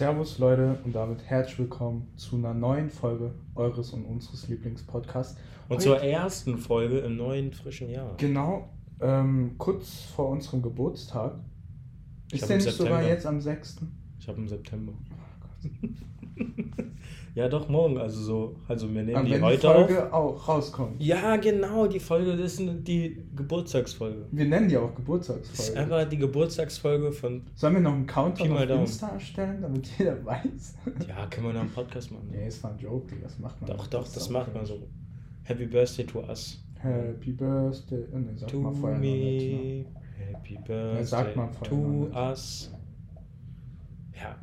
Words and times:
Servus 0.00 0.38
Leute 0.38 0.78
und 0.86 0.94
damit 0.94 1.22
herzlich 1.26 1.58
willkommen 1.58 2.10
zu 2.16 2.36
einer 2.36 2.54
neuen 2.54 2.88
Folge 2.88 3.34
eures 3.54 3.90
und 3.90 4.06
unseres 4.06 4.48
Lieblingspodcasts. 4.48 5.36
Und 5.68 5.74
Heute- 5.76 5.84
zur 5.84 6.00
ersten 6.00 6.56
Folge 6.56 7.00
im 7.00 7.18
neuen 7.18 7.52
frischen 7.52 7.90
Jahr. 7.90 8.14
Genau, 8.16 8.70
ähm, 8.98 9.56
kurz 9.58 10.04
vor 10.04 10.30
unserem 10.30 10.62
Geburtstag. 10.62 11.34
Ich 12.32 12.40
Ist 12.40 12.48
der 12.48 12.56
nicht 12.56 12.70
sogar 12.70 12.92
September. 13.02 13.08
jetzt 13.14 13.26
am 13.26 13.40
6.? 13.42 13.82
Ich 14.18 14.26
habe 14.26 14.38
im 14.38 14.48
September. 14.48 14.94
ja, 17.34 17.48
doch 17.48 17.68
morgen. 17.68 17.96
Also 17.98 18.20
so, 18.20 18.56
also 18.68 18.92
wir 18.92 19.02
nehmen 19.02 19.16
Aber 19.16 19.24
die 19.26 19.32
wenn 19.32 19.42
heute 19.44 19.60
die 19.60 19.66
auf. 19.68 19.74
Folge 19.86 20.12
auch 20.12 20.48
rauskommt. 20.48 21.02
Ja, 21.02 21.36
genau, 21.36 21.86
die 21.86 22.00
Folge 22.00 22.36
das 22.36 22.58
ist 22.58 22.62
die 22.86 23.22
Geburtstagsfolge. 23.36 24.26
Wir 24.32 24.44
nennen 24.46 24.68
die 24.68 24.76
auch 24.76 24.82
Das 24.82 24.90
ist 24.90 24.96
Geburtstagsfolge. 24.96 25.80
einfach 25.80 26.08
die 26.08 26.18
Geburtstagsfolge 26.18 27.12
von. 27.12 27.42
Sollen 27.54 27.74
wir 27.74 27.80
noch 27.82 27.92
einen 27.92 28.06
Countdown 28.06 28.52
auf 28.52 28.66
Daumen. 28.66 28.80
Insta 28.82 29.08
erstellen, 29.08 29.62
damit 29.62 29.86
jeder 29.98 30.24
weiß? 30.24 30.74
Ja, 31.08 31.26
können 31.26 31.46
wir 31.46 31.52
noch 31.54 31.60
einen 31.60 31.70
Podcast 31.70 32.10
machen. 32.10 32.28
nee, 32.30 32.48
ist 32.48 32.62
war 32.64 32.72
ein 32.72 32.78
Joke, 32.78 33.14
das 33.22 33.38
macht 33.38 33.60
man 33.60 33.70
Doch, 33.70 33.86
doch, 33.86 34.04
das 34.04 34.26
auch 34.26 34.30
macht 34.30 34.54
man 34.54 34.64
so. 34.66 34.78
Happy 35.44 35.66
Birthday 35.66 36.04
to 36.06 36.20
us. 36.20 36.62
Happy 36.78 37.32
Birthday. 37.32 38.04
Oh, 38.12 38.18
nee, 38.18 38.32
sag 38.36 38.48
To 38.48 38.60
mal 38.60 38.72
vorher 38.72 38.98
me. 38.98 39.84
Happy 40.16 40.58
Birthday 40.66 41.04
sagt 41.04 41.36
man 41.36 41.52
vorher 41.52 41.70
to 41.70 42.10
us. 42.18 42.72
Ja, 44.14 44.36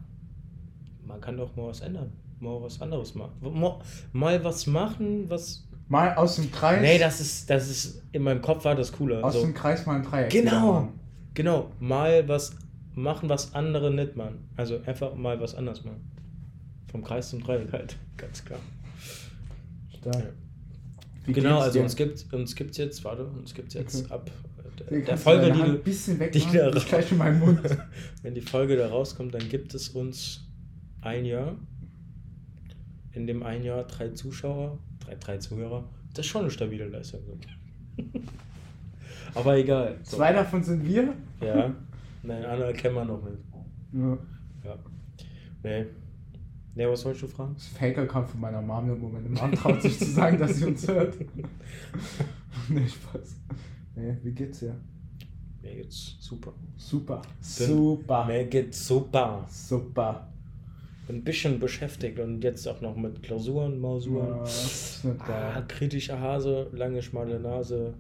man 1.06 1.20
kann 1.22 1.38
doch 1.38 1.56
mal 1.56 1.68
was 1.68 1.82
ändern. 1.82 2.12
Mal 2.40 2.62
was 2.62 2.80
anderes 2.82 3.16
machen. 3.16 3.32
Mal, 3.42 3.80
mal 4.14 4.44
was 4.44 4.68
machen, 4.68 5.30
was. 5.30 5.64
Mal 5.90 6.16
aus 6.16 6.36
dem 6.36 6.52
Kreis. 6.52 6.82
Nee, 6.82 7.00
das 7.00 7.20
ist, 7.22 7.50
das 7.50 7.70
ist. 7.70 8.04
In 8.12 8.24
meinem 8.24 8.42
Kopf 8.42 8.66
war 8.66 8.76
das 8.76 8.92
cooler. 8.92 9.24
aus 9.24 9.34
So, 9.34 9.42
dem 9.42 9.54
Kreis 9.54 9.86
mal 9.86 9.96
ein 9.98 10.04
Dreieck. 10.04 10.30
Genau. 10.30 10.92
genau, 11.34 11.72
mal 11.80 12.28
was 12.28 12.52
machen, 12.94 13.30
was 13.30 13.54
andere 13.56 13.92
nicht 13.94 14.16
machen. 14.16 14.50
Also 14.56 14.80
einfach 14.86 15.16
mal 15.16 15.40
was 15.40 15.56
anderes 15.56 15.84
machen. 15.84 16.12
Vom 16.92 17.04
Kreis 17.04 17.30
zum 17.30 17.42
Dreieck 17.42 17.72
halt, 17.72 17.96
ganz 18.18 18.44
klar. 18.44 18.60
Stark. 20.00 20.34
Wie 21.26 21.34
genau, 21.34 21.60
also 21.60 21.80
dir? 21.80 21.84
uns 21.84 21.96
gibt 21.96 22.34
uns 22.34 22.56
gibt's 22.56 22.78
jetzt, 22.78 23.04
warte, 23.04 23.26
uns 23.26 23.54
gibt's 23.54 23.74
jetzt 23.74 24.06
Okay. 24.06 24.14
ab 24.14 24.32
der, 24.90 25.02
der 25.02 25.18
Folge, 25.18 25.52
die 25.52 25.58
du, 25.60 25.64
ein 25.66 25.82
bisschen 25.84 26.20
weg 26.20 26.32
die 26.32 26.40
da- 26.54 26.74
Ich 26.76 26.86
gleich 26.88 27.12
in 27.12 27.18
meinen 27.18 27.40
Mund. 27.40 27.60
Wenn 28.22 28.34
die 28.36 28.42
Folge 28.42 28.78
da 28.78 28.88
rauskommt, 28.90 29.34
dann 29.34 29.50
gibt 29.50 29.74
es 29.74 29.90
uns 29.90 30.46
ein 31.02 31.26
Jahr. 31.26 31.56
In 33.18 33.26
dem 33.26 33.42
ein 33.42 33.64
Jahr 33.64 33.84
drei 33.86 34.10
Zuschauer, 34.10 34.78
drei, 35.00 35.16
drei 35.16 35.38
Zuhörer. 35.40 35.84
Das 36.14 36.24
ist 36.24 36.30
schon 36.32 36.42
eine 36.42 36.52
stabile 36.52 36.88
Leistung. 36.88 37.22
Aber 39.34 39.58
egal. 39.58 39.98
So. 40.04 40.18
Zwei 40.18 40.34
davon 40.34 40.62
sind 40.62 40.86
wir. 40.86 41.16
Ja. 41.42 41.74
Nein, 42.22 42.46
andere 42.46 42.74
kennen 42.74 42.94
wir 42.94 43.06
noch 43.06 43.24
nicht. 43.24 43.40
Ja. 43.92 44.18
Ja. 44.64 44.78
Nee. 45.64 45.86
Nee, 46.76 46.88
was 46.88 47.04
wolltest 47.06 47.24
du 47.24 47.28
fragen? 47.28 47.56
Das 47.56 47.66
Fake-Account 47.70 48.30
von 48.30 48.40
meiner 48.40 48.62
Mom, 48.62 49.02
wo 49.02 49.08
meine 49.08 49.30
Mom 49.30 49.52
traut 49.54 49.82
sich 49.82 49.98
zu 49.98 50.06
sagen, 50.06 50.38
dass 50.38 50.58
sie 50.58 50.66
uns 50.66 50.88
hört. 50.88 51.16
nee, 52.70 52.88
Spaß. 52.88 53.36
Nee, 53.96 54.16
wie 54.22 54.32
geht's 54.32 54.60
dir? 54.60 54.76
Mir 55.64 55.74
geht's 55.74 56.18
super. 56.20 56.54
Super. 56.76 57.24
Super. 57.42 58.26
Mir 58.26 58.46
geht's 58.46 58.88
super. 58.88 59.44
Super. 59.50 60.28
Ein 61.10 61.24
bisschen 61.24 61.60
beschäftigt 61.60 62.20
und 62.20 62.44
jetzt 62.44 62.68
auch 62.68 62.82
noch 62.82 62.96
mit 62.98 63.24
Klausuren, 63.24 63.80
Mausuren. 63.80 64.38
Ja, 64.38 64.44
ist 64.44 65.06
Ah, 65.20 65.62
kritische 65.68 66.20
Hase, 66.20 66.70
lange 66.74 67.02
schmale 67.02 67.40
Nase. 67.40 67.94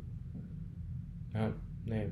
Ja, 1.33 1.53
nee. 1.85 2.07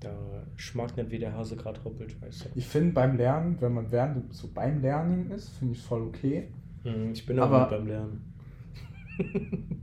Da 0.00 0.10
schmeckt 0.56 0.96
nicht, 0.96 1.10
wie 1.10 1.18
der 1.18 1.34
Hase 1.34 1.56
gerade 1.56 1.82
hoppelt, 1.84 2.20
weißt 2.22 2.48
Ich 2.54 2.66
finde 2.66 2.92
beim 2.94 3.16
Lernen, 3.16 3.60
wenn 3.60 3.74
man 3.74 3.90
während 3.92 4.32
so 4.32 4.48
beim 4.52 4.80
Lernen 4.80 5.30
ist, 5.30 5.50
finde 5.50 5.74
ich 5.74 5.82
voll 5.82 6.02
okay. 6.02 6.48
du. 6.82 6.90
Hm, 6.90 7.12
Ich 7.12 7.24
bin 7.26 7.38
auch 7.38 7.44
Aber- 7.50 7.68
beim 7.70 7.86
Lernen. 7.86 8.24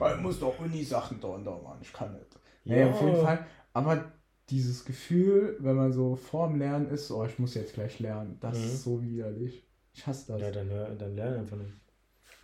Oh, 0.00 0.06
ich 0.16 0.20
muss 0.22 0.40
doch 0.40 0.58
Uni-Sachen 0.58 1.20
da 1.20 1.28
und 1.28 1.44
da 1.44 1.50
machen, 1.52 1.78
ich 1.82 1.92
kann 1.92 2.12
nicht. 2.12 2.26
Nee, 2.64 2.80
Ja. 2.80 2.90
auf 2.90 3.00
jeden 3.00 3.16
Fall. 3.20 3.46
Aber 3.72 4.04
dieses 4.50 4.84
Gefühl, 4.84 5.56
wenn 5.60 5.76
man 5.76 5.92
so 5.92 6.16
vorm 6.16 6.58
Lernen 6.58 6.88
ist, 6.90 7.10
oh, 7.10 7.24
ich 7.24 7.38
muss 7.38 7.54
jetzt 7.54 7.74
gleich 7.74 7.98
lernen, 8.00 8.36
das 8.40 8.58
Mhm. 8.58 8.64
ist 8.64 8.82
so 8.84 9.02
widerlich. 9.02 9.64
Ich 9.94 10.06
hasse 10.06 10.32
das. 10.32 10.40
Ja, 10.40 10.50
dann, 10.50 10.68
dann 10.98 11.14
lerne 11.16 11.38
einfach 11.38 11.56
nicht. 11.56 11.72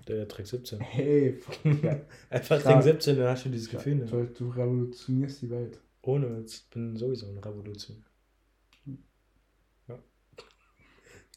Der 0.09 0.27
Trick 0.29 0.47
17. 0.47 0.79
Hey, 0.81 1.33
fuck, 1.33 1.59
ja. 1.83 2.01
Einfach. 2.31 2.63
Trick 2.63 2.83
17, 2.83 3.17
dann 3.19 3.29
hast 3.29 3.45
du 3.45 3.49
dieses 3.49 3.69
Gefühl 3.69 3.97
nicht. 3.97 4.13
du, 4.13 4.25
du 4.25 4.51
revolutionierst 4.51 5.43
die 5.43 5.51
Welt. 5.51 5.81
Ohne 6.03 6.39
Witz. 6.39 6.61
Bin 6.73 6.97
sowieso 6.97 7.27
eine 7.29 7.45
Revolution. 7.45 8.05
Ja. 9.89 9.99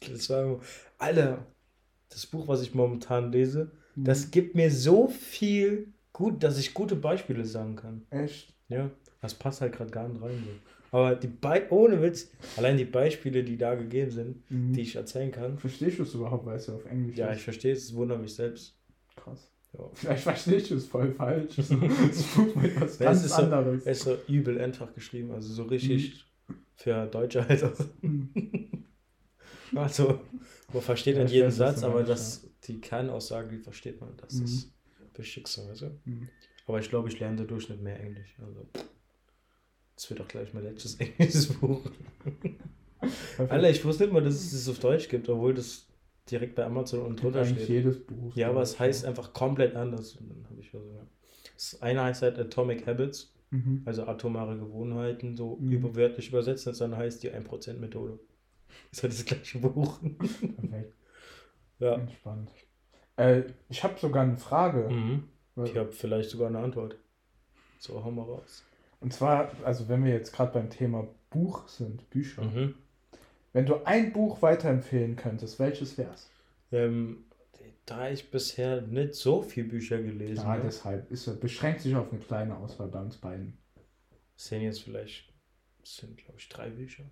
Das 0.08 0.30
war 0.30 0.42
immer- 0.44 0.60
Alter, 0.98 1.46
das 2.10 2.26
Buch, 2.26 2.46
was 2.48 2.62
ich 2.62 2.72
momentan 2.74 3.32
lese, 3.32 3.72
Mhm. 3.96 4.04
das 4.04 4.30
gibt 4.30 4.54
mir 4.54 4.70
so 4.70 5.08
viel 5.08 5.92
gut, 6.12 6.42
dass 6.44 6.58
ich 6.58 6.72
gute 6.74 6.94
Beispiele 6.96 7.44
sagen 7.44 7.74
kann. 7.76 8.06
Echt? 8.10 8.54
Ja, 8.68 8.90
das 9.20 9.34
passt 9.34 9.60
halt 9.60 9.72
gerade 9.74 9.90
gar 9.90 10.08
nicht 10.08 10.20
rein. 10.22 10.42
So. 10.44 10.96
Aber 10.98 11.14
die 11.14 11.28
Be 11.28 11.62
ohne 11.70 12.02
Witz, 12.02 12.30
allein 12.56 12.76
die 12.76 12.84
Beispiele, 12.84 13.44
die 13.44 13.56
da 13.56 13.74
gegeben 13.76 14.10
sind, 14.10 14.50
Mhm. 14.50 14.72
die 14.72 14.80
ich 14.80 14.96
erzählen 14.96 15.30
kann. 15.30 15.56
Verstehst 15.58 15.98
du 15.98 16.02
es 16.02 16.14
überhaupt, 16.14 16.44
weil 16.46 16.56
es 16.56 16.66
ja 16.66 16.74
auf 16.74 16.84
Englisch 16.86 17.16
Ja, 17.16 17.28
ist? 17.30 17.38
ich 17.38 17.44
verstehe 17.44 17.72
es, 17.72 17.84
es 17.84 17.94
wundert 17.94 18.20
mich 18.20 18.34
selbst. 18.34 18.76
Krass. 19.16 19.52
Ja. 19.72 19.88
Vielleicht 19.94 20.22
verstehst 20.24 20.70
du 20.70 20.74
es 20.74 20.86
voll 20.86 21.12
falsch. 21.12 21.54
Das 21.58 21.70
was 21.70 22.98
Ja, 22.98 23.04
ganz 23.06 23.18
es 23.20 23.24
ist 23.26 23.36
so- 23.36 23.42
anderes. 23.42 23.82
Es 23.86 23.98
ist 23.98 24.04
so 24.04 24.16
übel 24.26 24.60
einfach 24.60 24.92
geschrieben, 24.94 25.30
also 25.30 25.52
so 25.52 25.62
richtig 25.64 26.24
für 26.74 27.06
Deutsche 27.06 27.46
halt 27.46 27.62
auch. 27.64 27.78
Mhm. 28.02 28.30
Also, 29.72 30.18
man 30.72 30.82
versteht 30.82 31.16
Ja, 31.16 31.24
ich 31.24 31.30
jeden 31.30 31.50
Satz, 31.52 31.82
du 31.82 31.86
aber 31.86 32.02
das, 32.02 32.44
die 32.64 32.80
Kernaussage, 32.80 33.56
die 33.56 33.58
versteht 33.62 34.00
man. 34.00 34.16
Das 34.16 34.34
Mhm. 34.34 34.44
ist 34.44 34.72
weißt 35.68 35.82
du? 35.82 36.00
Mhm. 36.04 36.28
Aber 36.66 36.80
ich 36.80 36.88
glaube, 36.88 37.08
ich 37.08 37.20
lerne 37.20 37.36
dadurch 37.36 37.68
nicht 37.68 37.80
mehr 37.80 38.00
Englisch. 38.00 38.34
Also, 38.44 38.66
das 40.00 40.08
wird 40.08 40.20
auch 40.22 40.28
gleich 40.28 40.54
mein 40.54 40.62
letztes 40.64 40.94
englisches 40.98 41.48
Buch. 41.48 41.82
Alter, 43.38 43.68
ich 43.68 43.84
wusste 43.84 44.04
nicht 44.04 44.12
mal, 44.14 44.22
dass 44.22 44.34
es 44.34 44.52
das 44.52 44.68
auf 44.68 44.78
Deutsch 44.78 45.08
gibt, 45.10 45.28
obwohl 45.28 45.52
das 45.52 45.86
direkt 46.30 46.54
bei 46.54 46.64
Amazon 46.64 47.00
unten 47.00 47.16
drunter 47.16 47.44
steht. 47.44 47.68
jedes 47.68 48.02
Buch. 48.06 48.34
Ja, 48.34 48.48
aber 48.48 48.62
es 48.62 48.78
heißt 48.78 49.04
einfach 49.04 49.32
komplett 49.34 49.74
anders. 49.76 50.16
Und 50.16 50.30
dann 50.30 50.46
habe 50.48 50.60
ich 50.60 50.72
also, 50.74 50.86
ja. 50.90 51.06
Das 51.54 51.82
eine 51.82 52.02
heißt 52.04 52.22
halt 52.22 52.38
Atomic 52.38 52.86
Habits, 52.86 53.34
Mhm. 53.50 53.82
also 53.84 54.04
atomare 54.06 54.56
Gewohnheiten, 54.56 55.36
so 55.36 55.56
Mhm. 55.56 55.72
überwörtlich 55.72 56.28
übersetzt. 56.28 56.66
Und 56.68 56.80
dann 56.80 56.96
heißt 56.96 57.22
die 57.22 57.30
1%-Methode. 57.32 58.18
Ist 58.92 59.02
halt 59.02 59.12
das 59.12 59.24
gleiche 59.24 59.58
Buch. 59.58 59.98
Perfekt. 60.00 60.94
ja. 61.80 61.94
Entspannt. 61.96 62.50
Äh, 63.16 63.42
ich 63.68 63.82
habe 63.84 63.98
sogar 63.98 64.22
eine 64.22 64.36
Frage. 64.38 64.88
Mhm. 64.88 65.24
Ich 65.64 65.76
habe 65.76 65.92
vielleicht 65.92 66.30
sogar 66.30 66.46
eine 66.48 66.60
Antwort. 66.60 66.96
So, 67.80 68.02
hau 68.02 68.10
mal 68.10 68.22
raus. 68.22 68.62
Und 69.00 69.12
zwar, 69.12 69.50
also 69.64 69.88
wenn 69.88 70.04
wir 70.04 70.12
jetzt 70.12 70.32
gerade 70.32 70.52
beim 70.52 70.70
Thema 70.70 71.08
Buch 71.30 71.68
sind, 71.68 72.08
Bücher. 72.10 72.42
Mhm. 72.42 72.74
Wenn 73.52 73.66
du 73.66 73.84
ein 73.84 74.12
Buch 74.12 74.42
weiterempfehlen 74.42 75.16
könntest, 75.16 75.58
welches 75.58 75.96
wär's? 75.98 76.30
Ähm, 76.70 77.24
da 77.86 78.08
ich 78.08 78.30
bisher 78.30 78.82
nicht 78.82 79.14
so 79.14 79.42
viel 79.42 79.64
Bücher 79.64 80.00
gelesen 80.00 80.44
Ja, 80.44 80.50
habe, 80.50 80.62
deshalb 80.62 81.10
ist 81.10 81.40
beschränkt 81.40 81.80
sich 81.80 81.96
auf 81.96 82.12
eine 82.12 82.20
kleine 82.20 82.56
Auswahl 82.56 82.88
bei 82.88 83.00
uns 83.00 83.16
beiden. 83.16 83.58
sind 84.36 84.62
jetzt 84.62 84.82
vielleicht, 84.82 85.32
das 85.80 85.96
sind 85.96 86.16
glaube 86.16 86.38
ich 86.38 86.48
drei 86.48 86.70
Bücher, 86.70 87.04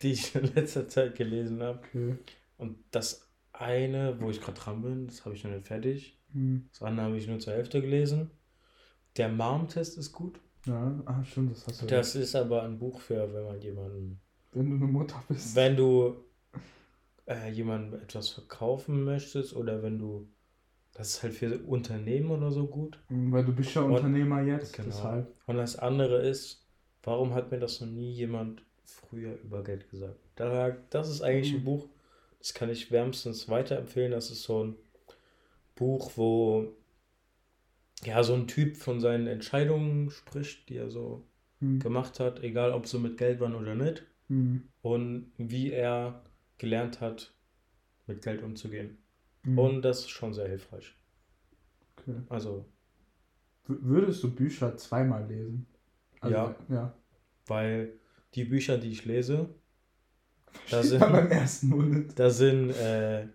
die 0.00 0.12
ich 0.12 0.34
in 0.34 0.54
letzter 0.54 0.88
Zeit 0.88 1.16
gelesen 1.16 1.62
habe. 1.62 1.80
Okay. 1.80 2.16
Und 2.56 2.78
das 2.90 3.28
eine, 3.52 4.18
wo 4.20 4.30
ich 4.30 4.40
gerade 4.40 4.58
dran 4.58 4.82
bin, 4.82 5.06
das 5.08 5.24
habe 5.24 5.34
ich 5.34 5.44
noch 5.44 5.50
nicht 5.50 5.66
fertig. 5.66 6.18
Hm. 6.32 6.66
Das 6.70 6.82
andere 6.82 7.06
habe 7.06 7.18
ich 7.18 7.26
nur 7.26 7.38
zur 7.38 7.52
Hälfte 7.52 7.82
gelesen. 7.82 8.30
Der 9.16 9.28
Mom-Test 9.28 9.98
ist 9.98 10.12
gut. 10.12 10.40
Ja, 10.66 11.02
ah, 11.06 11.22
stimmt, 11.24 11.52
das 11.52 11.66
hast 11.66 11.82
du. 11.82 11.86
Das 11.86 12.14
ist 12.14 12.34
aber 12.34 12.62
ein 12.62 12.78
Buch 12.78 13.00
für, 13.00 13.32
wenn 13.34 13.44
man 13.44 13.60
jemanden, 13.60 14.20
Wenn 14.52 14.70
du 14.70 14.76
eine 14.76 14.86
Mutter 14.86 15.22
bist. 15.28 15.54
wenn 15.56 15.76
du 15.76 16.16
äh, 17.26 17.50
jemandem 17.50 18.00
etwas 18.00 18.30
verkaufen 18.30 19.04
möchtest 19.04 19.54
oder 19.54 19.82
wenn 19.82 19.98
du, 19.98 20.28
das 20.94 21.08
ist 21.10 21.22
halt 21.22 21.34
für 21.34 21.58
Unternehmen 21.66 22.30
oder 22.30 22.50
so 22.50 22.66
gut. 22.66 22.98
Hm, 23.08 23.32
Weil 23.32 23.44
du 23.44 23.52
bist 23.54 23.74
ja 23.74 23.82
Und- 23.82 23.92
Unternehmer 23.94 24.42
jetzt, 24.42 24.74
Genau. 24.74 24.88
deshalb. 24.88 25.34
Und 25.46 25.56
das 25.56 25.76
andere 25.76 26.26
ist, 26.26 26.64
warum 27.02 27.34
hat 27.34 27.50
mir 27.50 27.58
das 27.58 27.80
noch 27.80 27.88
nie 27.88 28.12
jemand 28.12 28.62
früher 28.84 29.38
über 29.42 29.62
Geld 29.64 29.90
gesagt? 29.90 30.16
Da, 30.36 30.70
das 30.90 31.08
ist 31.10 31.22
eigentlich 31.22 31.52
ein 31.52 31.60
Mhm. 31.60 31.64
Buch, 31.64 31.88
das 32.38 32.54
kann 32.54 32.70
ich 32.70 32.90
wärmstens 32.90 33.48
weiterempfehlen. 33.48 34.12
Das 34.12 34.30
ist 34.30 34.42
so 34.42 34.64
ein 34.64 34.76
Buch, 35.74 36.12
wo 36.16 36.72
ja 38.06 38.22
so 38.22 38.34
ein 38.34 38.46
Typ 38.46 38.76
von 38.76 39.00
seinen 39.00 39.26
Entscheidungen 39.26 40.10
spricht, 40.10 40.68
die 40.68 40.76
er 40.76 40.90
so 40.90 41.26
Hm. 41.60 41.78
gemacht 41.78 42.18
hat, 42.20 42.42
egal 42.42 42.72
ob 42.72 42.86
sie 42.86 42.98
mit 42.98 43.16
Geld 43.18 43.40
waren 43.40 43.54
oder 43.54 43.74
nicht, 43.74 44.04
Hm. 44.28 44.68
und 44.82 45.32
wie 45.38 45.70
er 45.72 46.22
gelernt 46.58 47.00
hat, 47.00 47.32
mit 48.06 48.22
Geld 48.22 48.42
umzugehen. 48.42 48.98
Hm. 49.44 49.58
Und 49.58 49.82
das 49.82 50.00
ist 50.00 50.10
schon 50.10 50.34
sehr 50.34 50.48
hilfreich. 50.48 50.94
Okay. 51.96 52.16
Also, 52.28 52.64
W- 53.66 53.76
Würdest 53.80 54.22
du 54.22 54.34
Bücher 54.34 54.76
zweimal 54.76 55.26
lesen? 55.26 55.66
Also, 56.20 56.34
Ja. 56.36 56.54
Ja. 56.68 56.94
weil 57.46 57.92
die 58.34 58.44
Bücher, 58.44 58.78
die 58.78 58.90
ich 58.90 59.04
lese, 59.04 59.48
Da 60.70 60.82
sind, 60.82 61.00
beim 61.00 61.30
ersten 61.30 61.68
Monat. 61.68 62.18
da 62.18 62.30
sind 62.30 62.70
äh, 62.70 63.28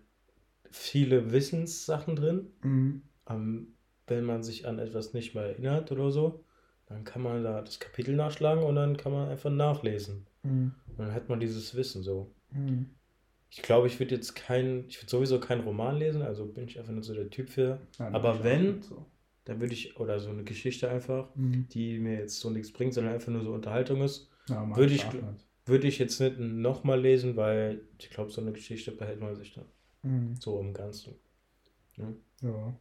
viele 0.72 1.32
Wissenssachen 1.32 2.16
drin. 2.16 2.48
Mhm. 2.64 3.02
Ähm, 3.30 3.76
wenn 4.10 4.24
man 4.26 4.44
sich 4.44 4.68
an 4.68 4.80
etwas 4.80 5.14
nicht 5.14 5.36
mehr 5.36 5.46
erinnert 5.46 5.92
oder 5.92 6.12
so, 6.12 6.44
dann 6.88 7.04
kann 7.04 7.22
man 7.22 7.44
da 7.44 7.62
das 7.62 7.80
Kapitel 7.80 8.16
nachschlagen 8.16 8.64
und 8.64 8.76
dann 8.76 8.98
kann 8.98 9.12
man 9.12 9.30
einfach 9.30 9.50
nachlesen. 9.52 10.26
Mhm. 10.44 10.74
Und 10.88 11.00
dann 11.00 11.14
hat 11.14 11.30
man 11.30 11.40
dieses 11.40 11.76
Wissen 11.76 12.02
so. 12.04 12.32
Mhm. 12.52 12.90
Ich 13.52 13.62
glaube, 13.64 13.88
ich 13.88 14.00
würde 14.00 14.16
jetzt 14.16 14.36
kein, 14.36 14.86
ich 14.88 15.02
würde 15.02 15.10
sowieso 15.10 15.40
keinen 15.40 15.62
Roman 15.62 15.98
lesen, 15.98 16.22
also 16.22 16.46
bin 16.46 16.66
ich 16.68 16.78
einfach 16.80 16.94
nicht 16.94 17.06
so 17.06 17.14
der 17.16 17.30
Typ 17.30 17.50
für. 17.50 17.80
Ja, 17.98 18.10
Aber 18.12 18.44
wenn- 18.44 18.82
So. 18.82 19.06
Dann 19.46 19.60
würde 19.62 19.74
ich, 19.74 20.00
oder 20.00 20.20
so 20.20 20.30
eine 20.30 20.44
Geschichte 20.44 20.90
einfach, 20.92 21.34
Mhm. 21.36 21.68
die 21.70 21.98
mir 21.98 22.20
jetzt 22.20 22.40
so 22.40 22.52
nichts 22.52 22.72
bringt, 22.72 22.94
sondern 22.94 23.14
einfach 23.16 23.32
nur 23.32 23.42
so 23.44 23.52
Unterhaltung 23.54 24.02
ist, 24.02 24.30
Ja, 24.48 24.76
Würde 24.76 24.94
ich 24.94 25.06
würde 25.66 25.88
ich 25.88 25.98
jetzt 26.00 26.20
nicht 26.20 26.40
nochmal 26.40 27.00
lesen, 27.00 27.36
weil 27.36 27.82
ich 28.00 28.10
glaube, 28.10 28.32
so 28.32 28.42
eine 28.42 28.52
Geschichte 28.52 28.92
behält 28.92 29.20
man 29.20 29.36
sich 29.36 29.54
dann 29.54 29.66
Mhm. 30.04 30.36
so 30.40 30.60
im 30.60 30.74
Ganzen. 30.74 31.16
Ja. 31.98 32.74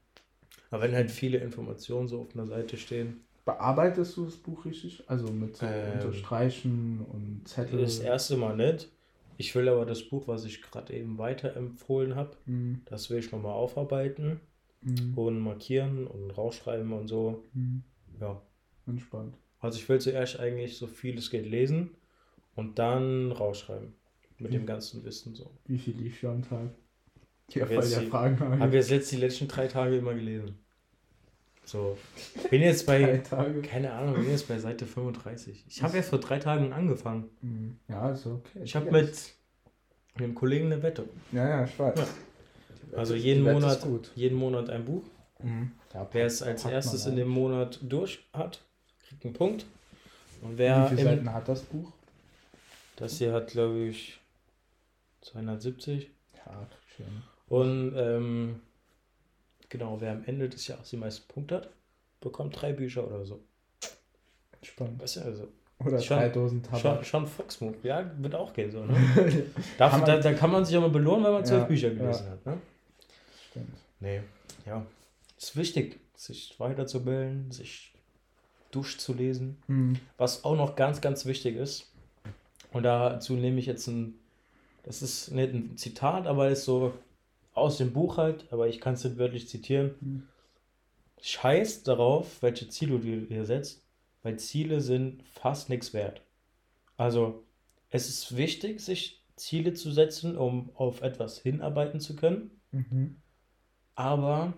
Aber 0.70 0.82
wenn 0.82 0.94
halt 0.94 1.11
viele 1.11 1.38
Informationen 1.38 2.09
so 2.09 2.20
auf 2.20 2.35
einer 2.35 2.47
Seite 2.47 2.76
stehen, 2.76 3.25
Bearbeitest 3.44 4.15
du 4.19 4.26
das 4.26 4.37
Buch 4.37 4.67
richtig? 4.67 5.03
Also 5.09 5.32
mit 5.32 5.56
so 5.56 5.65
Ähm, 5.65 5.93
Unterstreichen 5.94 7.00
und 7.00 7.49
Zettel? 7.49 7.81
das 7.81 7.99
erste 7.99 8.37
Mal 8.37 8.55
nicht. 8.55 8.91
Ich 9.38 9.55
will 9.55 9.70
aber 9.70 9.87
das 9.87 10.03
Buch, 10.03 10.29
was 10.29 10.44
ich 10.44 10.61
gerade 10.61 10.93
eben 10.93 11.17
weiterempfohlen 11.17 12.15
habe, 12.15 12.37
Mhm. 12.44 12.82
das 12.85 13.09
will 13.09 13.19
ich 13.20 13.32
nochmal 13.32 13.55
aufarbeiten 13.55 14.41
Mhm. 14.82 15.17
und 15.17 15.41
markieren 15.41 16.06
und 16.06 16.31
rausschreiben 16.32 16.93
und 16.93 17.09
so. 17.09 17.44
Mhm. 17.55 17.85
Ja. 18.20 18.43
Entspannt. 18.87 19.38
Also 19.61 19.79
ich 19.79 19.88
will 19.88 19.99
zuerst 20.00 20.38
eigentlich 20.38 20.76
so 20.76 20.87
viel 20.87 21.17
es 21.17 21.31
geht 21.31 21.47
lesen 21.47 21.93
und 22.55 22.79
dann 22.79 23.32
rausschreiben. 23.32 23.94
Mit 24.38 24.53
dem 24.53 24.62
Mhm. 24.62 24.67
ganzen 24.67 25.05
Wissen 25.05 25.35
so. 25.35 25.50
Wie 25.67 25.79
viel 25.79 25.97
lief 25.97 26.19
schon 26.19 26.31
am 26.31 26.43
Tag? 26.43 26.70
Ja, 27.50 27.66
voll 27.66 27.76
jetzt 27.76 27.92
der 27.92 28.00
die- 28.00 28.06
Fragen. 28.08 28.60
Habe 28.60 28.76
jetzt 28.76 28.90
jetzt 28.90 29.10
die 29.12 29.16
letzten 29.16 29.48
drei 29.48 29.66
Tage 29.68 29.96
immer 29.96 30.14
gelesen. 30.14 30.58
So. 31.64 31.98
Bin 32.50 32.62
jetzt 32.62 32.86
bei, 32.86 33.18
keine 33.62 33.92
Ahnung, 33.92 34.14
bin 34.14 34.30
jetzt 34.30 34.48
bei 34.48 34.58
Seite 34.58 34.86
35. 34.86 35.64
Ich 35.68 35.82
habe 35.82 35.98
erst 35.98 36.08
vor 36.10 36.18
drei 36.18 36.38
Tagen 36.38 36.72
angefangen. 36.72 37.28
Mhm. 37.42 37.78
Ja, 37.88 38.10
ist 38.10 38.26
okay. 38.26 38.60
Ich 38.64 38.74
habe 38.74 38.90
mit 38.90 39.12
einem 40.14 40.34
Kollegen 40.34 40.66
eine 40.72 40.82
Wette. 40.82 41.06
Ja, 41.32 41.46
ja, 41.48 41.64
ich 41.64 41.78
weiß. 41.78 41.98
Ja. 41.98 42.98
Also 42.98 43.14
jeden 43.14 43.44
Monat, 43.44 43.86
jeden 44.14 44.38
Monat 44.38 44.70
ein 44.70 44.84
Buch. 44.86 45.02
Mhm. 45.42 45.72
Ja, 45.92 46.08
Wer 46.12 46.26
es 46.26 46.42
als 46.42 46.64
erstes 46.64 47.04
in 47.06 47.16
dem 47.16 47.28
Monat 47.28 47.78
durch 47.82 48.26
hat, 48.32 48.62
kriegt 49.06 49.24
einen 49.26 49.34
Punkt. 49.34 49.66
Und 50.40 50.54
Wie 50.54 50.58
wer 50.58 50.86
viele 50.88 51.00
im, 51.02 51.06
Seiten 51.08 51.32
hat 51.34 51.48
das 51.48 51.62
Buch? 51.62 51.92
das 52.96 53.18
hier 53.18 53.32
hat, 53.32 53.48
glaube 53.48 53.78
ich, 53.80 54.18
270. 55.20 56.10
Ja, 56.46 56.66
schön. 56.96 57.06
Und 57.48 57.94
ähm, 57.96 58.60
genau, 59.68 60.00
wer 60.00 60.12
am 60.12 60.24
Ende 60.26 60.48
des 60.48 60.66
Jahres 60.66 60.90
die 60.90 60.96
meisten 60.96 61.26
Punkte 61.32 61.56
hat, 61.56 61.70
bekommt 62.20 62.60
drei 62.60 62.72
Bücher 62.72 63.06
oder 63.06 63.24
so. 63.24 63.40
Entspannt. 64.60 65.00
Weißt 65.00 65.16
du, 65.16 65.20
also 65.22 65.48
Oder 65.84 66.00
Schon- 66.00 66.18
drei 66.18 66.28
Dosen 66.28 66.62
schon, 66.64 66.80
Tabak. 66.82 67.06
schon 67.06 67.26
Fox-Move. 67.26 67.76
Ja, 67.84 68.10
wird 68.18 68.34
auch 68.34 68.52
gehen 68.52 68.70
so, 68.70 68.84
ne? 68.84 68.94
Dafür, 69.78 69.90
Kann 69.90 69.90
man- 70.00 70.04
da, 70.06 70.16
da 70.18 70.32
kann 70.34 70.50
man 70.50 70.64
sich 70.64 70.76
auch 70.76 70.80
mal 70.82 70.90
belohnen, 70.90 71.24
wenn 71.24 71.32
man 71.32 71.44
zwölf 71.46 71.62
Ja, 71.62 71.66
Bücher 71.68 71.88
ja. 71.88 71.94
gelesen 71.94 72.28
hat, 72.30 72.46
ne? 72.46 72.58
Stimmt. 73.50 73.68
Nee, 74.00 74.20
ja. 74.66 74.84
Ist 75.38 75.56
wichtig, 75.56 76.00
sich 76.16 76.54
weiterzubilden, 76.58 77.50
sich 77.52 77.92
durchzulesen. 78.72 79.56
Mhm. 79.68 79.98
Was 80.16 80.44
auch 80.44 80.56
noch 80.56 80.74
ganz, 80.76 81.00
ganz 81.00 81.24
wichtig 81.26 81.56
ist, 81.56 81.90
und 82.72 82.82
dazu 82.82 83.34
nehme 83.34 83.58
ich 83.60 83.66
jetzt 83.66 83.86
ein, 83.86 84.14
das 84.82 85.00
ist 85.00 85.30
nicht 85.30 85.54
ein 85.54 85.76
Zitat, 85.78 86.26
aber 86.26 86.48
ist 86.50 86.64
so 86.64 86.92
aus 87.58 87.78
dem 87.78 87.93
Buch 87.93 88.16
halt, 88.16 88.52
aber 88.52 88.69
ich 88.69 88.81
kann 88.81 88.94
es 88.94 89.05
nicht 89.05 89.19
wörtlich 89.19 89.49
zitieren. 89.49 89.94
Mhm. 90.00 90.28
Scheiß 91.20 91.82
darauf, 91.82 92.43
welche 92.43 92.69
Ziele 92.69 92.99
du 93.00 93.26
dir 93.26 93.44
setzt, 93.44 93.82
weil 94.22 94.38
Ziele 94.38 94.81
sind 94.81 95.22
fast 95.25 95.69
nichts 95.69 95.93
wert. 95.93 96.22
Also, 96.96 97.44
es 97.90 98.08
ist 98.08 98.37
wichtig, 98.37 98.81
sich 98.81 99.25
Ziele 99.37 99.72
zu 99.75 99.90
setzen, 99.93 100.37
um 100.37 100.70
auf 100.75 101.00
etwas 101.02 101.38
hinarbeiten 101.40 102.00
zu 102.00 102.16
können, 102.16 102.50
Mhm. 102.70 103.16
aber 103.94 104.52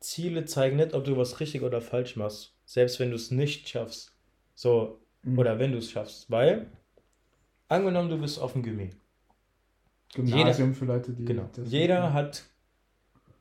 Ziele 0.00 0.44
zeigen 0.44 0.76
nicht, 0.76 0.94
ob 0.94 1.04
du 1.04 1.16
was 1.16 1.40
richtig 1.40 1.62
oder 1.62 1.80
falsch 1.80 2.16
machst, 2.16 2.54
selbst 2.64 3.00
wenn 3.00 3.10
du 3.10 3.16
es 3.16 3.30
nicht 3.30 3.68
schaffst. 3.68 4.12
So, 4.54 5.00
Mhm. 5.22 5.38
oder 5.38 5.58
wenn 5.58 5.72
du 5.72 5.78
es 5.78 5.90
schaffst, 5.90 6.30
weil, 6.30 6.70
angenommen, 7.68 8.10
du 8.10 8.18
bist 8.18 8.38
auf 8.38 8.52
dem 8.52 8.62
Gimmi. 8.62 8.90
Gymnasium 10.16 10.74
für 10.74 10.84
Leute, 10.84 11.12
die. 11.12 11.24
Genau. 11.24 11.48
Jeder 11.64 12.04
nicht- 12.04 12.12
hat 12.14 12.44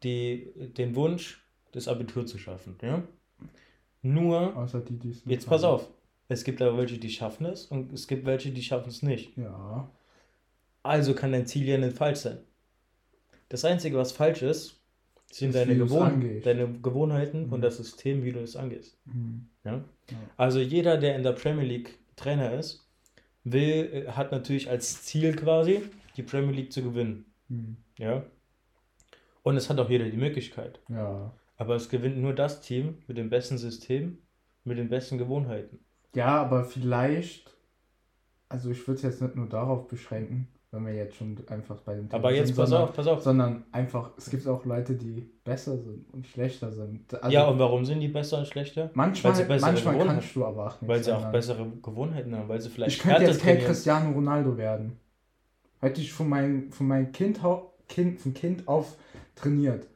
die, 0.03 0.51
den 0.77 0.95
Wunsch, 0.95 1.41
das 1.71 1.87
Abitur 1.87 2.25
zu 2.25 2.37
schaffen. 2.37 2.75
Ja? 2.81 3.03
Nur, 4.01 4.55
Außer 4.55 4.81
die, 4.81 4.97
die 4.99 5.09
es 5.09 5.25
nicht 5.25 5.33
jetzt 5.35 5.47
pass 5.47 5.63
haben. 5.63 5.75
auf, 5.75 5.89
es 6.29 6.43
gibt 6.43 6.61
aber 6.61 6.77
welche, 6.77 6.97
die 6.97 7.09
schaffen 7.09 7.45
es 7.47 7.65
und 7.65 7.91
es 7.93 8.07
gibt 8.07 8.25
welche, 8.25 8.51
die 8.51 8.61
schaffen 8.61 8.89
es 8.89 9.01
nicht. 9.01 9.35
Ja. 9.37 9.89
Also 10.83 11.15
kann 11.15 11.31
dein 11.31 11.47
Ziel 11.47 11.67
ja 11.67 11.77
nicht 11.77 11.97
falsch 11.97 12.19
sein. 12.19 12.37
Das 13.49 13.65
Einzige, 13.65 13.97
was 13.97 14.11
falsch 14.11 14.41
ist, 14.43 14.79
sind 15.31 15.55
deine, 15.55 15.75
Gewohn 15.75 16.41
deine 16.43 16.67
Gewohnheiten 16.81 17.47
Mhm. 17.47 17.53
und 17.53 17.61
das 17.61 17.77
System, 17.77 18.23
wie 18.23 18.31
du 18.31 18.39
es 18.39 18.55
angehst. 18.55 18.97
Mhm. 19.05 19.47
Ja? 19.63 19.73
Ja. 20.11 20.17
Also 20.37 20.59
jeder, 20.59 20.97
der 20.97 21.15
in 21.15 21.23
der 21.23 21.31
Premier 21.33 21.65
League 21.65 21.97
Trainer 22.15 22.53
ist, 22.53 22.87
will, 23.43 24.05
äh, 24.07 24.11
hat 24.11 24.31
natürlich 24.31 24.69
als 24.69 25.03
Ziel 25.03 25.35
quasi, 25.35 25.81
die 26.17 26.23
Premier 26.23 26.51
League 26.55 26.71
zu 26.73 26.81
gewinnen. 26.83 27.25
Mhm. 27.49 27.77
Ja? 27.97 28.23
Und 29.43 29.57
es 29.57 29.69
hat 29.69 29.79
auch 29.79 29.89
jeder 29.89 30.05
die 30.05 30.17
Möglichkeit. 30.17 30.79
Ja. 30.89 31.31
Aber 31.57 31.75
es 31.75 31.89
gewinnt 31.89 32.17
nur 32.17 32.33
das 32.33 32.61
Team 32.61 32.97
mit 33.07 33.17
dem 33.17 33.29
besten 33.29 33.57
System, 33.57 34.17
mit 34.63 34.77
den 34.77 34.89
besten 34.89 35.17
Gewohnheiten. 35.17 35.79
Ja, 36.15 36.41
aber 36.41 36.63
vielleicht. 36.65 37.55
Also, 38.49 38.69
ich 38.71 38.87
würde 38.87 38.97
es 38.97 39.01
jetzt 39.03 39.21
nicht 39.21 39.35
nur 39.35 39.47
darauf 39.47 39.87
beschränken, 39.87 40.47
wenn 40.71 40.85
wir 40.85 40.93
jetzt 40.93 41.15
schon 41.15 41.37
einfach 41.47 41.77
bei 41.81 41.95
dem 41.95 42.09
Thema 42.09 42.19
Aber 42.19 42.33
jetzt 42.33 42.47
sind, 42.47 42.57
pass 42.57 42.69
sondern, 42.69 42.89
auf, 42.89 42.95
pass 42.95 43.07
auf. 43.07 43.21
Sondern 43.21 43.63
einfach, 43.71 44.11
es 44.17 44.29
gibt 44.29 44.47
auch 44.47 44.65
Leute, 44.65 44.95
die 44.95 45.29
besser 45.43 45.77
sind 45.77 46.11
und 46.13 46.27
schlechter 46.27 46.71
sind. 46.71 47.13
Also, 47.13 47.29
ja, 47.33 47.47
und 47.47 47.59
warum 47.59 47.85
sind 47.85 47.99
die 48.01 48.07
besser 48.07 48.39
und 48.39 48.47
schlechter? 48.47 48.91
manchmal, 48.93 49.31
weil 49.33 49.37
sie 49.37 49.47
bessere 49.47 49.71
manchmal 49.71 49.93
Gewohnheiten- 49.95 50.19
kannst 50.19 50.35
du 50.35 50.45
aber 50.45 50.67
auch 50.67 50.81
nicht 50.81 50.89
Weil 50.89 51.03
sie 51.03 51.11
auch 51.11 51.17
ändern. 51.17 51.31
bessere 51.31 51.71
Gewohnheiten 51.81 52.35
haben, 52.35 52.49
weil 52.49 52.61
sie 52.61 52.69
vielleicht 52.69 52.97
Ich 52.97 53.03
könnte 53.03 53.23
jetzt 53.23 53.41
kein. 53.41 53.59
Cristiano 53.59 54.11
Ronaldo 54.11 54.57
werden. 54.57 54.97
Hätte 55.85 56.01
ich 56.01 56.11
von 56.13 56.27
meinem 56.29 56.71
von 56.71 56.87
meinem 56.87 57.11
kind, 57.11 57.39
kind, 57.87 58.19
von 58.19 58.33
Kind 58.33 58.67
auf 58.67 58.95
trainiert. 59.35 59.87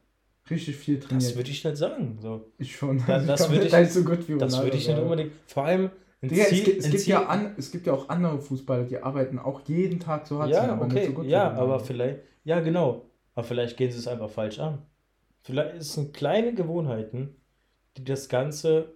Richtig 0.49 0.75
viel 0.77 0.97
Das 0.99 1.07
trainiert. 1.09 1.35
würde 1.35 1.49
ich 1.51 1.63
nicht 1.63 1.77
sagen. 1.77 2.17
So. 2.21 2.51
ich 2.57 2.75
schon. 2.75 3.03
Da- 3.05 3.19
das 3.19 3.41
kann 3.43 3.49
würde 3.51 3.59
nicht 3.63 3.67
ich- 3.67 3.73
halt 3.73 3.91
so 3.91 4.03
gut 4.03 4.27
wie 4.27 4.37
Das 4.37 4.61
würde 4.61 4.77
ich 4.77 4.87
nicht 4.87 4.97
unbedingt. 4.99 5.31
Vor 5.47 5.65
allem 5.65 5.91
Digga, 6.21 6.43
es 6.43 6.49
Ziel, 6.49 6.63
gibt, 6.65 6.79
es, 6.79 6.89
gibt 6.91 7.05
ja 7.07 7.25
an, 7.27 7.53
es 7.57 7.71
gibt 7.71 7.87
ja 7.87 7.93
auch 7.93 8.09
andere 8.09 8.39
Fußballer, 8.41 8.83
die 8.83 8.97
arbeiten 9.01 9.39
auch 9.39 9.61
jeden 9.67 9.99
Tag 10.01 10.27
so 10.27 10.39
hart, 10.39 10.53
sind 10.53 10.63
Ja, 10.65 10.73
aber 10.73 10.85
nicht 10.87 10.95
okay, 10.97 11.05
so 11.07 11.13
gut 11.13 11.25
ja, 11.27 11.51
aber 11.53 11.79
vielleicht, 11.79 12.19
ja, 12.43 12.59
genau. 12.59 13.05
Aber 13.35 13.43
vielleicht 13.47 13.77
gehen 13.77 13.89
sie 13.91 13.99
es 13.99 14.07
einfach 14.07 14.29
falsch 14.29 14.59
an. 14.59 14.79
Vielleicht 15.41 15.75
es 15.75 15.93
sind 15.93 16.13
kleine 16.13 16.53
Gewohnheiten, 16.53 17.35
die 17.95 18.03
das 18.03 18.27
Ganze 18.27 18.95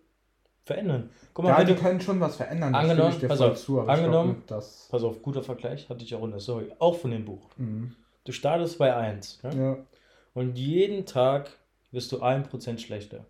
verändern. 0.65 1.09
Guck 1.33 1.43
mal, 1.45 1.51
Ja, 1.51 1.59
wenn 1.59 1.67
die 1.67 1.73
du, 1.73 1.79
können 1.81 1.99
schon 2.01 2.19
was 2.19 2.37
verändern, 2.37 2.73
Angenommen, 2.73 3.15
pass 3.27 3.41
auf, 3.41 3.57
zu, 3.61 3.81
angenommen- 3.81 4.43
dass... 4.47 4.87
pass 4.89 5.03
auf, 5.03 5.21
guter 5.21 5.43
Vergleich, 5.43 5.89
hatte 5.89 6.03
ich 6.03 6.15
auch 6.15 6.23
in 6.23 6.31
der 6.31 6.39
Story, 6.39 6.71
auch 6.79 6.95
von 6.97 7.11
dem 7.11 7.25
Buch. 7.25 7.49
Mhm. 7.57 7.95
Du 8.23 8.31
startest 8.31 8.77
bei 8.77 8.95
1 8.95 9.39
ja? 9.43 9.53
Ja. 9.53 9.77
und 10.33 10.57
jeden 10.57 11.05
Tag 11.05 11.49
wirst 11.91 12.11
du 12.11 12.21
1% 12.23 12.77
schlechter. 12.79 13.25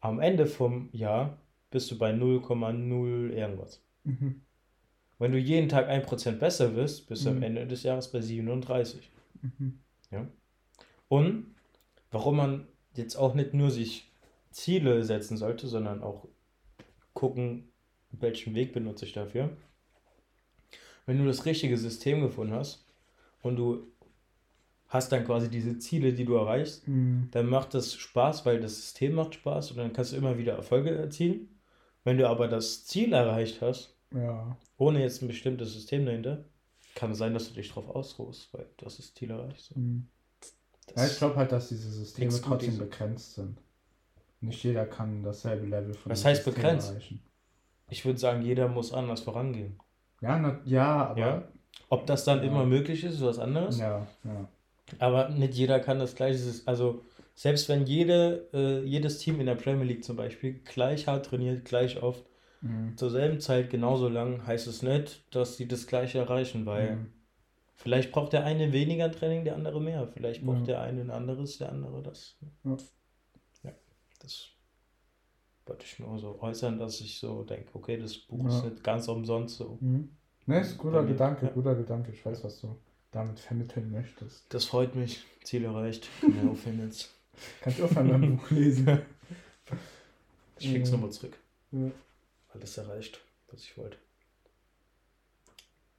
Am 0.00 0.20
Ende 0.20 0.46
vom 0.46 0.90
Jahr 0.92 1.38
bist 1.70 1.90
du 1.90 1.98
bei 1.98 2.12
0,0 2.12 3.30
irgendwas. 3.30 3.82
Mhm. 4.04 4.42
Wenn 5.18 5.32
du 5.32 5.38
jeden 5.38 5.68
Tag 5.68 5.88
1% 5.88 6.32
besser 6.38 6.76
wirst, 6.76 7.08
bist 7.08 7.24
du 7.24 7.30
am 7.30 7.36
Mhm. 7.38 7.42
Ende 7.42 7.66
des 7.66 7.82
Jahres 7.82 8.12
bei 8.12 8.20
37. 8.20 9.10
Mhm. 9.42 9.80
Und 11.08 11.54
warum 12.10 12.36
man 12.36 12.66
jetzt 12.94 13.16
auch 13.16 13.34
nicht 13.34 13.54
nur 13.54 13.70
sich 13.70 14.07
Ziele 14.58 15.04
setzen 15.04 15.36
sollte, 15.36 15.68
sondern 15.68 16.02
auch 16.02 16.26
gucken, 17.14 17.68
welchen 18.10 18.54
Weg 18.54 18.72
benutze 18.72 19.04
ich 19.04 19.12
dafür. 19.12 19.50
Wenn 21.06 21.18
du 21.18 21.26
das 21.26 21.44
richtige 21.46 21.78
System 21.78 22.20
gefunden 22.20 22.54
hast 22.54 22.84
und 23.42 23.56
du 23.56 23.86
hast 24.88 25.12
dann 25.12 25.24
quasi 25.24 25.48
diese 25.50 25.78
Ziele, 25.78 26.12
die 26.12 26.24
du 26.24 26.34
erreichst, 26.34 26.86
Mhm. 26.88 27.28
dann 27.30 27.46
macht 27.46 27.74
das 27.74 27.94
Spaß, 27.94 28.46
weil 28.46 28.60
das 28.60 28.76
System 28.76 29.14
macht 29.14 29.34
Spaß 29.34 29.70
und 29.72 29.76
dann 29.78 29.92
kannst 29.92 30.12
du 30.12 30.16
immer 30.16 30.38
wieder 30.38 30.54
Erfolge 30.54 30.90
erzielen. 30.94 31.48
Wenn 32.04 32.16
du 32.18 32.28
aber 32.28 32.48
das 32.48 32.86
Ziel 32.86 33.12
erreicht 33.12 33.60
hast, 33.60 33.94
Ja. 34.14 34.56
ohne 34.78 35.02
jetzt 35.02 35.22
ein 35.22 35.28
bestimmtes 35.28 35.72
System 35.74 36.06
dahinter, 36.06 36.44
kann 36.94 37.12
es 37.12 37.18
sein, 37.18 37.34
dass 37.34 37.48
du 37.48 37.54
dich 37.54 37.70
drauf 37.70 37.88
ausruhst, 37.88 38.52
weil 38.54 38.66
du 38.78 38.86
hast 38.86 38.98
das 38.98 39.12
Ziel 39.14 39.30
erreicht. 39.30 39.60
So. 39.60 39.78
Mhm. 39.78 40.08
Das- 40.86 40.96
Ja, 40.96 41.06
ich 41.06 41.18
glaube 41.18 41.36
halt, 41.36 41.52
dass 41.52 41.68
diese 41.68 41.90
Systeme 41.90 42.32
trotzdem 42.40 42.78
begrenzt 42.78 43.34
sind. 43.34 43.58
Nicht 44.40 44.62
jeder 44.62 44.86
kann 44.86 45.22
dasselbe 45.22 45.66
Level 45.66 45.94
von 45.94 46.12
Was 46.12 46.24
heißt 46.24 46.44
System 46.44 46.54
begrenzt? 46.62 46.90
erreichen. 46.90 47.22
Ich 47.90 48.04
würde 48.04 48.18
sagen, 48.18 48.42
jeder 48.42 48.68
muss 48.68 48.92
anders 48.92 49.20
vorangehen. 49.20 49.78
Ja, 50.20 50.38
na, 50.38 50.60
ja, 50.64 51.06
aber 51.08 51.18
Ja? 51.20 51.48
Ob 51.90 52.06
das 52.06 52.24
dann 52.24 52.38
Ja. 52.38 52.44
immer 52.44 52.64
möglich 52.66 53.04
ist, 53.04 53.14
ist 53.14 53.22
was 53.22 53.38
anderes. 53.38 53.78
Ja, 53.78 54.06
ja. 54.24 54.48
Aber 54.98 55.28
nicht 55.30 55.54
jeder 55.54 55.80
kann 55.80 55.98
das 55.98 56.14
gleich. 56.14 56.34
Es 56.36 56.46
ist- 56.46 56.68
Also, 56.68 57.02
selbst 57.34 57.68
wenn 57.68 57.86
jede, 57.86 58.48
äh, 58.52 58.82
jedes 58.84 59.18
Team 59.18 59.38
in 59.40 59.46
der 59.46 59.54
Premier 59.54 59.84
League 59.84 60.04
zum 60.04 60.16
Beispiel 60.16 60.54
gleich 60.64 61.06
hart 61.06 61.26
trainiert, 61.26 61.64
gleich 61.64 62.02
oft, 62.02 62.24
Mhm. 62.60 62.96
zur 62.96 63.10
selben 63.10 63.40
Zeit 63.40 63.70
genauso 63.70 64.08
lang, 64.08 64.46
heißt 64.46 64.66
es 64.66 64.82
nicht, 64.82 65.24
dass 65.34 65.56
sie 65.56 65.68
das 65.68 65.86
gleiche 65.86 66.18
erreichen, 66.18 66.66
weil 66.66 66.96
Mhm. 66.96 67.12
vielleicht 67.76 68.10
braucht 68.12 68.32
der 68.32 68.44
eine 68.44 68.72
weniger 68.72 69.10
Training, 69.12 69.44
der 69.44 69.54
andere 69.54 69.80
mehr. 69.80 70.08
Vielleicht 70.08 70.44
braucht 70.44 70.60
Ja. 70.60 70.64
der 70.64 70.80
eine 70.82 71.00
ein 71.02 71.10
anderes, 71.10 71.58
der 71.58 71.70
andere 71.70 72.02
das. 72.02 72.36
Ja. 72.64 72.76
Das 74.20 74.48
wollte 75.66 75.84
ich 75.84 75.98
nur 75.98 76.18
so 76.18 76.40
äußern, 76.40 76.78
dass 76.78 77.00
ich 77.00 77.18
so 77.18 77.44
denke, 77.44 77.70
okay, 77.74 77.96
das 77.98 78.16
Buch 78.18 78.46
ist 78.48 78.62
Ja. 78.64 78.70
nicht 78.70 78.82
ganz 78.84 79.08
umsonst 79.08 79.56
so. 79.56 79.78
Mhm. 79.80 80.16
Ne, 80.46 80.60
ist 80.60 80.72
ein 80.72 80.78
guter 80.78 81.02
mir, 81.02 81.08
Gedanke, 81.08 81.46
ja. 81.46 81.52
guter 81.52 81.74
Gedanke. 81.74 82.10
Ich 82.12 82.24
weiß, 82.24 82.42
was 82.44 82.60
du 82.60 82.78
damit 83.10 83.38
vermitteln 83.38 83.90
möchtest. 83.90 84.46
Das 84.52 84.64
freut 84.64 84.94
mich. 84.94 85.24
Ziel 85.44 85.64
erreicht. 85.64 86.08
Aufhören 86.50 86.80
jetzt. 86.86 87.14
Kannst 87.60 87.78
du 87.78 87.84
auch 87.84 87.90
mal 87.92 88.10
ein 88.14 88.36
Buch 88.36 88.50
lesen. 88.50 89.02
Ich 90.58 90.70
schick's 90.70 90.90
nochmal 90.90 91.10
zurück. 91.12 91.38
Ja. 91.70 91.90
Alles 92.48 92.78
erreicht, 92.78 93.20
was 93.50 93.60
ich 93.62 93.76
wollte. 93.76 93.98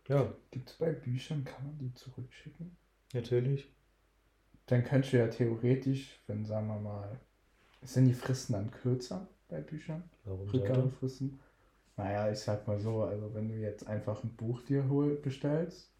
Ja, 0.07 0.33
Gibt 0.49 0.69
es 0.71 0.75
bei 0.77 0.91
Büchern, 0.91 1.43
kann 1.45 1.65
man 1.65 1.77
die 1.77 1.93
zurückschicken? 1.93 2.75
natürlich. 3.13 3.67
Dann 4.65 4.83
könntest 4.83 5.13
du 5.13 5.17
ja 5.17 5.27
theoretisch, 5.27 6.19
wenn, 6.27 6.45
sagen 6.45 6.67
wir 6.67 6.79
mal, 6.79 7.19
sind 7.81 8.05
die 8.07 8.13
Fristen 8.13 8.53
dann 8.53 8.71
kürzer 8.71 9.27
bei 9.48 9.62
Büchern? 9.62 10.03
Warum? 10.25 10.48
Rückgabefristen? 10.50 11.39
Naja, 11.98 12.31
ich 12.31 12.39
sag 12.39 12.67
mal 12.67 12.79
so, 12.79 13.03
also 13.03 13.33
wenn 13.33 13.50
du 13.50 13.55
jetzt 13.55 13.86
einfach 13.88 14.24
ein 14.24 14.33
Buch 14.36 14.62
dir 14.62 14.88
hol, 14.88 15.15
bestellst, 15.15 15.91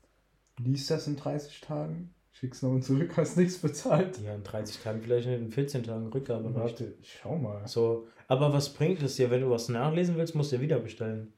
liest 0.58 0.90
das 0.90 1.08
in 1.08 1.18
30 1.18 1.60
Tagen, 1.62 2.14
schickst 2.32 2.64
noch 2.64 2.80
zurück, 2.80 3.12
hast 3.18 3.38
nichts 3.38 3.58
bezahlt. 3.58 4.20
Ja, 4.24 4.34
in 4.34 4.44
30 4.44 4.82
Tagen, 4.82 5.02
vielleicht 5.02 5.28
nicht 5.28 5.42
in 5.42 5.52
14 5.52 5.84
Tagen 5.84 6.08
Rückgabe. 6.08 6.54
Warte, 6.56 6.96
schau 7.02 7.38
mal. 7.38 7.68
So, 7.68 8.08
aber 8.28 8.54
was 8.54 8.74
bringt 8.74 9.02
es 9.04 9.16
dir, 9.16 9.30
wenn 9.30 9.42
du 9.42 9.50
was 9.50 9.68
nachlesen 9.68 10.16
willst, 10.16 10.36
musst 10.36 10.52
du 10.52 10.58
ja 10.58 10.62
wieder 10.62 10.80
bestellen. 10.80 11.34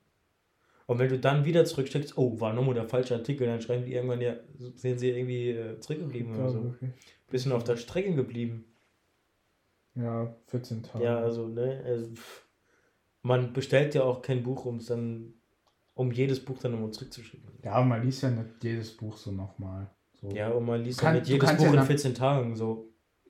Und 0.85 0.99
wenn 0.99 1.09
du 1.09 1.17
dann 1.17 1.45
wieder 1.45 1.63
zurückschickst, 1.63 2.17
oh, 2.17 2.39
war 2.39 2.53
nochmal 2.53 2.75
der 2.75 2.89
falsche 2.89 3.15
Artikel, 3.15 3.47
dann 3.47 3.61
schreiben 3.61 3.85
die 3.85 3.93
irgendwann 3.93 4.21
ja, 4.21 4.35
sehen 4.75 4.99
sie 4.99 5.09
irgendwie 5.09 5.51
äh, 5.51 5.79
zurückgeblieben 5.79 6.35
oder 6.35 6.49
so. 6.49 6.59
Okay. 6.59 6.91
Bisschen 7.29 7.53
auf 7.53 7.63
der 7.63 7.77
Strecke 7.77 8.13
geblieben. 8.13 8.65
Ja, 9.95 10.35
14 10.47 10.83
Tage. 10.83 11.03
Ja, 11.03 11.19
also, 11.19 11.47
ne, 11.47 11.83
also, 11.85 12.11
man 13.23 13.53
bestellt 13.53 13.93
ja 13.95 14.03
auch 14.03 14.21
kein 14.21 14.41
Buch, 14.43 14.65
um 14.65 14.77
es 14.77 14.85
dann, 14.87 15.33
um 15.93 16.11
jedes 16.11 16.43
Buch 16.43 16.57
dann 16.59 16.71
nochmal 16.71 16.91
zurückzuschicken. 16.91 17.49
Ja, 17.63 17.73
aber 17.73 17.85
man 17.85 18.03
liest 18.03 18.23
ja 18.23 18.31
nicht 18.31 18.63
jedes 18.63 18.95
Buch 18.95 19.17
so 19.17 19.31
nochmal. 19.31 19.89
So. 20.13 20.29
Ja, 20.29 20.49
und 20.51 20.65
man 20.65 20.81
liest 20.83 20.99
Kann- 20.99 21.15
ja 21.15 21.19
nicht 21.21 21.29
jedes 21.29 21.51
Buch 21.53 21.63
ja 21.63 21.69
in 21.69 21.75
nach- 21.75 21.85
14 21.87 22.15
Tagen, 22.15 22.55
so. 22.55 22.87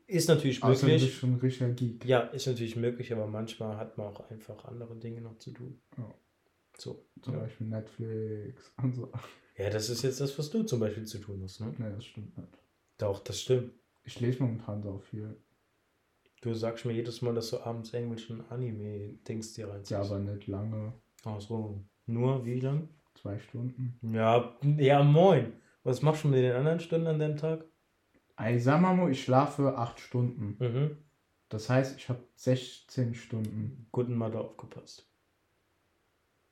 Ist 0.08 0.28
natürlich 0.28 0.62
Außer 0.62 0.86
du 0.86 0.92
bist 0.92 1.04
möglich. 1.06 1.18
schon 1.18 1.36
richtiger 1.36 1.70
Geek. 1.70 2.06
Ja, 2.06 2.20
ist 2.20 2.46
natürlich 2.46 2.76
möglich, 2.76 3.14
aber 3.14 3.28
manchmal 3.28 3.78
hat 3.78 3.98
man 3.98 4.08
auch 4.08 4.30
einfach 4.30 4.66
andere 4.66 4.96
Dinge 4.98 5.22
noch 5.22 5.38
zu 5.38 5.52
tun. 5.52 5.80
Ja. 5.98 6.14
So. 6.78 7.06
Zum 7.22 7.34
Ja. 7.34 7.40
Beispiel 7.40 7.68
Netflix 7.68 8.74
und 8.84 8.94
so. 8.94 9.10
ja, 9.58 9.70
das 9.70 9.90
ist 9.90 10.02
jetzt 10.04 10.20
das, 10.20 10.38
was 10.38 10.50
du 10.50 10.64
zum 10.64 10.80
Beispiel 10.82 11.06
zu 11.06 11.18
tun 11.20 11.42
hast, 11.44 11.62
ne? 11.62 11.74
Ne, 11.78 11.92
das 11.96 12.06
stimmt 12.06 12.38
nicht. 12.38 12.50
Doch, 12.98 13.20
das 13.24 13.40
stimmt. 13.40 13.72
Ich 14.04 14.20
lese 14.20 14.44
momentan 14.44 14.84
so 14.84 15.00
viel. 15.00 15.38
Du 16.42 16.54
sagst 16.56 16.86
mir 16.86 16.94
jedes 16.94 17.22
Mal, 17.22 17.36
dass 17.36 17.52
du 17.52 17.60
abends 17.60 17.94
englischen 17.94 18.44
Anime-Dings 18.50 19.54
dir 19.54 19.70
reinziehst. 19.70 19.92
Ja, 19.92 20.02
aber 20.02 20.20
nicht 20.20 20.48
lange. 20.48 20.94
Ach 21.24 21.40
so. 21.40 21.84
Nur 22.08 22.44
wie 22.46 22.60
lang? 22.60 22.90
Zwei 23.14 23.38
Stunden. 23.38 24.00
Ja, 24.02 24.56
ja, 24.78 25.04
moin. 25.04 25.54
Was 25.84 26.02
machst 26.02 26.24
du 26.24 26.30
mit 26.30 26.44
den 26.44 26.54
anderen 26.54 26.80
Stunden 26.80 27.08
an 27.08 27.20
deinem 27.20 27.38
Tag? 27.38 27.66
Ich 28.50 28.64
sag 28.64 28.82
mal, 28.82 29.12
ich 29.12 29.24
schlafe 29.24 29.78
acht 29.78 30.00
Stunden. 30.00 30.58
Mhm. 30.60 30.98
Das 31.50 31.70
heißt, 31.70 31.98
ich 31.98 32.10
habe 32.10 32.24
16 32.36 33.14
Stunden. 33.14 33.86
Guten 33.92 34.16
Mathe 34.16 34.40
aufgepasst. 34.40 35.08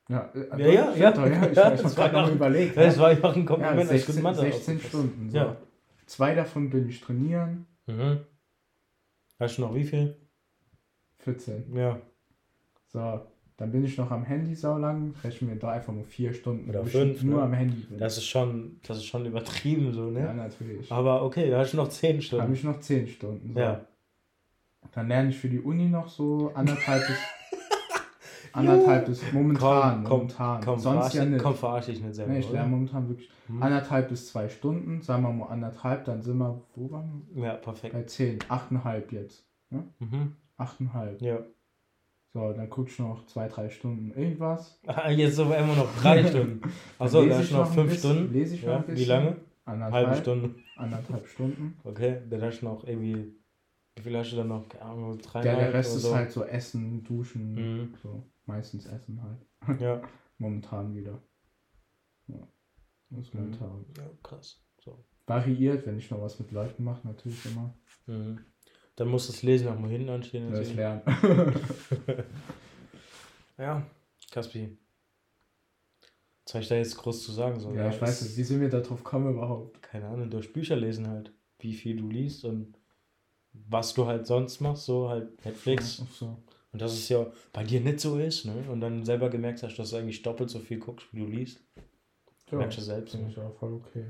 Ja, 0.08 0.32
Ja, 0.36 0.44
doch, 0.44 0.60
ja, 0.60 0.94
ja. 0.96 1.12
Doch, 1.12 1.26
ja. 1.26 1.48
Ich, 1.48 1.58
Ja, 1.58 1.74
ich 1.74 1.84
habe 1.84 1.96
gerade 1.96 2.14
noch 2.16 2.32
überlegt. 2.32 2.78
Das 2.78 2.96
ja. 2.96 3.02
war 3.02 3.10
einfach 3.10 3.36
ein 3.36 3.42
ja, 3.42 3.46
Kompliment, 3.48 3.92
ich 3.92 4.06
16, 4.06 4.16
guten 4.16 4.24
Mathe 4.24 4.42
16 4.42 4.76
aufgepasst 4.76 4.90
Stunden. 4.90 5.30
So. 5.32 5.38
Ja. 5.38 5.58
Zwei 6.06 6.36
davon 6.36 6.70
bin 6.70 6.90
ich 6.90 7.00
trainieren. 7.02 7.66
Mhm. 7.88 8.20
Hast 9.40 9.58
du 9.58 9.62
noch 9.62 9.74
wie 9.74 9.86
viel? 9.86 10.16
14. 11.20 11.76
Ja. 11.76 12.00
So, 12.88 13.22
dann 13.58 13.72
bin 13.72 13.84
ich 13.84 13.98
noch 13.98 14.12
am 14.12 14.24
Handy 14.24 14.56
saulang. 14.56 15.14
Rechnen 15.24 15.50
wir 15.50 15.58
da 15.58 15.72
einfach 15.72 15.94
nur 15.94 16.04
vier 16.06 16.34
Stunden, 16.34 16.70
Oder 16.70 16.86
fünf, 16.86 17.24
nur 17.24 17.38
ne? 17.38 17.44
am 17.44 17.54
Handy 17.54 17.82
bin. 17.82 17.98
Das 17.98 18.18
ist 18.18 18.26
schon, 18.26 18.80
das 18.88 18.98
ist 18.98 19.06
schon 19.06 19.26
übertrieben 19.26 19.94
so, 19.94 20.10
ne? 20.10 20.22
ja, 20.22 20.34
natürlich. 20.34 20.92
Aber 20.92 21.24
okay, 21.24 21.50
da 21.50 21.60
hast 21.60 21.74
du 21.74 21.78
noch 21.78 21.90
10 21.90 22.14
habe 22.14 22.22
Stunden. 22.22 22.54
ich 22.54 22.64
noch 22.64 22.80
10 22.80 23.08
Stunden. 23.08 23.54
So. 23.54 23.60
Ja. 23.60 23.86
Dann 24.94 25.08
lerne 25.08 25.30
ich 25.30 25.38
für 25.38 25.50
die 25.50 25.60
Uni 25.60 25.88
noch 25.88 26.08
so 26.08 26.52
anderthalb 26.56 27.06
bis 27.06 27.18
anderthalb 28.54 29.06
bis 29.06 29.22
momentan. 29.34 30.04
Komm, 30.04 30.04
komm, 30.04 30.18
momentan. 30.20 30.62
komm, 30.64 30.80
Sonst 30.80 31.14
ja 31.14 31.26
nicht. 31.26 31.42
komm, 31.44 31.56
verarsch 31.56 31.86
dich 31.88 32.02
nicht 32.02 32.16
selber. 32.16 32.34
Nee, 32.34 32.40
ich 32.40 32.52
lerne 32.52 32.70
momentan 32.70 33.08
wirklich 33.10 33.30
Hm. 33.48 33.64
anderthalb 33.64 34.10
bis 34.10 34.28
zwei 34.30 34.48
Stunden. 34.48 35.02
Sagen 35.02 35.24
wir 35.24 35.32
mal 35.34 35.48
anderthalb, 35.48 36.06
dann 36.06 36.22
sind 36.22 36.38
wir, 36.38 36.62
wo 36.76 36.92
waren 36.92 37.24
wir? 37.34 37.44
Ja, 37.46 37.54
perfekt. 37.56 37.94
Bei 37.94 38.04
10. 38.04 38.40
Achteinhalb 38.48 39.12
jetzt. 39.12 39.44
Mhm. 39.72 40.34
Achteinhalb. 40.58 41.22
Ja. 41.22 41.40
So, 42.34 42.54
dann 42.54 42.70
guckst 42.70 43.00
du 43.00 43.04
noch 43.04 43.26
zwei, 43.26 43.48
drei 43.48 43.70
Stunden 43.70 44.12
irgendwas. 44.12 44.80
Ah, 44.86 45.10
Jetzt 45.10 45.38
sind 45.38 45.50
wir 45.50 45.58
immer 45.58 45.76
noch 45.76 45.88
drei 46.00 46.24
Stunden. 46.28 46.62
Achso, 47.00 47.22
lese 47.22 47.30
da 47.32 47.36
hast 47.38 47.44
ich 47.46 47.50
du 47.50 47.56
noch 47.58 47.66
noch 47.66 47.74
fünf 47.74 47.90
bisschen, 47.92 48.12
Stunden. 48.16 48.34
lese 48.34 48.56
ich 48.56 48.62
noch 48.64 48.70
ja. 48.74 48.84
ein 48.88 48.96
Wie 48.96 49.06
lange? 49.06 49.36
Anderthalb, 49.66 50.08
Halbe 50.08 50.22
Stunde. 50.22 50.56
anderthalb 50.78 51.28
Stunden. 51.28 51.78
Okay, 51.84 52.18
dann 52.30 52.42
hast 52.44 52.60
du 52.62 52.66
noch 52.66 52.84
irgendwie. 52.88 53.34
Wie 53.96 54.02
viel 54.04 54.18
hast 54.18 54.32
du 54.32 54.36
dann 54.38 54.48
noch? 54.48 54.70
Keine 54.70 54.86
Ahnung, 54.86 55.18
Der, 55.18 55.28
dreieinhalb 55.32 55.60
der 55.60 55.74
Rest 55.74 55.96
ist 55.96 56.02
so. 56.04 56.16
halt 56.16 56.32
so 56.32 56.44
Essen, 56.46 57.04
Duschen, 57.04 57.56
Mhm. 57.56 57.94
so 58.04 58.24
meistens 58.50 58.86
Essen 58.86 59.22
halt. 59.24 59.80
Ja. 59.82 60.02
Momentan 60.38 60.94
wieder. 60.96 61.22
Ja. 62.28 62.48
Das 63.10 63.22
ist 63.28 63.34
Mhm. 63.34 63.42
momentan. 63.42 63.86
ja, 63.98 64.10
krass. 64.24 64.62
So. 64.84 65.04
Variiert, 65.26 65.86
wenn 65.86 65.98
ich 65.98 66.10
noch 66.12 66.22
was 66.22 66.40
mit 66.40 66.52
Leuten 66.52 66.84
mache, 66.84 67.08
natürlich 67.08 67.46
immer. 67.46 67.74
Mhm. 68.08 68.40
Dann 68.96 69.08
muss 69.08 69.28
das 69.28 69.44
Lesen 69.44 69.68
auch 69.70 69.80
mal 69.80 69.90
hinten 69.90 70.10
anstehen. 70.10 70.50
Das 70.52 70.60
natürlich. 70.60 70.76
lernen. 70.76 71.02
Ja, 73.58 73.86
Kaspi. 74.32 74.78
Was 76.46 76.52
soll 76.54 76.62
ich 76.62 76.68
da 76.70 76.76
jetzt 76.76 76.98
groß 76.98 77.24
zu 77.26 77.32
sagen? 77.34 77.60
So, 77.60 77.74
ja, 77.74 77.90
ich 77.90 78.02
weiß 78.02 78.22
nicht, 78.22 78.38
wie 78.38 78.44
sind 78.44 78.62
wir 78.62 78.70
da 78.70 78.80
drauf 78.80 79.04
kommen 79.04 79.34
überhaupt? 79.34 79.82
keine 79.82 80.08
Ahnung, 80.08 80.30
durch 80.30 80.54
Bücher 80.54 80.76
lesen 80.78 81.08
halt, 81.08 81.34
wie 81.60 81.74
viel 81.74 81.98
du 81.98 82.08
liest 82.08 82.46
und 82.46 82.78
was 83.52 83.94
du 83.94 84.06
halt 84.06 84.26
sonst 84.28 84.62
machst, 84.62 84.86
so 84.86 85.10
halt 85.10 85.44
Netflix. 85.46 86.02
Ach 86.06 86.12
so. 86.14 86.44
Und 86.72 86.82
dass 86.82 86.94
es 86.94 87.10
ja 87.10 87.26
bei 87.52 87.64
dir 87.64 87.82
nicht 87.82 88.00
so 88.00 88.20
ist, 88.20 88.46
ne? 88.46 88.54
Und 88.72 88.82
dann 88.82 89.04
selber 89.04 89.30
gemerkt 89.30 89.64
hast, 89.64 89.78
dass 89.78 89.90
du 89.90 89.98
eigentlich 89.98 90.22
doppelt 90.22 90.50
so 90.50 90.60
viel 90.60 90.78
guckst, 90.78 91.08
wie 91.12 91.20
du 91.20 91.26
liest. 91.26 91.64
Ja, 92.52 92.58
Merkst 92.58 92.78
du 92.78 92.82
selbst, 92.82 93.12
Finde 93.12 93.28
ne? 93.28 93.32
ich 93.32 93.40
auch 93.40 93.58
voll 93.58 93.74
okay. 93.74 94.06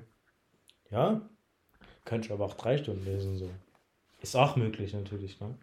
Ja, 0.92 1.22
könntest 2.06 2.32
aber 2.32 2.46
auch 2.46 2.56
drei 2.56 2.78
Stunden 2.78 3.06
lesen, 3.06 3.38
so. 3.38 3.50
Ist 4.22 4.36
auch 4.36 4.56
möglich 4.56 4.94
natürlich, 4.94 5.40
ne? 5.40 5.56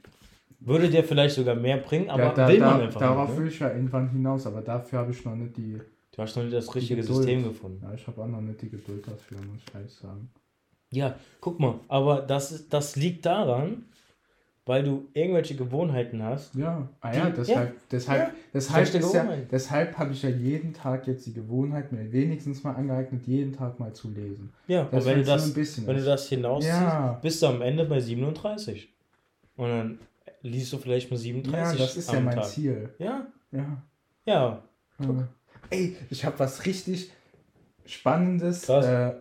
Würde 0.61 0.88
dir 0.88 1.05
vielleicht 1.05 1.35
sogar 1.35 1.55
mehr 1.55 1.76
bringen, 1.76 2.09
aber 2.09 2.25
ja, 2.25 2.33
da, 2.33 2.49
will 2.49 2.61
man 2.61 2.79
da, 2.79 2.85
einfach 2.85 3.00
darauf 3.00 3.29
nicht, 3.29 3.38
ne? 3.38 3.45
will 3.45 3.53
ich 3.53 3.59
ja 3.59 3.69
irgendwann 3.69 4.09
hinaus, 4.09 4.47
aber 4.47 4.62
dafür 4.62 5.00
habe 5.00 5.12
ich 5.12 5.23
noch 5.25 5.35
nicht 5.37 5.57
die. 5.57 5.79
Du 6.12 6.23
hast 6.23 6.35
noch 6.35 6.45
nicht 6.45 6.55
das 6.55 6.75
richtige. 6.75 7.03
System 7.03 7.45
gefunden. 7.45 7.83
Ja, 7.83 7.93
ich 7.93 8.07
habe 8.07 8.23
auch 8.23 8.26
noch 8.26 8.41
nicht 8.41 8.62
die 8.62 8.71
Geduld 8.71 9.07
dafür, 9.07 9.38
muss 9.38 9.61
ich 9.67 9.75
ehrlich 9.75 9.93
sagen. 9.93 10.31
Ja, 10.91 11.19
guck 11.41 11.61
mal, 11.61 11.81
aber 11.88 12.23
das, 12.23 12.69
das 12.69 12.97
liegt 12.97 13.26
daran, 13.26 13.85
weil 14.67 14.83
du 14.83 15.07
irgendwelche 15.15 15.55
Gewohnheiten 15.55 16.23
hast. 16.23 16.55
Ja, 16.57 16.89
ah 17.01 17.15
ja, 17.15 17.31
Die- 17.31 17.37
deshalb, 17.37 17.89
deshalb, 17.89 18.29
ja, 18.29 18.35
deshalb, 18.53 18.95
ist 18.95 19.15
ja, 19.15 19.29
deshalb 19.51 19.97
habe 19.97 20.13
ich 20.13 20.23
ja 20.23 20.29
jeden 20.29 20.75
Tag 20.75 21.07
jetzt 21.07 21.25
die 21.27 21.33
Gewohnheit, 21.33 21.93
mir 21.93 22.13
wenigstens 22.13 22.65
mal 22.65 22.73
angeeignet, 22.75 23.23
jeden 23.27 23.53
Tag 23.53 23.79
mal 23.79 23.93
zu 23.93 24.11
lesen. 24.11 24.53
Ja, 24.67 24.83
und 24.83 24.93
Das 24.93 25.05
wenn 25.05 25.21
du 25.21 25.27
wenn's 25.27 25.47
nur 25.55 25.65
das, 25.65 25.87
wenn 25.87 25.97
du 25.97 26.05
das 26.05 26.29
hinausziehst, 26.29 26.75
Ja. 26.75 27.19
bist 27.23 27.41
du 27.43 27.47
am 27.47 27.63
Ende 27.63 27.85
bei 27.85 28.01
37. 28.01 28.93
Und 29.57 29.69
dann 29.69 29.99
liest 30.43 30.73
du 30.73 30.79
vielleicht 30.79 31.11
mal 31.11 31.17
Ja, 31.17 31.23
37 31.23 31.79
das 31.81 31.97
ist 31.97 32.13
ja 32.13 32.21
mein 32.21 32.35
Tag. 32.35 32.45
Ziel. 32.47 32.91
Ja, 32.99 33.27
Ja. 33.53 33.83
ja. 34.27 34.63
Ey, 35.71 35.97
ich 36.11 36.25
habe 36.25 36.39
was 36.41 36.65
richtig 36.67 37.11
Spannendes. 37.85 38.63
Krass. 38.63 38.85
Äh, 38.85 39.13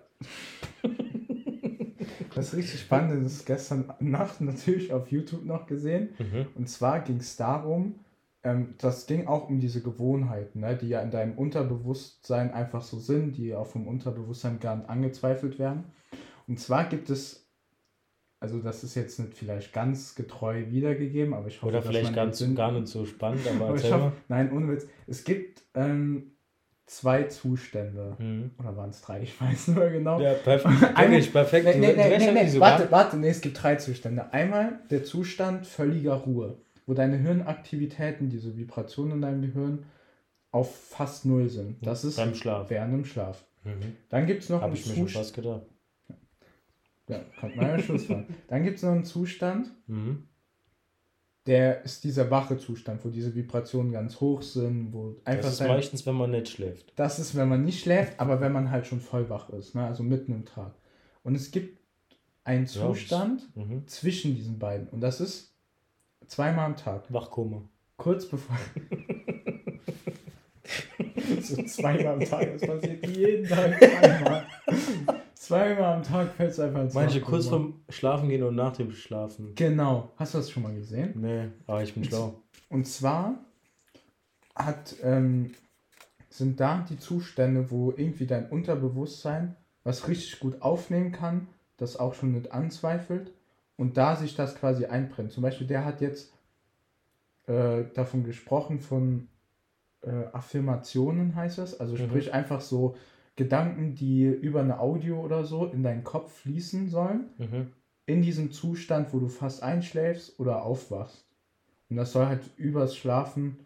was 2.36 2.56
richtig 2.56 2.82
Spannendes 2.82 3.46
gestern 3.46 3.94
Nacht 4.00 4.42
natürlich 4.42 4.94
auf 4.94 5.12
YouTube 5.12 5.46
noch 5.46 5.66
gesehen. 5.66 6.10
Mhm. 6.20 6.48
Und 6.56 6.70
zwar 6.70 7.00
ging 7.02 7.18
es 7.18 7.36
darum, 7.36 8.00
ähm, 8.44 8.76
das 8.78 9.08
ging 9.08 9.28
auch 9.28 9.50
um 9.50 9.60
diese 9.60 9.82
Gewohnheiten, 9.82 10.60
ne, 10.60 10.78
die 10.78 10.90
ja 10.90 11.02
in 11.02 11.12
deinem 11.12 11.38
Unterbewusstsein 11.38 12.54
einfach 12.54 12.82
so 12.82 13.00
sind, 13.00 13.38
die 13.38 13.56
auch 13.56 13.68
vom 13.68 13.88
Unterbewusstsein 13.88 14.60
gar 14.60 14.76
nicht 14.76 14.90
angezweifelt 14.90 15.58
werden. 15.58 15.86
Und 16.48 16.60
zwar 16.60 16.86
gibt 16.88 17.10
es, 17.10 17.50
also 18.40 18.60
das 18.60 18.84
ist 18.84 18.94
jetzt 18.94 19.20
nicht 19.20 19.34
vielleicht 19.34 19.74
ganz 19.74 20.14
getreu 20.14 20.66
wiedergegeben, 20.70 21.34
aber 21.34 21.48
ich 21.48 21.58
hoffe, 21.58 21.70
Oder 21.70 21.78
dass 21.80 21.88
vielleicht 21.88 22.14
ganz 22.14 22.44
gar 22.54 22.72
nicht 22.72 22.88
so 22.88 23.06
spannend, 23.06 23.48
aber 23.48 23.70
aber 23.70 23.78
hoffe, 23.92 24.12
nein, 24.28 24.52
ohne 24.52 24.68
Witz. 24.68 24.86
Es 25.08 25.24
gibt 25.24 25.64
ähm, 25.74 26.35
zwei 26.86 27.24
Zustände. 27.24 28.16
Mhm. 28.20 28.52
Oder 28.60 28.76
waren 28.78 28.90
es 28.92 29.02
drei? 29.02 29.22
Ich 29.22 29.40
weiß 29.42 29.70
nicht 29.70 29.78
mehr 29.78 29.90
genau. 29.92 30.20
Ja, 30.20 30.34
perfekt. 30.34 30.82
Wirklich 30.98 31.32
perfekt. 31.32 31.66
Nee, 31.66 31.76
nee, 31.78 31.94
nee, 31.96 32.18
nee, 32.18 32.26
ja, 32.26 32.32
nee. 32.44 32.60
Warte, 32.60 32.92
warte, 32.92 33.18
nee, 33.18 33.30
es 33.30 33.42
gibt 33.42 33.62
drei 33.62 33.76
Zustände. 33.76 34.32
Einmal 34.34 34.80
der 34.92 35.04
Zustand 35.04 35.66
völliger 35.66 36.14
Ruhe, 36.14 36.58
wo 36.86 36.94
deine 36.94 37.18
Hirnaktivitäten, 37.18 38.30
diese 38.30 38.56
Vibrationen 38.58 39.14
in 39.14 39.22
deinem 39.22 39.42
Gehirn, 39.42 39.86
auf 40.52 40.76
fast 40.90 41.26
null 41.26 41.50
sind. 41.50 41.86
Das 41.86 42.06
ist 42.06 42.16
Beim 42.18 42.34
Schlaf. 42.36 42.70
während 42.70 42.94
dem 42.94 43.06
Schlaf. 43.06 43.44
Mhm. 43.64 43.96
Dann 44.10 44.26
gibt 44.26 44.44
es 44.44 44.50
noch 44.50 44.62
Habe 44.62 44.68
einen 44.74 44.76
ich 44.76 44.86
mir 44.88 44.94
schon 44.96 45.04
Zustand. 45.08 45.26
fast 45.26 45.36
gedacht. 45.36 45.62
Ja, 47.08 47.20
kommt 47.40 47.56
mal 47.56 47.80
Schluss 47.80 48.06
von. 48.06 48.26
Dann 48.48 48.64
gibt 48.64 48.78
es 48.78 48.84
noch 48.84 48.92
einen 48.92 49.04
Zustand, 49.04 49.72
Mhm. 49.88 50.28
Der 51.48 51.84
ist 51.86 52.04
dieser 52.04 52.30
wache 52.32 52.58
Zustand, 52.58 53.04
wo 53.06 53.10
diese 53.10 53.36
Vibrationen 53.36 53.92
ganz 53.92 54.20
hoch 54.20 54.42
sind, 54.42 54.92
wo 54.94 55.16
einfach 55.26 55.44
Das 55.44 55.54
ist 55.54 55.62
dein- 55.62 55.68
meistens, 55.68 56.06
wenn 56.06 56.16
man 56.16 56.32
nicht 56.32 56.50
schläft. 56.50 56.92
Das 56.96 57.20
ist, 57.20 57.36
wenn 57.36 57.48
man 57.50 57.64
nicht 57.64 57.82
schläft, 57.82 58.20
aber 58.20 58.42
wenn 58.42 58.52
man 58.52 58.72
halt 58.72 58.88
schon 58.88 59.00
voll 59.00 59.30
wach 59.30 59.50
ist, 59.50 59.76
ne? 59.76 59.86
also 59.86 60.02
mitten 60.04 60.32
im 60.32 60.46
Tag. 60.46 60.74
Und 61.24 61.36
es 61.36 61.52
gibt 61.52 61.80
einen 62.44 62.66
Ja, 62.66 62.72
Zustand 62.72 63.44
Mhm. 63.56 63.88
zwischen 63.88 64.36
diesen 64.36 64.58
beiden. 64.60 64.88
Und 64.90 65.02
das 65.02 65.22
ist 65.22 65.54
zweimal 66.28 66.66
am 66.66 66.76
Tag. 66.76 67.12
Wachkoma. 67.14 67.62
Kurz 67.98 68.26
bevor. 68.28 68.58
so 71.42 71.64
zweimal 71.64 72.14
am 72.14 72.20
Tag, 72.22 72.52
das 72.54 72.62
passiert 72.68 73.06
jeden 73.08 73.48
Tag 73.48 73.78
zweimal. 73.80 74.46
Zweimal 75.46 75.94
am 75.96 76.04
Tag 76.04 76.34
fällt 76.34 76.52
es 76.52 76.60
einfach 76.60 76.82
ins 76.82 76.94
Manche 76.94 77.20
Wachkoma. 77.22 77.38
kurz 77.38 77.48
vorm 77.48 77.82
Schlafen 77.90 78.30
gehen 78.30 78.44
und 78.44 78.56
nach 78.56 78.76
dem 78.76 78.92
Schlafen. 78.92 79.54
Genau. 79.56 80.12
Hast 80.18 80.34
du 80.34 80.38
das 80.40 80.50
schon 80.52 80.64
mal 80.64 80.74
gesehen? 80.74 81.14
Nee, 81.16 81.50
aber 81.68 81.84
ich 81.84 81.94
bin 81.94 82.04
schlau. 82.04 82.42
Und 82.70 82.88
zwar 82.88 83.36
hat, 84.56 84.96
ähm, 85.04 85.54
sind 86.30 86.60
da 86.60 86.86
die 86.90 86.98
Zustände, 86.98 87.70
wo 87.72 87.92
irgendwie 87.92 88.26
dein 88.26 88.50
Unterbewusstsein 88.50 89.56
was 89.84 90.08
richtig 90.08 90.40
gut 90.40 90.62
aufnehmen 90.62 91.12
kann, 91.12 91.48
das 91.78 91.98
auch 91.98 92.14
schon 92.16 92.32
nicht 92.32 92.52
anzweifelt 92.52 93.32
und 93.78 93.98
da 93.98 94.16
sich 94.16 94.36
das 94.36 94.56
quasi 94.56 94.86
einbrennt. 94.86 95.32
Zum 95.32 95.44
Beispiel, 95.44 95.68
der 95.68 95.86
hat 95.86 96.02
jetzt 96.02 96.34
äh, 97.48 97.84
davon 97.94 98.24
gesprochen, 98.24 98.80
von 98.80 99.28
äh, 100.02 100.10
Affirmationen 100.34 101.36
heißt 101.36 101.60
das, 101.60 101.80
also 101.80 101.94
Mhm. 101.94 102.10
sprich 102.10 102.34
einfach 102.34 102.62
so 102.62 102.96
Gedanken, 103.36 103.96
die 103.96 104.24
über 104.24 104.62
eine 104.62 104.80
Audio 104.80 105.20
oder 105.20 105.44
so 105.44 105.66
in 105.66 105.84
deinen 105.84 106.04
Kopf 106.04 106.32
fließen 106.42 106.90
sollen 106.90 107.30
Mhm. 107.38 107.74
in 108.06 108.22
diesem 108.22 108.52
Zustand, 108.52 109.14
wo 109.14 109.20
du 109.20 109.28
fast 109.28 109.64
einschläfst 109.64 110.40
oder 110.40 110.64
aufwachst. 110.64 111.26
Und 111.90 111.98
das 111.98 112.12
soll 112.12 112.28
halt 112.28 112.50
übers 112.58 112.96
Schlafen 112.96 113.60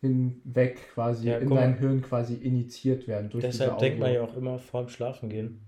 hinweg 0.00 0.88
quasi 0.94 1.28
Ja, 1.28 1.36
in 1.36 1.48
guck 1.48 1.54
mal. 1.56 1.60
dein 1.60 1.78
Hirn 1.78 2.02
quasi 2.02 2.34
initiiert 2.34 3.06
werden 3.06 3.30
durch 3.30 3.44
Deshalb 3.44 3.78
denkt 3.78 4.00
man 4.00 4.12
ja 4.12 4.22
auch 4.22 4.34
immer 4.36 4.58
vorm 4.58 4.88
Schlafen 4.88 5.28
gehen. 5.28 5.60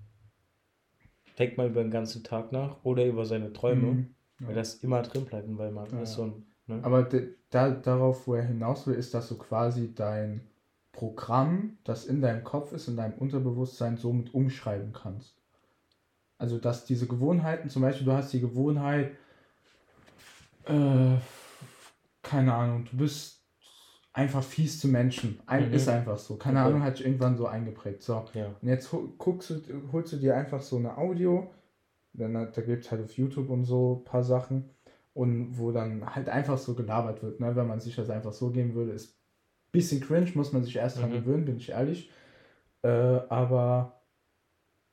Denkt 1.38 1.58
man 1.58 1.68
über 1.68 1.82
den 1.82 1.90
ganzen 1.90 2.22
Tag 2.24 2.52
nach 2.52 2.82
oder 2.84 3.04
über 3.04 3.26
seine 3.26 3.52
Träume, 3.52 3.86
Mhm. 3.86 4.14
weil 4.40 4.54
das 4.54 4.74
immer 4.76 5.02
drin 5.02 5.24
bleibt, 5.26 5.46
weil 5.58 5.70
man 5.70 5.90
Ja, 5.90 6.02
ist 6.02 6.14
so 6.14 6.22
ein. 6.22 6.46
Ne? 6.66 6.80
Aber 6.82 7.08
da, 7.50 7.70
darauf, 7.70 8.26
wo 8.26 8.34
er 8.34 8.44
hinaus 8.44 8.86
will, 8.86 8.94
ist, 8.94 9.14
dass 9.14 9.28
du 9.28 9.36
quasi 9.36 9.94
dein 9.94 10.40
Programm, 10.96 11.78
das 11.84 12.06
in 12.06 12.20
deinem 12.20 12.42
Kopf 12.42 12.72
ist, 12.72 12.88
in 12.88 12.96
deinem 12.96 13.14
Unterbewusstsein, 13.18 13.96
somit 13.98 14.34
umschreiben 14.34 14.92
kannst. 14.92 15.36
Also, 16.38 16.58
dass 16.58 16.84
diese 16.84 17.06
Gewohnheiten, 17.06 17.68
zum 17.68 17.82
Beispiel, 17.82 18.06
du 18.06 18.12
hast 18.12 18.32
die 18.32 18.40
Gewohnheit, 18.40 19.12
äh, 20.64 21.16
keine 22.22 22.54
Ahnung, 22.54 22.86
du 22.90 22.96
bist 22.96 23.42
einfach 24.12 24.42
fies 24.42 24.80
zu 24.80 24.88
Menschen. 24.88 25.40
Ein, 25.46 25.68
Mhm. 25.68 25.74
Ist 25.74 25.88
einfach 25.88 26.18
so. 26.18 26.36
Keine 26.36 26.60
Okay. 26.60 26.68
Ahnung, 26.68 26.82
hat 26.82 26.96
sich 26.96 27.06
irgendwann 27.06 27.36
so 27.36 27.46
eingeprägt. 27.46 28.02
So. 28.02 28.24
ja. 28.34 28.46
Und 28.60 28.68
jetzt 28.68 28.90
guckst 29.18 29.50
du, 29.50 29.60
holst 29.92 30.12
du 30.14 30.16
dir 30.16 30.34
einfach 30.36 30.62
so 30.62 30.76
eine 30.78 30.96
Audio, 30.96 31.52
dann, 32.14 32.32
da 32.32 32.62
gibt 32.62 32.84
es 32.84 32.90
halt 32.90 33.04
auf 33.04 33.12
YouTube 33.12 33.50
und 33.50 33.64
so 33.64 34.00
ein 34.00 34.04
paar 34.04 34.24
Sachen, 34.24 34.70
und 35.16 35.58
wo 35.58 35.72
dann 35.72 36.14
halt 36.14 36.28
einfach 36.28 36.58
so 36.58 36.74
gelabert 36.74 37.22
wird, 37.22 37.40
ne? 37.40 37.56
wenn 37.56 37.66
man 37.66 37.80
sich 37.80 37.96
das 37.96 38.10
einfach 38.10 38.34
so 38.34 38.50
geben 38.50 38.74
würde, 38.74 38.92
ist 38.92 39.16
bisschen 39.76 40.00
cringe, 40.00 40.30
muss 40.34 40.52
man 40.52 40.62
sich 40.64 40.76
erst 40.76 40.98
dran 41.00 41.10
Mhm. 41.10 41.14
gewöhnen, 41.14 41.44
bin 41.44 41.56
ich 41.58 41.70
ehrlich. 41.70 42.10
Äh, 42.82 42.88
aber 42.88 43.92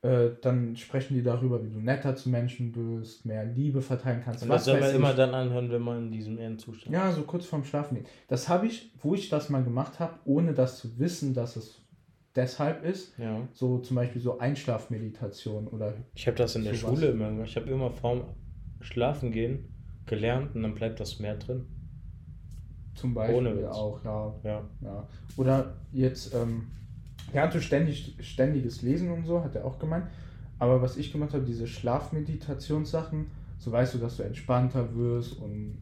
äh, 0.02 0.32
dann 0.42 0.76
sprechen 0.76 1.14
die 1.16 1.24
darüber, 1.24 1.64
wie 1.64 1.70
du 1.70 1.80
netter 1.80 2.16
zu 2.16 2.30
Menschen 2.30 2.72
bist, 2.74 3.26
mehr 3.26 3.46
Liebe 3.46 3.82
verteilen 3.82 4.22
kannst. 4.24 4.44
Und 4.44 4.50
das 4.50 4.66
soll 4.66 4.80
man 4.80 4.90
ich. 4.90 4.96
immer 4.96 5.14
dann 5.14 5.34
anhören, 5.34 5.72
wenn 5.72 5.82
man 5.82 5.98
in 6.08 6.12
diesem 6.12 6.38
eher 6.38 6.58
Zustand 6.58 6.94
Ja, 6.94 7.12
so 7.14 7.22
kurz 7.24 7.46
vorm 7.46 7.64
Schlafen 7.64 7.96
gehen. 7.96 8.06
Das 8.28 8.50
habe 8.50 8.68
ich, 8.68 8.92
wo 9.02 9.16
ich 9.16 9.30
das 9.30 9.50
mal 9.50 9.64
gemacht 9.64 10.00
habe, 10.00 10.16
ohne 10.26 10.54
das 10.54 10.78
zu 10.80 11.00
wissen, 11.00 11.34
dass 11.34 11.56
es 11.56 11.80
deshalb 12.36 12.84
ist, 12.84 13.18
Ja. 13.18 13.48
so 13.54 13.78
zum 13.80 13.96
Beispiel 13.96 14.22
so 14.22 14.40
Einschlafmeditation 14.40 15.68
oder 15.68 15.94
Ich 16.16 16.28
habe 16.28 16.36
das 16.38 16.56
in 16.58 16.64
der 16.66 16.74
Sowas. 16.74 16.96
Schule 17.00 17.12
immer 17.12 17.30
gemacht. 17.30 17.48
Ich 17.48 17.56
habe 17.56 17.70
immer 17.70 17.90
vorm 17.92 18.26
Schlafen 18.82 19.32
gehen 19.32 19.70
gelernt 20.06 20.54
und 20.54 20.64
dann 20.64 20.76
bleibt 20.76 21.00
das 21.00 21.20
mehr 21.20 21.36
drin. 21.38 21.66
Zum 22.96 23.14
Beispiel 23.14 23.38
Ohne 23.38 23.58
Witz. 23.58 23.66
auch, 23.76 24.04
ja, 24.04 24.34
Ja. 24.44 24.62
ja. 24.82 25.08
Oder 25.38 25.74
jetzt, 25.92 26.34
ähm, 26.34 26.68
er 27.32 27.44
hatte 27.44 27.62
ständig, 27.62 28.16
ständiges 28.22 28.82
Lesen 28.82 29.12
und 29.12 29.26
so, 29.26 29.44
hat 29.44 29.56
er 29.56 29.66
auch 29.66 29.80
gemeint. 29.80 30.06
Aber 30.60 30.82
was 30.82 30.98
ich 30.98 31.12
gemacht 31.12 31.34
habe, 31.34 31.44
diese 31.46 31.68
Schlafmeditationssachen, 31.68 33.28
so 33.58 33.72
weißt 33.72 33.96
du, 33.96 33.98
dass 33.98 34.18
du 34.18 34.24
entspannter 34.24 34.96
wirst 34.96 35.38
und 35.40 35.78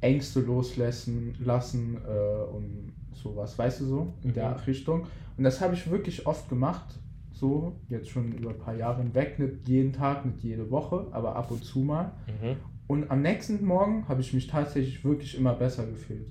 Ängste 0.00 0.40
loslassen 0.40 1.34
lassen 1.38 1.96
äh, 2.06 2.44
und 2.54 2.92
sowas, 3.14 3.58
weißt 3.58 3.80
du 3.80 3.84
so, 3.86 4.14
in 4.22 4.30
Mhm. 4.30 4.34
der 4.34 4.66
Richtung. 4.66 5.06
Und 5.36 5.44
das 5.44 5.60
habe 5.60 5.74
ich 5.74 5.90
wirklich 5.90 6.26
oft 6.26 6.48
gemacht, 6.48 6.84
so, 7.32 7.72
jetzt 7.88 8.10
schon 8.10 8.32
über 8.32 8.50
ein 8.50 8.58
paar 8.58 8.74
Jahre 8.76 9.02
hinweg, 9.02 9.38
nicht 9.38 9.66
jeden 9.66 9.92
Tag, 9.92 10.24
nicht 10.24 10.42
jede 10.42 10.70
Woche, 10.70 11.06
aber 11.12 11.34
ab 11.36 11.50
und 11.50 11.64
zu 11.64 11.80
mal. 11.80 12.12
Mhm. 12.26 12.56
Und 12.86 13.10
am 13.10 13.22
nächsten 13.22 13.64
Morgen 13.64 14.06
habe 14.08 14.20
ich 14.20 14.32
mich 14.34 14.46
tatsächlich 14.46 15.04
wirklich 15.04 15.36
immer 15.38 15.54
besser 15.54 15.86
gefühlt. 15.86 16.26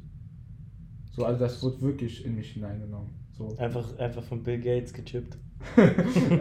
So, 1.12 1.26
also 1.26 1.40
das 1.40 1.62
wurde 1.64 1.82
wirklich 1.82 2.26
in 2.26 2.36
mich 2.36 2.52
hineingenommen. 2.52 3.10
So. 3.32 3.56
Einfach, 3.58 3.98
einfach 3.98 4.24
von 4.24 4.44
Bill 4.44 4.60
Gates 4.60 4.94
gechippt. 4.94 5.38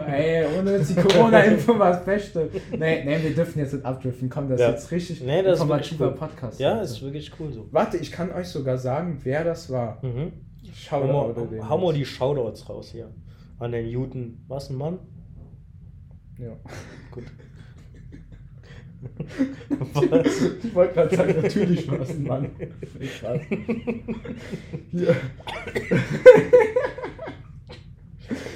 Ey, 0.07 0.45
ohne 0.57 0.79
die 0.79 0.93
Corona-Info 0.95 1.79
war 1.79 1.91
das 1.93 2.03
Beste. 2.05 2.49
Nee, 2.71 3.03
nee, 3.05 3.23
wir 3.23 3.33
dürfen 3.33 3.59
jetzt 3.59 3.73
nicht 3.73 3.85
abdriften. 3.85 4.29
Komm, 4.29 4.49
das 4.49 4.59
Ja. 4.59 4.67
ist 4.69 4.73
jetzt 4.83 4.91
richtig 4.91 5.21
Nee, 5.23 5.41
das 5.41 5.59
ist 5.59 5.67
wirklich 5.67 5.91
informativer 5.93 6.07
cool. 6.11 6.15
Podcast. 6.15 6.59
Ja, 6.59 6.81
ist 6.81 7.01
wirklich 7.01 7.31
cool 7.39 7.51
so. 7.51 7.67
Warte, 7.71 7.97
ich 7.97 8.11
kann 8.11 8.31
euch 8.31 8.47
sogar 8.49 8.77
sagen, 8.77 9.19
wer 9.23 9.43
das 9.43 9.71
war. 9.71 10.03
Mhm. 10.03 10.33
Hau 10.91 11.77
mal 11.77 11.93
die 11.93 12.05
Shoutouts 12.05 12.67
raus 12.69 12.89
hier. 12.91 13.09
An 13.59 13.71
den 13.71 13.87
Juden. 13.87 14.43
Was, 14.47 14.69
ein 14.69 14.75
Mann? 14.75 14.99
Ja. 16.37 16.55
Gut. 17.11 17.23
Was? 19.93 20.41
Ich 20.63 20.73
wollte 20.73 20.93
gerade 20.93 21.15
sagen, 21.15 21.41
natürlich 21.41 21.89
war 21.89 22.01
es 22.01 22.09
ein 22.11 22.23
Mann. 22.23 22.49
Ich 22.99 23.23
weiß. 23.23 23.41
Hier. 24.91 25.15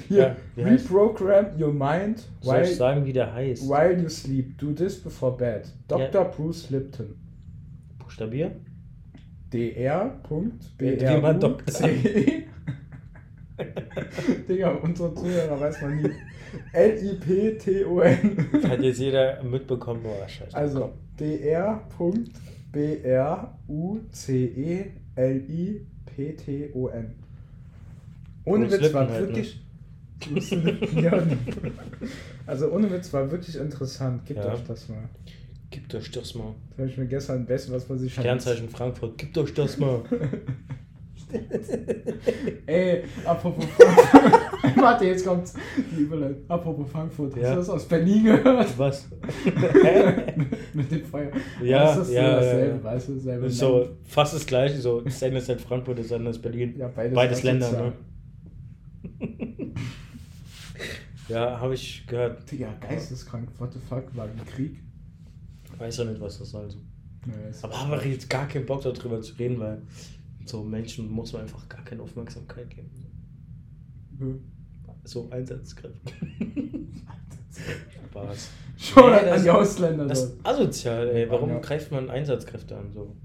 Hier. 0.08 0.38
Ja, 0.56 0.64
Reprogram 0.64 1.48
your 1.60 1.74
mind 1.74 2.20
Soll 2.42 2.56
while, 2.56 2.64
ich 2.64 2.76
sagen, 2.78 3.06
wie 3.06 3.14
der 3.14 3.34
heißt? 3.34 3.68
while 3.68 4.02
you 4.02 4.10
sleep. 4.10 4.58
Do 4.58 4.72
this 4.72 5.02
before 5.02 5.36
bed. 5.36 5.68
Dr. 5.88 6.26
Bruce 6.26 6.70
Lipton. 6.70 7.16
Buchstabier? 8.00 8.52
dr. 10.88 11.18
Wie 11.18 11.22
man 11.22 11.40
Doktor. 11.40 11.90
Digga, 14.48 14.70
unsere 14.72 15.14
Zuhörer 15.16 15.60
weiß 15.60 15.82
man 15.82 15.98
nie. 15.98 16.12
L-I-P-T-O-N. 16.74 18.48
Hat 18.70 18.82
jetzt 18.82 19.00
jeder 19.00 19.42
mitbekommen, 19.44 20.04
boah, 20.04 20.28
scheiße. 20.28 20.56
Also 20.56 20.94
dr.br-u-c-e-l-i-p-t-o-n. 25.88 27.16
Ohne 28.46 28.72
Witz 28.72 28.94
war 28.94 29.10
halt, 29.10 29.30
ne? 29.30 29.36
wirklich. 29.36 29.62
Ja. 30.96 31.22
Also 32.48 32.72
ohne 32.72 32.90
Witz 32.92 33.12
war 33.14 33.30
wirklich 33.30 33.56
interessant. 33.58 34.26
Gebt 34.26 34.40
Ja. 34.40 34.54
euch 34.54 34.64
das 34.64 34.88
mal. 34.90 35.10
Gibt 35.70 35.94
euch 35.96 36.10
das 36.12 36.34
mal. 36.34 36.56
Das 36.72 36.80
habe 36.80 36.90
ich 36.90 36.98
mir 36.98 37.08
gestern 37.08 37.46
besten, 37.46 37.74
was 37.74 37.88
man 37.90 38.00
sich 38.00 38.14
Sternzeichen 38.14 38.70
Frankfurt, 38.70 39.18
gibt 39.18 39.38
euch 39.38 39.54
das 39.54 39.78
mal. 39.78 40.02
Ey, 42.66 43.04
apropos 43.26 43.66
Frankfurt. 43.66 44.37
Warte, 44.76 45.06
jetzt 45.06 45.26
kommt's. 45.26 45.54
Die 45.96 46.02
Überleitung. 46.02 46.44
Apropos 46.48 46.90
Frankfurt. 46.92 47.34
Hast 47.36 47.42
Ja. 47.42 47.50
du 47.52 47.56
das 47.58 47.70
aus 47.70 47.86
Berlin 47.86 48.24
gehört? 48.24 48.78
Was? 48.78 49.08
Mit 50.74 50.92
dem 50.92 51.04
Feuer. 51.06 51.32
Ja, 51.64 51.86
das 51.96 52.08
ist 52.08 52.14
ja, 52.14 52.22
ja, 52.24 52.36
dasselbe, 52.36 52.78
ja. 52.78 52.84
weißt 52.84 53.08
du? 53.10 53.14
Dasselbe 53.16 53.50
so 53.50 53.90
fast 54.06 54.34
das 54.36 54.46
gleiche, 54.46 54.78
so 54.80 55.02
das 55.02 55.22
eine 55.24 55.38
ist 55.40 55.50
halt 55.50 55.62
Frankfurt, 55.62 56.00
das 56.00 56.12
andere 56.12 56.32
ist 56.32 56.42
Berlin. 56.42 56.76
Ja, 56.78 56.88
beides, 56.88 57.16
Beides 57.16 57.44
Länder, 57.44 57.72
ne? 57.72 57.94
Ja, 61.30 61.60
habe 61.60 61.74
ich 61.74 62.06
gehört. 62.08 62.50
Digga, 62.50 62.74
geisteskrank. 62.80 63.50
What 63.58 63.74
the 63.74 63.80
fuck? 63.80 64.04
War 64.16 64.26
ein 64.26 64.42
Krieg? 64.46 64.80
Weiß 65.78 66.00
auch 66.00 66.06
nicht, 66.06 66.22
was 66.22 66.40
das 66.40 66.52
soll. 66.52 66.70
So. 66.72 66.78
Nee, 67.26 67.34
es 67.50 67.62
Aber 67.64 67.74
war- 67.74 67.88
habe 67.90 68.02
ich 68.06 68.14
jetzt 68.14 68.30
gar 68.30 68.48
keinen 68.48 68.66
Bock 68.66 68.82
darüber 68.84 69.22
zu 69.22 69.34
reden, 69.36 69.60
weil 69.60 69.82
so 70.46 70.64
Menschen 70.64 71.12
muss 71.12 71.34
man 71.34 71.42
einfach 71.42 71.68
gar 71.68 71.84
keine 71.84 72.02
Aufmerksamkeit 72.02 72.70
geben. 72.70 72.90
Hm. 74.20 74.40
So 75.04 75.28
Einsatzkräfte. 75.32 76.14
Spaß. 78.10 78.50
Schon 78.78 79.10
Nee, 79.12 79.18
an 79.18 79.26
das- 79.26 79.44
die 79.44 79.50
Ausländer. 79.50 80.06
Das 80.06 80.24
ist 80.24 80.36
asozial, 80.44 81.08
ey. 81.10 81.30
Warum 81.30 81.50
Ja. 81.50 81.60
greift 81.60 81.92
man 81.92 82.10
Einsatzkräfte 82.10 82.76
an 82.78 82.92
so? 82.94 83.16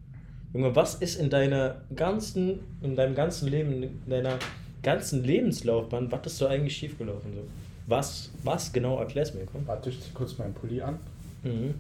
Junge, 0.55 0.74
was 0.76 0.96
ist 0.96 1.16
in 1.20 1.28
deiner 1.31 1.83
ganzen, 1.94 2.61
in 2.83 2.94
deinem 2.96 3.14
ganzen 3.14 3.48
Leben, 3.48 3.83
in 3.83 4.00
deiner 4.09 4.38
ganzen 4.83 5.24
Lebenslaufbahn, 5.24 6.11
was 6.12 6.26
ist 6.26 6.38
so 6.38 6.46
eigentlich 6.46 6.76
schiefgelaufen 6.76 7.33
so? 7.35 7.42
Was, 7.87 8.31
was 8.44 8.72
genau 8.72 8.98
erklär's 8.98 9.35
mir, 9.35 9.44
komm. 9.50 9.66
Warte, 9.66 9.90
ich 9.90 10.00
zieh 10.00 10.11
kurz 10.14 10.37
meinen 10.38 10.55
Pulli 10.55 10.81
an, 10.81 10.98
Mhm. 11.42 11.74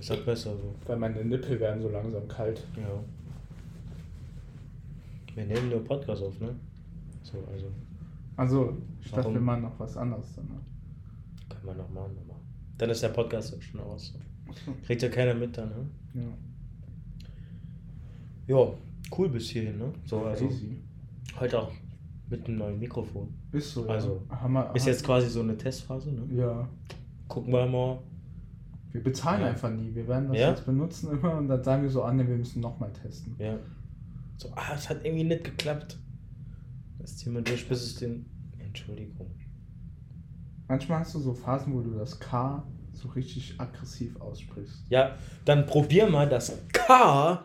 Ist 0.00 0.10
halt 0.10 0.24
besser 0.24 0.50
so. 0.52 0.74
weil 0.86 0.96
meine 0.96 1.22
Nippel 1.24 1.60
werden 1.60 1.80
so 1.82 1.88
langsam 1.90 2.26
kalt. 2.26 2.62
Ja. 2.76 2.88
Wir 5.34 5.44
nehmen 5.44 5.68
nur 5.70 5.84
Podcast 5.84 6.22
auf, 6.22 6.40
ne? 6.40 6.48
So, 7.22 7.38
also, 7.52 7.66
Also, 8.36 8.76
ich 9.02 9.10
dachte, 9.10 9.32
wir 9.32 9.40
machen 9.40 9.62
noch 9.62 9.78
was 9.78 9.96
anderes 9.96 10.32
dann. 10.34 10.46
Ne? 10.46 10.60
können 11.48 11.64
wir 11.66 11.74
noch 11.74 11.90
machen, 11.90 12.14
nochmal. 12.14 12.36
Dann 12.78 12.90
ist 12.90 13.02
der 13.02 13.08
Podcast 13.10 13.54
ja 13.54 13.60
schon 13.60 13.80
aus. 13.80 14.14
Kriegt 14.86 15.02
ja 15.02 15.08
keiner 15.08 15.34
mit 15.34 15.56
dann, 15.56 15.68
ne? 15.68 15.86
Ja. 16.14 16.22
Ja, 18.56 18.72
cool 19.16 19.28
bis 19.28 19.50
hierhin, 19.50 19.78
ne? 19.78 19.92
So, 20.06 20.24
also 20.24 20.46
Crazy. 20.48 20.76
heute 21.38 21.60
auch 21.60 21.72
mit 22.28 22.46
einem 22.46 22.58
neuen 22.58 22.78
Mikrofon. 22.78 23.28
Ist 23.52 23.72
so, 23.74 23.88
Also, 23.88 24.22
ja. 24.30 24.40
Hammer, 24.40 24.74
Ist 24.74 24.86
jetzt 24.86 25.04
quasi 25.04 25.28
so 25.28 25.40
eine 25.40 25.56
Testphase, 25.56 26.10
ne? 26.12 26.22
Ja. 26.34 26.68
Gucken 27.28 27.52
wir 27.52 27.66
mal. 27.66 27.98
Wir 28.92 29.02
bezahlen 29.02 29.42
Ja. 29.42 29.48
einfach 29.48 29.70
nie. 29.70 29.94
Wir 29.94 30.06
werden 30.08 30.28
das 30.28 30.36
Ja? 30.38 30.50
jetzt 30.50 30.66
benutzen 30.66 31.10
immer 31.12 31.36
und 31.36 31.48
dann 31.48 31.62
sagen 31.62 31.82
wir 31.82 31.90
so 31.90 32.02
an, 32.02 32.16
nee, 32.16 32.26
wir 32.26 32.36
müssen 32.36 32.60
nochmal 32.60 32.92
testen. 32.92 33.34
Ja. 33.38 33.56
So, 34.36 34.48
ah, 34.56 34.72
es 34.74 34.88
hat 34.88 35.04
irgendwie 35.04 35.24
nicht 35.24 35.44
geklappt. 35.44 35.98
Das 37.00 37.16
ziehen 37.16 37.34
wir 37.34 37.42
durch, 37.42 37.68
bis 37.68 37.82
es 37.82 37.94
den. 37.96 38.26
Entschuldigung. 38.58 39.34
Manchmal 40.68 41.00
hast 41.00 41.14
du 41.14 41.18
so 41.18 41.34
Phasen, 41.34 41.74
wo 41.74 41.80
du 41.80 41.94
das 41.98 42.20
K 42.20 42.64
so 42.92 43.08
richtig 43.08 43.54
aggressiv 43.58 44.20
aussprichst. 44.20 44.84
Ja, 44.88 45.16
dann 45.44 45.66
probier 45.66 46.08
mal 46.08 46.28
das 46.28 46.52
K 46.72 47.44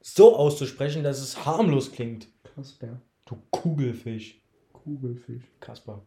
so 0.00 0.36
auszusprechen, 0.36 1.02
dass 1.04 1.20
es 1.20 1.44
harmlos 1.44 1.92
klingt. 1.92 2.28
Kasper. 2.42 3.00
Du 3.24 3.36
Kugelfisch. 3.50 4.40
Kugelfisch. 4.72 5.44
Kasper. 5.60 6.02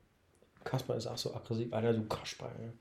Kasper 0.63 0.95
ist 0.97 1.07
auch 1.07 1.17
so 1.17 1.33
aggressiv. 1.33 1.71
Alter, 1.71 1.93
du 1.93 2.03
Kasper, 2.07 2.51
ey. 2.59 2.71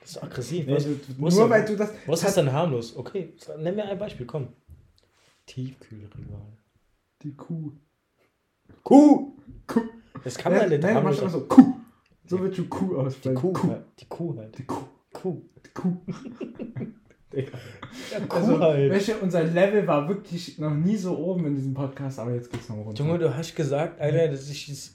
Das 0.00 0.10
ist 0.10 0.14
so 0.14 0.22
aggressiv. 0.22 0.66
Nee, 0.66 0.74
was, 0.74 0.84
du, 0.84 0.90
ist 0.92 1.18
nur 1.18 1.30
denn- 1.30 1.50
weil 1.50 1.64
du 1.64 1.76
das. 1.76 1.90
was 2.06 2.22
hat 2.22 2.28
ist 2.30 2.36
denn 2.36 2.52
harmlos? 2.52 2.96
Okay, 2.96 3.34
nenn 3.58 3.76
mir 3.76 3.84
ein 3.86 3.98
Beispiel, 3.98 4.26
komm. 4.26 4.48
Tiefkühlregal. 5.46 6.58
Die 7.22 7.34
Kuh. 7.34 7.72
Kuh! 8.88 9.36
Kuh. 9.66 9.82
Das 10.24 10.38
kann 10.38 10.52
man 10.52 10.62
Nein, 10.62 10.70
nicht 10.70 10.82
nein, 10.82 11.04
machst 11.04 11.20
immer 11.20 11.28
so 11.30 11.40
Kuh. 11.46 11.74
So 12.24 12.40
wird 12.40 12.56
die 12.56 12.66
Kuh 12.66 12.88
Die 12.88 12.94
aussprechen. 12.96 13.34
Kuh, 13.36 13.52
Kuh. 13.52 13.68
Halt. 13.68 13.84
Die 14.00 14.04
Kuh 14.06 14.36
halt. 14.38 14.58
Die 14.58 14.64
Kuh. 14.64 14.84
Kuh. 15.12 15.42
Die 15.66 15.70
Kuh. 15.70 15.96
Ja, 18.10 18.20
Kuh 18.26 18.36
Also, 18.36 18.58
halt. 18.58 18.90
welche, 18.90 19.18
unser 19.18 19.44
Level 19.44 19.86
war 19.86 20.08
wirklich 20.08 20.58
noch 20.58 20.72
nie 20.72 20.96
so 20.96 21.16
oben 21.18 21.44
in 21.46 21.54
diesem 21.56 21.74
Podcast, 21.74 22.18
aber 22.18 22.32
jetzt 22.32 22.50
geht's 22.50 22.70
noch 22.70 22.76
runter. 22.78 23.04
Junge, 23.04 23.18
du 23.18 23.36
hast 23.36 23.54
gesagt, 23.54 24.00
Alter, 24.00 24.28
dass 24.28 24.48
ich 24.48 24.66
das. 24.68 24.92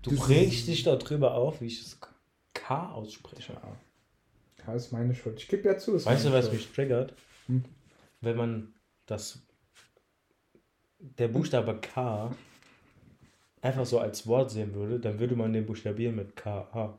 Du 0.00 0.10
Das- 0.12 0.28
regst 0.30 0.66
dich 0.68 0.82
darüber 0.84 1.34
auf, 1.34 1.60
wie 1.60 1.66
ich 1.66 1.82
das 1.82 1.98
K 2.54 2.90
ausspreche. 2.92 3.52
Ja. 3.52 3.76
Ja, 4.66 4.74
ist 4.74 4.90
meine 4.90 5.14
Schuld. 5.14 5.38
Ich 5.38 5.48
gebe 5.48 5.68
ja 5.68 5.76
zu, 5.76 5.94
ist 5.96 6.06
Weißt 6.06 6.24
du, 6.24 6.32
was 6.32 6.46
Schuld. 6.46 6.56
mich 6.56 6.72
triggert? 6.72 7.12
Hm. 7.46 7.62
Wenn 8.22 8.36
man 8.38 8.72
das. 9.04 9.38
Der 10.98 11.28
Buchstabe 11.28 11.78
K 11.80 12.30
einfach 13.62 13.86
so 13.86 13.98
als 13.98 14.26
Wort 14.26 14.50
sehen 14.50 14.74
würde, 14.74 14.98
dann 15.00 15.18
würde 15.18 15.36
man 15.36 15.52
den 15.52 15.66
buchstabieren 15.66 16.16
mit 16.16 16.34
K. 16.36 16.98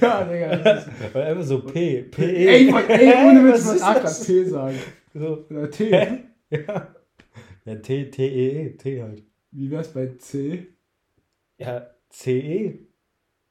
Ja, 0.00 0.24
Digga. 0.30 0.56
Das 0.56 0.86
ist, 0.86 1.14
Weil 1.14 1.22
einfach 1.24 1.42
so 1.44 1.60
P. 1.60 2.02
P. 2.04 2.22
E. 2.24 2.46
ey, 2.46 2.66
ich 2.66 2.72
wollt- 2.72 2.88
ey, 2.88 3.12
ohne 3.26 3.44
Witz, 3.44 3.66
Was 3.66 3.82
A 3.82 3.94
grad 3.98 4.22
T 4.24 4.44
sagen. 4.44 4.78
So. 5.12 5.44
Oder 5.50 5.70
T. 5.70 5.90
Ja. 6.50 6.94
Ja, 7.66 7.74
T, 7.76 8.10
T, 8.10 8.26
E, 8.26 8.66
E, 8.66 8.70
T 8.76 9.02
halt. 9.02 9.22
Wie 9.50 9.70
wär's 9.70 9.92
bei 9.92 10.06
C? 10.18 10.68
Ja, 11.58 11.90
C, 12.08 12.38
E. 12.40 12.78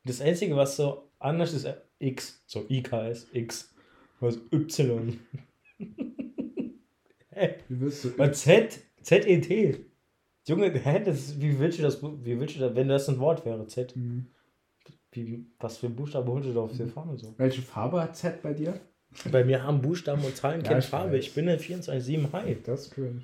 Das 0.05 0.21
Einzige, 0.21 0.55
was 0.55 0.75
so 0.75 1.09
anders 1.19 1.53
ist, 1.53 1.65
äh, 1.65 1.75
X. 1.99 2.43
So 2.47 2.65
IKS, 2.69 3.27
X. 3.33 3.73
Was 4.19 4.39
Y. 4.51 5.19
Hä? 7.31 7.55
Wie 7.69 7.79
wirst 7.81 8.05
du? 8.05 8.17
Was 8.17 8.41
Z? 8.41 8.79
Z, 9.03 9.25
E, 9.27 9.39
T. 9.41 9.85
Junge, 10.47 10.71
hä? 10.83 11.01
Das, 11.05 11.39
wie 11.39 11.59
willst 11.59 11.79
du 11.79 11.83
das, 11.83 12.01
wie 12.01 12.39
willst 12.39 12.55
du 12.55 12.59
das, 12.59 12.75
wenn 12.75 12.87
das 12.87 13.07
ein 13.09 13.19
Wort 13.19 13.45
wäre, 13.45 13.65
Z? 13.67 13.93
Hm. 13.95 14.27
Wie, 15.11 15.45
was 15.59 15.77
für 15.77 15.87
ein 15.87 15.95
Buchstabe 15.95 16.31
holst 16.31 16.49
du 16.49 16.53
da 16.53 16.61
auf 16.61 16.75
der 16.75 16.87
Fahne 16.87 17.15
so? 17.17 17.33
Welche 17.37 17.61
Farbe 17.61 18.01
hat 18.01 18.15
Z 18.17 18.41
bei 18.41 18.53
dir? 18.53 18.79
Bei 19.31 19.43
mir 19.43 19.61
haben 19.61 19.79
Buchstaben 19.81 20.23
und 20.25 20.35
Zahlen 20.35 20.61
Ja, 20.61 20.67
keine 20.69 20.79
ich 20.79 20.85
Farbe. 20.87 21.11
weiß. 21.13 21.23
Ich 21.23 21.33
bin 21.35 21.47
in 21.47 21.59
24-7 21.59 22.31
high. 22.33 22.57
Das 22.63 22.87
ist 22.87 22.91
cringe. 22.95 23.21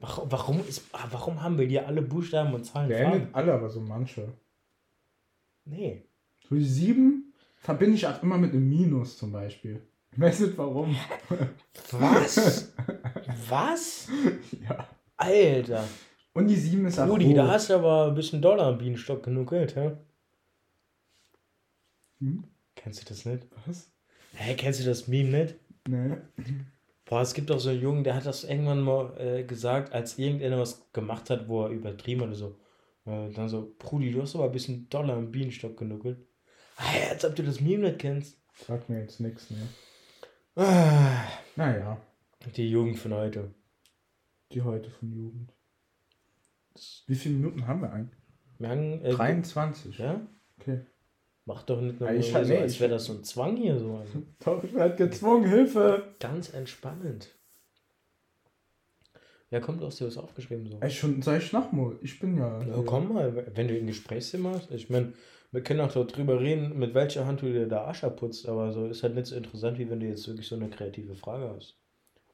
Warum, 0.00 0.30
warum, 0.30 0.60
ist, 0.68 0.84
ah, 0.92 1.06
warum 1.10 1.42
haben 1.42 1.58
wir 1.58 1.66
hier 1.66 1.86
alle 1.86 2.02
Buchstaben 2.02 2.52
und 2.52 2.64
Zahlen 2.64 2.90
Wir 2.90 2.98
Farben? 2.98 3.28
alle, 3.32 3.54
aber 3.54 3.70
so 3.70 3.80
manche. 3.80 4.28
Nee. 5.64 6.02
So 6.46 6.54
die 6.56 6.64
sieben 6.64 7.32
verbinde 7.56 7.94
ich 7.96 8.06
auch 8.06 8.22
immer 8.22 8.36
mit 8.36 8.52
einem 8.52 8.68
Minus 8.68 9.16
zum 9.16 9.32
Beispiel. 9.32 9.80
Ich 10.12 10.20
weiß 10.20 10.40
nicht 10.40 10.58
warum. 10.58 10.94
Was? 11.92 12.70
Was? 13.48 14.08
ja. 14.68 14.86
Alter. 15.16 15.84
Und 16.32 16.48
die 16.48 16.56
sieben 16.56 16.86
ist 16.86 16.98
auch 16.98 17.08
Rudi, 17.08 17.32
da 17.34 17.48
hast 17.48 17.70
du 17.70 17.74
aber 17.74 18.08
ein 18.08 18.14
bisschen 18.14 18.42
Dollar 18.42 18.66
am 18.66 18.78
Bienenstock 18.78 19.22
genug 19.22 19.50
Geld, 19.50 19.76
hä? 19.76 19.92
Hm? 22.20 22.44
Kennst 22.74 23.02
du 23.02 23.06
das 23.08 23.24
nicht? 23.24 23.46
Was? 23.66 23.90
Hä, 24.34 24.54
kennst 24.56 24.80
du 24.80 24.84
das 24.84 25.06
Meme 25.06 25.30
nicht? 25.30 25.54
Nee. 25.88 26.16
Boah, 27.04 27.20
es 27.20 27.34
gibt 27.34 27.50
auch 27.52 27.60
so 27.60 27.68
einen 27.70 27.80
Jungen, 27.80 28.02
der 28.04 28.16
hat 28.16 28.26
das 28.26 28.44
irgendwann 28.44 28.80
mal 28.80 29.16
äh, 29.18 29.44
gesagt, 29.44 29.92
als 29.92 30.18
irgendeiner 30.18 30.58
was 30.58 30.90
gemacht 30.92 31.30
hat, 31.30 31.48
wo 31.48 31.64
er 31.64 31.70
übertrieben 31.70 32.22
oder 32.22 32.34
so. 32.34 32.58
Äh, 33.06 33.30
dann 33.30 33.48
so, 33.48 33.74
Brudi, 33.78 34.10
du 34.10 34.22
hast 34.22 34.34
aber 34.34 34.46
ein 34.46 34.52
bisschen 34.52 34.88
Dollar 34.88 35.18
im 35.18 35.30
Bienenstock 35.30 35.76
genuckelt. 35.76 36.18
Ah, 36.76 37.10
als 37.10 37.24
ob 37.24 37.36
du 37.36 37.42
das 37.42 37.60
Meme 37.60 37.84
nicht 37.88 37.98
kennst. 38.00 38.38
Sag 38.66 38.88
mir 38.88 39.00
jetzt 39.00 39.20
nichts, 39.20 39.50
ne? 39.50 39.68
Ah, 40.56 41.24
Naja, 41.56 42.00
die 42.56 42.68
Jugend 42.70 42.98
von 42.98 43.12
heute. 43.14 43.52
Die 44.52 44.62
heute 44.62 44.90
von 44.90 45.12
Jugend. 45.12 45.52
Wie 47.06 47.14
viele 47.14 47.36
Minuten 47.36 47.66
haben 47.66 47.82
wir 47.82 47.92
eigentlich? 47.92 48.18
Wir 48.58 48.68
haben, 48.68 49.04
äh, 49.04 49.10
23. 49.10 49.98
Ja? 49.98 50.26
Okay. 50.58 50.80
Mach 51.46 51.62
doch 51.62 51.80
nicht 51.80 52.00
nur 52.00 52.10
ich 52.10 52.28
so, 52.28 52.34
halt- 52.34 52.48
nee, 52.48 52.58
als 52.58 52.80
wäre 52.80 52.90
das 52.90 53.04
so 53.04 53.12
ein 53.12 53.24
Zwang 53.24 53.56
hier 53.56 53.78
so. 53.78 53.96
Also. 53.96 54.22
Doch, 54.44 54.64
ich 54.64 54.72
werde 54.74 54.96
gezwungen, 54.96 55.48
Hilfe! 55.48 56.14
Ganz 56.18 56.52
entspannend. 56.54 57.28
Ja, 59.50 59.60
kommt 59.60 59.82
aus 59.82 59.96
dir 59.96 60.06
was 60.06 60.16
aufgeschrieben 60.16 60.66
so. 60.66 60.78
Ey, 60.80 60.90
schon, 60.90 61.22
soll 61.22 61.36
ich 61.36 61.52
nochmal? 61.52 61.96
Ich 62.00 62.18
bin 62.18 62.38
ja. 62.38 62.62
Ja, 62.62 62.82
komm 62.84 63.12
mal, 63.12 63.46
wenn 63.54 63.68
du 63.68 63.74
ein 63.76 63.86
Gesprächsthema 63.86 64.52
hast. 64.54 64.70
Ich 64.70 64.88
meine, 64.90 65.12
wir 65.52 65.62
können 65.62 65.80
auch 65.80 65.92
darüber 65.92 66.40
reden, 66.40 66.76
mit 66.78 66.94
welcher 66.94 67.26
Hand 67.26 67.42
du 67.42 67.46
dir 67.52 67.68
da 67.68 67.86
Asche 67.86 68.10
putzt, 68.10 68.48
aber 68.48 68.72
so 68.72 68.86
ist 68.86 69.02
halt 69.02 69.14
nicht 69.14 69.26
so 69.26 69.36
interessant, 69.36 69.78
wie 69.78 69.88
wenn 69.88 70.00
du 70.00 70.06
jetzt 70.06 70.26
wirklich 70.26 70.48
so 70.48 70.56
eine 70.56 70.70
kreative 70.70 71.14
Frage 71.14 71.54
hast. 71.54 71.78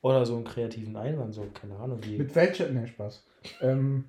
Oder 0.02 0.24
so 0.24 0.36
einen 0.36 0.44
kreativen 0.44 0.96
Einwand, 0.96 1.34
so, 1.34 1.46
keine 1.52 1.76
Ahnung, 1.76 2.02
wie. 2.04 2.18
Mit 2.18 2.34
welcher. 2.34 2.70
Ne, 2.70 2.86
Spaß. 2.86 3.26
Ähm, 3.60 4.06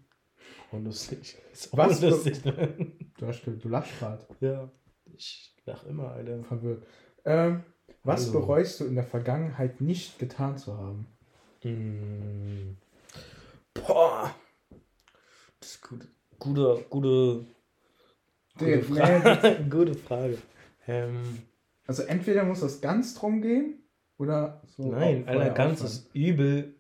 unlustig. 0.71 1.37
Ist 1.51 1.75
Was? 1.75 2.01
unlustig, 2.01 2.45
ne? 2.45 2.93
du, 3.17 3.27
hast, 3.27 3.43
du 3.45 3.69
lachst 3.69 3.99
gerade. 3.99 4.25
Ja. 4.39 4.71
Ich 5.13 5.53
lach 5.65 5.85
immer, 5.85 6.11
Alter. 6.11 6.43
Verwirrt. 6.43 6.85
Ähm, 7.25 7.63
was 8.03 8.27
Hallo. 8.27 8.39
bereust 8.39 8.79
du 8.79 8.85
in 8.85 8.95
der 8.95 9.03
Vergangenheit 9.03 9.81
nicht 9.81 10.17
getan 10.17 10.57
zu 10.57 10.77
haben? 10.77 11.07
Mm. 11.63 12.77
Boah. 13.73 14.33
Das 15.59 15.71
ist 15.71 15.81
gut. 15.87 16.07
Gute, 16.39 16.85
gute, 16.89 17.45
gute 18.57 18.65
nee, 18.65 18.81
Frage. 18.81 19.65
gute 19.69 19.93
Frage. 19.93 20.37
Ähm, 20.87 21.43
Also 21.85 22.03
entweder 22.03 22.43
muss 22.45 22.61
das 22.61 22.81
ganz 22.81 23.13
drum 23.13 23.41
gehen 23.41 23.80
oder 24.21 24.61
so. 24.67 24.91
nein, 24.91 25.27
Alter, 25.27 25.49
ganz 25.51 25.81
ist 25.81 26.09
übel. 26.13 26.75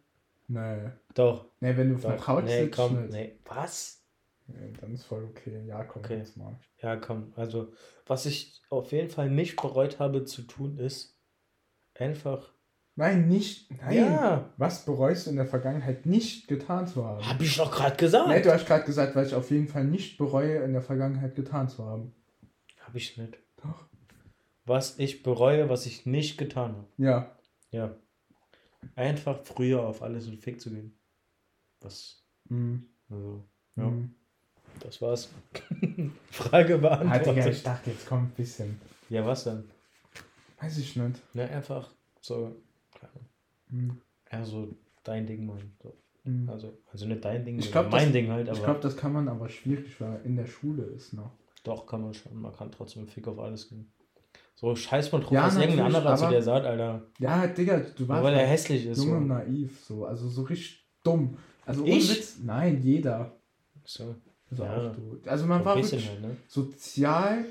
Nee. 0.47 0.89
Doch. 1.13 1.45
Nee, 1.59 1.75
wenn 1.77 1.89
du 1.89 1.95
der 1.95 2.17
Doch. 2.17 2.25
Couch 2.25 2.43
nee, 2.45 2.63
sitzt, 2.63 2.75
komm, 2.77 3.07
nee. 3.07 3.35
Was? 3.45 4.03
Nee, 4.47 4.73
dann 4.79 4.93
ist 4.93 5.05
voll 5.05 5.23
okay. 5.25 5.63
Ja, 5.65 5.83
komm, 5.83 6.03
Okay. 6.03 6.17
jetzt 6.17 6.37
mal. 6.37 6.59
Ja, 6.81 6.95
komm. 6.97 7.31
Also, 7.35 7.71
was 8.05 8.25
ich 8.25 8.61
auf 8.69 8.91
jeden 8.91 9.09
Fall 9.09 9.29
nicht 9.29 9.55
bereut 9.55 9.99
habe 9.99 10.25
zu 10.25 10.41
tun, 10.43 10.77
ist 10.77 11.17
einfach. 11.95 12.51
Nein, 12.95 13.29
nicht. 13.29 13.71
Nein. 13.81 13.95
Ja. 13.95 14.49
Was 14.57 14.83
bereust 14.83 15.25
du 15.25 15.29
in 15.31 15.37
der 15.37 15.45
Vergangenheit 15.45 16.05
nicht 16.05 16.47
getan 16.49 16.85
zu 16.85 17.05
haben? 17.05 17.25
Hab 17.25 17.41
ich 17.41 17.55
doch 17.55 17.71
gerade 17.71 17.95
gesagt. 17.95 18.27
Nee, 18.27 18.41
du 18.41 18.51
hast 18.53 18.67
gerade 18.67 18.83
gesagt, 18.83 19.15
weil 19.15 19.25
ich 19.25 19.33
auf 19.33 19.49
jeden 19.49 19.67
Fall 19.69 19.85
nicht 19.85 20.17
bereue, 20.17 20.57
in 20.63 20.73
der 20.73 20.81
Vergangenheit 20.81 21.35
getan 21.35 21.69
zu 21.69 21.85
haben. 21.85 22.13
Hab 22.85 22.93
ich 22.93 23.17
nicht. 23.17 23.37
Doch. 23.63 23.85
Was 24.65 24.99
ich 24.99 25.23
bereue, 25.23 25.69
was 25.69 25.85
ich 25.85 26.05
nicht 26.05 26.37
getan 26.37 26.73
habe. 26.75 26.87
Ja. 26.97 27.35
Ja. 27.71 27.95
Einfach 28.95 29.39
früher 29.43 29.83
auf 29.83 30.01
alles 30.01 30.27
und 30.27 30.37
Fick 30.37 30.59
zu 30.61 30.69
gehen. 30.71 30.97
Was 31.81 32.23
Mhm. 32.49 32.85
Also, 33.09 33.43
ja, 33.75 33.83
Mhm. 33.85 34.13
das 34.81 35.01
war's. 35.01 35.29
Frage 36.31 36.75
Ah, 36.75 36.77
Digga, 36.77 37.03
ich 37.05 37.09
beantwortet. 37.23 37.65
dachte, 37.65 37.91
jetzt 37.91 38.07
kommt 38.07 38.31
ein 38.31 38.35
bisschen. 38.35 38.79
Ja, 39.09 39.25
was 39.25 39.43
denn? 39.45 39.63
Weiß 40.59 40.77
ich 40.77 40.95
nicht. 40.95 41.21
Na, 41.33 41.43
einfach 41.45 41.91
so, 42.21 42.55
keine 42.93 43.11
Ahnung, 43.13 43.27
Mhm. 43.69 44.01
eher 44.29 44.45
so 44.45 44.75
dein 45.03 45.25
Ding, 45.27 45.45
Mann. 45.45 45.75
So. 45.81 45.95
Mhm. 46.23 46.49
Also, 46.49 46.77
also 46.91 47.05
nicht 47.07 47.23
dein 47.25 47.45
Ding, 47.45 47.57
Ich 47.59 47.71
glaub, 47.71 47.89
mein 47.91 48.05
das- 48.05 48.13
Ding 48.13 48.29
halt, 48.29 48.47
aber 48.49 48.57
Ich 48.57 48.63
glaube, 48.63 48.79
das 48.81 48.95
kann 48.97 49.13
man 49.13 49.27
aber 49.27 49.49
schwierig, 49.49 49.99
weil 50.01 50.21
in 50.23 50.35
der 50.35 50.45
Schule 50.47 50.83
ist 50.83 51.13
noch. 51.13 51.31
doch 51.63 51.85
kann 51.85 52.01
man 52.01 52.13
schon. 52.13 52.35
Man 52.41 52.51
kann 52.53 52.71
trotzdem 52.71 53.07
Fick 53.07 53.27
auf 53.27 53.37
alles 53.39 53.69
geben. 53.69 53.91
So 54.61 54.75
scheiß 54.75 55.11
man 55.11 55.21
drauf, 55.21 55.31
Ja, 55.31 55.47
was 55.47 55.57
irgendein 55.57 55.87
anderer 55.87 56.15
zu 56.15 56.29
dir 56.29 56.41
sagt, 56.41 56.65
Alter. 56.67 57.01
Ja, 57.19 57.47
Digga, 57.47 57.79
du 57.79 58.07
warst 58.07 58.23
weil 58.23 58.33
er 58.33 58.39
halt 58.41 58.49
hässlich 58.49 58.85
ist. 58.85 59.03
jung 59.03 59.17
und 59.17 59.27
So. 59.27 59.33
naiv, 59.33 59.83
so. 59.85 60.05
Also 60.05 60.29
so 60.29 60.43
richtig 60.43 60.85
dumm. 61.03 61.35
Also 61.65 61.83
Ich? 61.83 62.09
Witz. 62.15 62.37
Nein, 62.43 62.81
jeder. 62.83 63.35
so. 63.83 64.15
Also 64.51 64.63
Ja. 64.63 64.77
auch 64.89 64.95
du. 64.95 65.19
Also 65.25 65.45
man 65.47 65.59
So 65.61 65.65
war 65.65 65.75
wirklich 65.77 66.07
halt, 66.09 66.21
ne? 66.21 66.37
sozial 66.47 67.45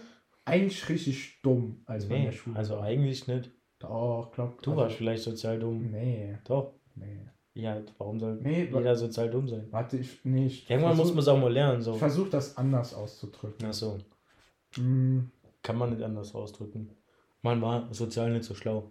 eigentlich 0.44 0.88
richtig 0.88 1.40
dumm, 1.42 1.83
als 1.87 2.05
man 2.09 2.12
in 2.16 2.18
Nee, 2.23 2.27
der 2.31 2.33
Schule 2.37 2.57
also 2.57 2.79
eigentlich 2.79 3.27
nicht. 3.27 3.51
Doch, 3.81 4.31
glaub 4.35 4.61
Du 4.62 4.70
also, 4.73 4.83
warst 4.83 4.96
vielleicht 4.96 5.23
sozial 5.25 5.59
dumm. 5.59 5.90
Nee, 5.90 6.38
Doch. 6.44 6.75
nee. 6.94 7.27
Ja, 7.55 7.81
warum 7.99 8.20
soll 8.20 8.37
Nee, 8.42 8.68
jeder 8.73 8.94
sozial 8.94 9.29
dumm 9.31 9.49
sein? 9.49 9.66
Warte, 9.70 9.96
ich. 9.96 10.20
Nee, 10.25 10.46
ich 10.46 10.70
Irgendwann 10.70 10.96
muss 10.96 11.09
versuch- 11.11 11.14
man 11.14 11.23
es 11.23 11.29
auch 11.29 11.40
mal 11.40 11.53
lernen. 11.53 11.83
So. 11.83 11.92
Ich 11.94 11.99
versuche 11.99 12.31
das 12.31 12.57
anders 12.57 12.94
auszudrücken. 12.94 13.66
Ach 13.68 13.73
so. 13.73 13.99
Mm, 14.77 15.20
Kann 15.62 15.77
man 15.77 15.90
nicht 15.90 16.03
anders 16.03 16.35
ausdrücken. 16.35 16.90
Man 17.42 17.61
war 17.62 17.88
sozial 17.92 18.31
nicht 18.33 18.44
so 18.44 18.55
schlau. 18.55 18.90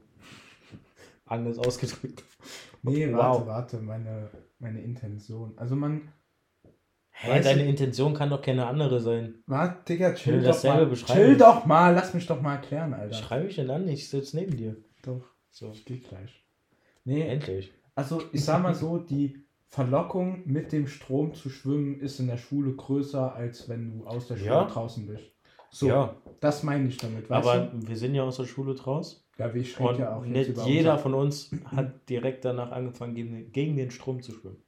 Anders 1.26 1.60
ausgedrückt. 1.60 2.24
nee, 2.84 3.08
Wow. 3.08 3.18
warte, 3.18 3.48
warte, 3.48 3.78
meine, 3.78 4.30
meine 4.60 4.82
Intention. 4.82 5.54
Also 5.58 5.76
man. 5.76 6.12
Hä, 7.12 7.32
Weißt 7.32 7.48
deine 7.48 7.64
du- 7.64 7.70
Intention 7.70 8.14
kann 8.14 8.30
doch 8.30 8.42
keine 8.42 8.66
andere 8.66 9.00
sein. 9.02 9.36
Warte, 9.46 9.84
Digga, 9.94 10.14
chill 10.14 10.42
doch 10.42 10.64
mal. 10.64 10.86
beschreiben 10.86 11.20
Chill 11.20 11.38
doch 11.38 11.66
mal, 11.66 11.94
lass 11.94 12.14
mich 12.14 12.26
doch 12.26 12.42
mal 12.42 12.56
erklären, 12.56 12.94
Alter. 12.94 13.14
Schreibe 13.16 13.48
ich 13.48 13.56
denn 13.58 13.70
an? 13.70 13.88
Ich 13.90 14.10
sitze 14.10 14.38
neben 14.38 14.56
dir. 14.56 14.78
Doch, 15.04 15.22
So. 15.52 15.72
ich 15.72 15.84
geh 15.84 15.98
gleich. 15.98 16.44
Nee, 17.04 17.22
Endlich. 17.28 17.74
also 17.94 18.22
ich 18.32 18.44
sag 18.46 18.64
mal 18.64 18.74
so, 18.74 18.98
die 19.00 19.44
Verlockung 19.68 20.44
mit 20.46 20.72
dem 20.72 20.88
Strom 20.88 21.34
zu 21.34 21.50
schwimmen 21.50 22.00
ist 22.00 22.20
in 22.22 22.28
der 22.28 22.38
Schule 22.38 22.72
größer, 22.74 23.36
als 23.36 23.68
wenn 23.68 23.92
du 24.00 24.08
aus 24.08 24.28
der 24.30 24.38
Schule 24.38 24.50
Ja. 24.52 24.64
draußen 24.66 25.06
bist. 25.06 25.26
So, 25.72 25.88
ja, 25.88 26.16
das 26.40 26.64
meine 26.64 26.88
ich 26.88 26.98
damit, 26.98 27.30
aber 27.30 27.68
du? 27.68 27.88
wir 27.88 27.96
sind 27.96 28.16
ja 28.16 28.24
aus 28.24 28.38
der 28.38 28.46
Schule 28.46 28.74
draus. 28.76 29.26
Ja, 29.38 29.54
wie 29.54 29.60
ich 29.60 29.80
Und 29.80 29.88
rede 29.92 30.00
ja 30.02 30.16
auch 30.16 30.26
nicht 30.26 30.50
über 30.50 30.66
jeder 30.66 30.98
von 30.98 31.14
uns 31.14 31.52
hat 31.66 32.10
direkt 32.10 32.44
danach 32.44 32.72
angefangen, 32.72 33.16
gegen 33.16 33.32
den, 33.34 33.52
gegen 33.52 33.76
den 33.78 33.92
Strom 33.92 34.22
zu 34.22 34.34
schwimmen. 34.34 34.62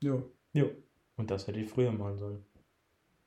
Ja, 0.00 0.22
Jo. 0.52 0.70
Und 1.16 1.30
das 1.30 1.46
hätte 1.46 1.60
ich 1.60 1.68
früher 1.68 1.92
machen 1.92 2.16
sollen. 2.18 2.44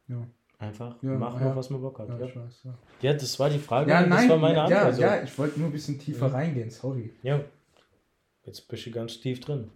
ja, 0.08 0.28
Einfach 0.60 1.02
Ja, 1.04 1.12
machen, 1.12 1.40
ja. 1.46 1.56
was 1.56 1.70
man 1.70 1.82
Bock 1.82 2.00
hat. 2.00 2.10
ja, 2.10 2.18
Ja, 2.20 2.36
weiß, 2.36 2.64
ja. 2.64 2.78
ja 3.02 3.14
das 3.14 3.40
war 3.40 3.50
die 3.50 3.60
Frage. 3.60 3.92
Ja, 3.92 4.02
nein, 4.02 4.10
das 4.10 4.30
war 4.30 4.38
meine 4.38 4.56
ja, 4.58 4.64
Antwort. 4.66 4.96
so. 4.96 5.02
ja, 5.02 5.24
ich 5.24 5.38
wollte 5.38 5.60
nur 5.60 5.70
ein 5.70 5.72
bisschen 5.72 6.00
tiefer 6.00 6.28
Mhm. 6.30 6.34
reingehen, 6.36 6.70
sorry. 6.70 7.14
Ja. 7.22 7.40
Jetzt 8.44 8.68
bist 8.68 8.86
du 8.86 8.92
ganz 8.92 9.20
tief 9.20 9.40
drin. 9.40 9.70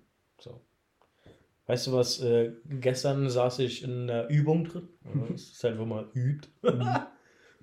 Weißt 1.67 1.87
du 1.87 1.93
was? 1.93 2.19
Äh, 2.21 2.51
gestern 2.69 3.29
saß 3.29 3.59
ich 3.59 3.83
in 3.83 4.09
einer 4.09 4.27
Übung 4.29 4.65
drin. 4.65 4.89
Ja, 5.05 5.21
Das 5.31 5.41
ist 5.41 5.63
halt, 5.63 5.77
wo 5.79 5.85
man 5.85 6.05
übt. 6.13 6.47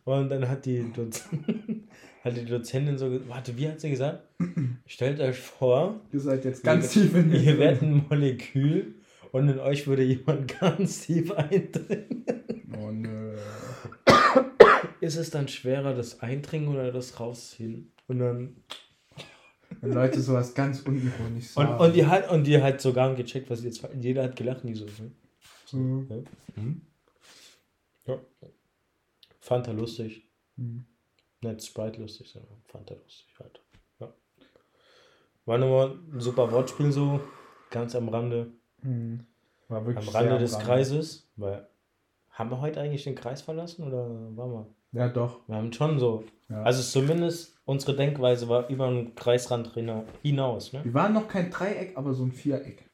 Und 0.05 0.31
dann 0.31 0.49
hat 0.49 0.65
die, 0.65 0.91
Doz 0.91 1.29
hat 2.25 2.37
die 2.37 2.47
Dozentin 2.47 2.97
so 2.97 3.11
gesagt, 3.11 3.29
warte, 3.29 3.57
wie 3.59 3.69
hat 3.69 3.81
sie 3.81 3.91
gesagt? 3.91 4.27
Stellt 4.87 5.21
euch 5.21 5.37
vor, 5.37 6.01
Ihr 6.13 6.21
seid 6.21 6.47
jetzt 6.47 6.65
ganz 6.65 6.93
tief 6.93 7.15
in 7.15 7.31
ihr 7.31 7.59
werdet 7.59 7.83
ein 7.83 8.07
Molekül 8.09 8.95
und 9.33 9.49
in 9.51 9.59
euch 9.59 9.87
würde 9.87 10.03
jemand 10.05 10.59
ganz 10.61 11.03
tief 11.07 11.31
eindringen. 11.33 12.25
Oh 12.81 12.91
nö. 12.91 13.37
Ist 15.01 15.17
es 15.17 15.29
dann 15.29 15.47
schwerer, 15.49 15.95
das 15.95 16.21
Eindringen 16.21 16.69
oder 16.69 16.91
das 16.91 17.21
Rausziehen? 17.21 17.93
Und 18.07 18.21
dann 18.21 18.57
Wenn 19.81 19.93
Leute 19.93 20.21
sowas 20.21 20.55
ganz 20.55 20.81
unironisch 20.81 21.57
Und, 21.57 21.67
sagen. 21.67 21.81
und, 21.81 21.95
die 21.95 22.07
hat, 22.07 22.31
und 22.31 22.45
die 22.45 22.61
hat 22.63 22.81
sogar 22.81 23.15
gecheckt, 23.15 23.49
was 23.51 23.61
sie 23.61 23.67
jetzt 23.69 23.87
Jeder 24.01 24.25
hat 24.25 24.37
gelacht, 24.37 24.65
nie 24.65 24.75
so. 24.75 24.85
Ne? 24.85 25.13
Mhm. 25.73 26.07
Ja. 26.09 26.63
Mhm. 26.63 26.83
ja. 28.07 28.19
Fand 29.41 29.67
er 29.69 29.75
lustig. 29.75 30.29
Mhm. 30.57 30.85
Nicht 31.41 31.65
Sprite 31.65 32.01
lustig, 32.01 32.29
sondern 32.31 32.61
fand 32.67 32.91
er 32.91 32.97
lustig 32.97 33.29
halt. 33.39 33.61
Ja. 34.01 34.13
War 35.45 35.59
nochmal 35.59 35.99
ein 36.13 36.21
super 36.21 36.51
Wortspiel 36.51 36.91
so, 36.91 37.21
ganz 37.71 37.95
am 37.95 38.09
Rande. 38.09 38.53
Mhm. 38.83 39.27
War 39.69 39.87
wirklich 39.87 40.09
Am 40.09 40.15
Rande 40.15 40.39
des 40.39 40.55
Rande. 40.55 40.67
Kreises. 40.67 41.29
Weil, 41.37 41.69
haben 42.31 42.51
wir 42.51 42.61
heute 42.61 42.81
eigentlich 42.81 43.05
den 43.05 43.15
Kreis 43.15 43.43
verlassen 43.43 43.85
oder 43.85 44.09
waren 44.37 44.53
wir? 44.53 44.67
Ja, 44.93 45.09
doch. 45.09 45.47
Wir 45.49 45.57
haben 45.57 45.73
schon 45.73 45.99
so. 45.99 46.25
Ja. 46.49 46.63
Also 46.63 46.83
zumindest 46.83 47.57
unsere 47.67 47.95
Denkweise 47.95 48.49
war 48.49 48.69
über 48.69 48.89
den 48.91 49.15
Kreisrand 49.15 49.75
hina- 49.75 50.05
hinaus. 50.23 50.73
Ne? 50.73 50.83
Wir 50.85 50.95
waren 50.95 51.13
noch 51.13 51.29
kein 51.29 51.51
Dreieck, 51.51 51.93
aber 51.97 52.15
so 52.15 52.25
ein 52.25 52.33
Viereck. 52.33 52.89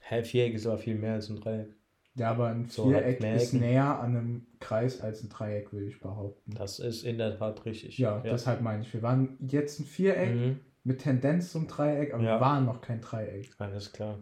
Hä, 0.00 0.22
Viereck 0.24 0.54
ist 0.54 0.66
aber 0.66 0.78
viel 0.78 0.94
mehr 0.96 1.14
als 1.14 1.28
ein 1.30 1.36
Dreieck. 1.40 1.74
Ja, 2.14 2.30
aber 2.32 2.48
ein 2.48 2.66
So, 2.68 2.88
Viereck 2.90 3.20
ist 3.22 3.54
näher 3.54 3.98
an 4.00 4.16
einem 4.16 4.46
Kreis 4.60 5.00
als 5.00 5.22
ein 5.22 5.28
Dreieck, 5.30 5.72
würde 5.72 5.86
ich 5.86 6.00
behaupten. 6.00 6.52
Das 6.54 6.80
ist 6.80 7.04
in 7.04 7.16
der 7.16 7.38
Tat 7.38 7.64
richtig. 7.64 7.96
ja, 7.96 8.18
deshalb 8.20 8.60
meine 8.60 8.82
ich, 8.82 8.92
wir 8.92 9.02
waren 9.02 9.38
jetzt 9.40 9.78
ein 9.80 9.84
Viereck 9.86 10.34
Mhm. 10.34 10.60
mit 10.84 11.00
Tendenz 11.00 11.52
zum 11.52 11.66
Dreieck, 11.68 12.12
aber 12.12 12.22
Ja. 12.24 12.36
wir 12.36 12.40
waren 12.40 12.64
noch 12.66 12.80
kein 12.80 13.00
Dreieck. 13.00 13.50
Alles 13.58 13.92
klar. 13.92 14.18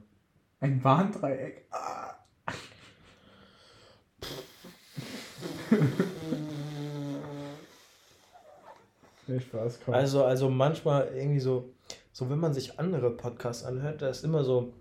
Ein 0.60 0.84
Warndreieck. 0.84 1.66
Ah. 1.70 2.14
Der 9.28 9.40
Spaß 9.40 9.80
kommt. 9.80 9.96
Also, 9.96 10.24
also 10.24 10.48
manchmal 10.50 11.08
irgendwie 11.14 11.40
so, 11.40 11.72
so 12.12 12.30
wenn 12.30 12.38
man 12.38 12.52
sich 12.54 12.78
andere 12.78 13.10
Podcasts 13.10 13.64
anhört, 13.64 14.02
da 14.02 14.08
ist 14.08 14.24
immer 14.24 14.44
so, 14.44 14.72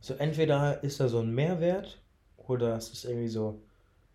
so 0.00 0.14
entweder 0.14 0.82
ist 0.84 1.00
da 1.00 1.08
so 1.08 1.20
ein 1.20 1.34
Mehrwert 1.34 2.00
oder 2.36 2.76
es 2.76 2.90
ist 2.90 3.04
irgendwie 3.04 3.28
so 3.28 3.62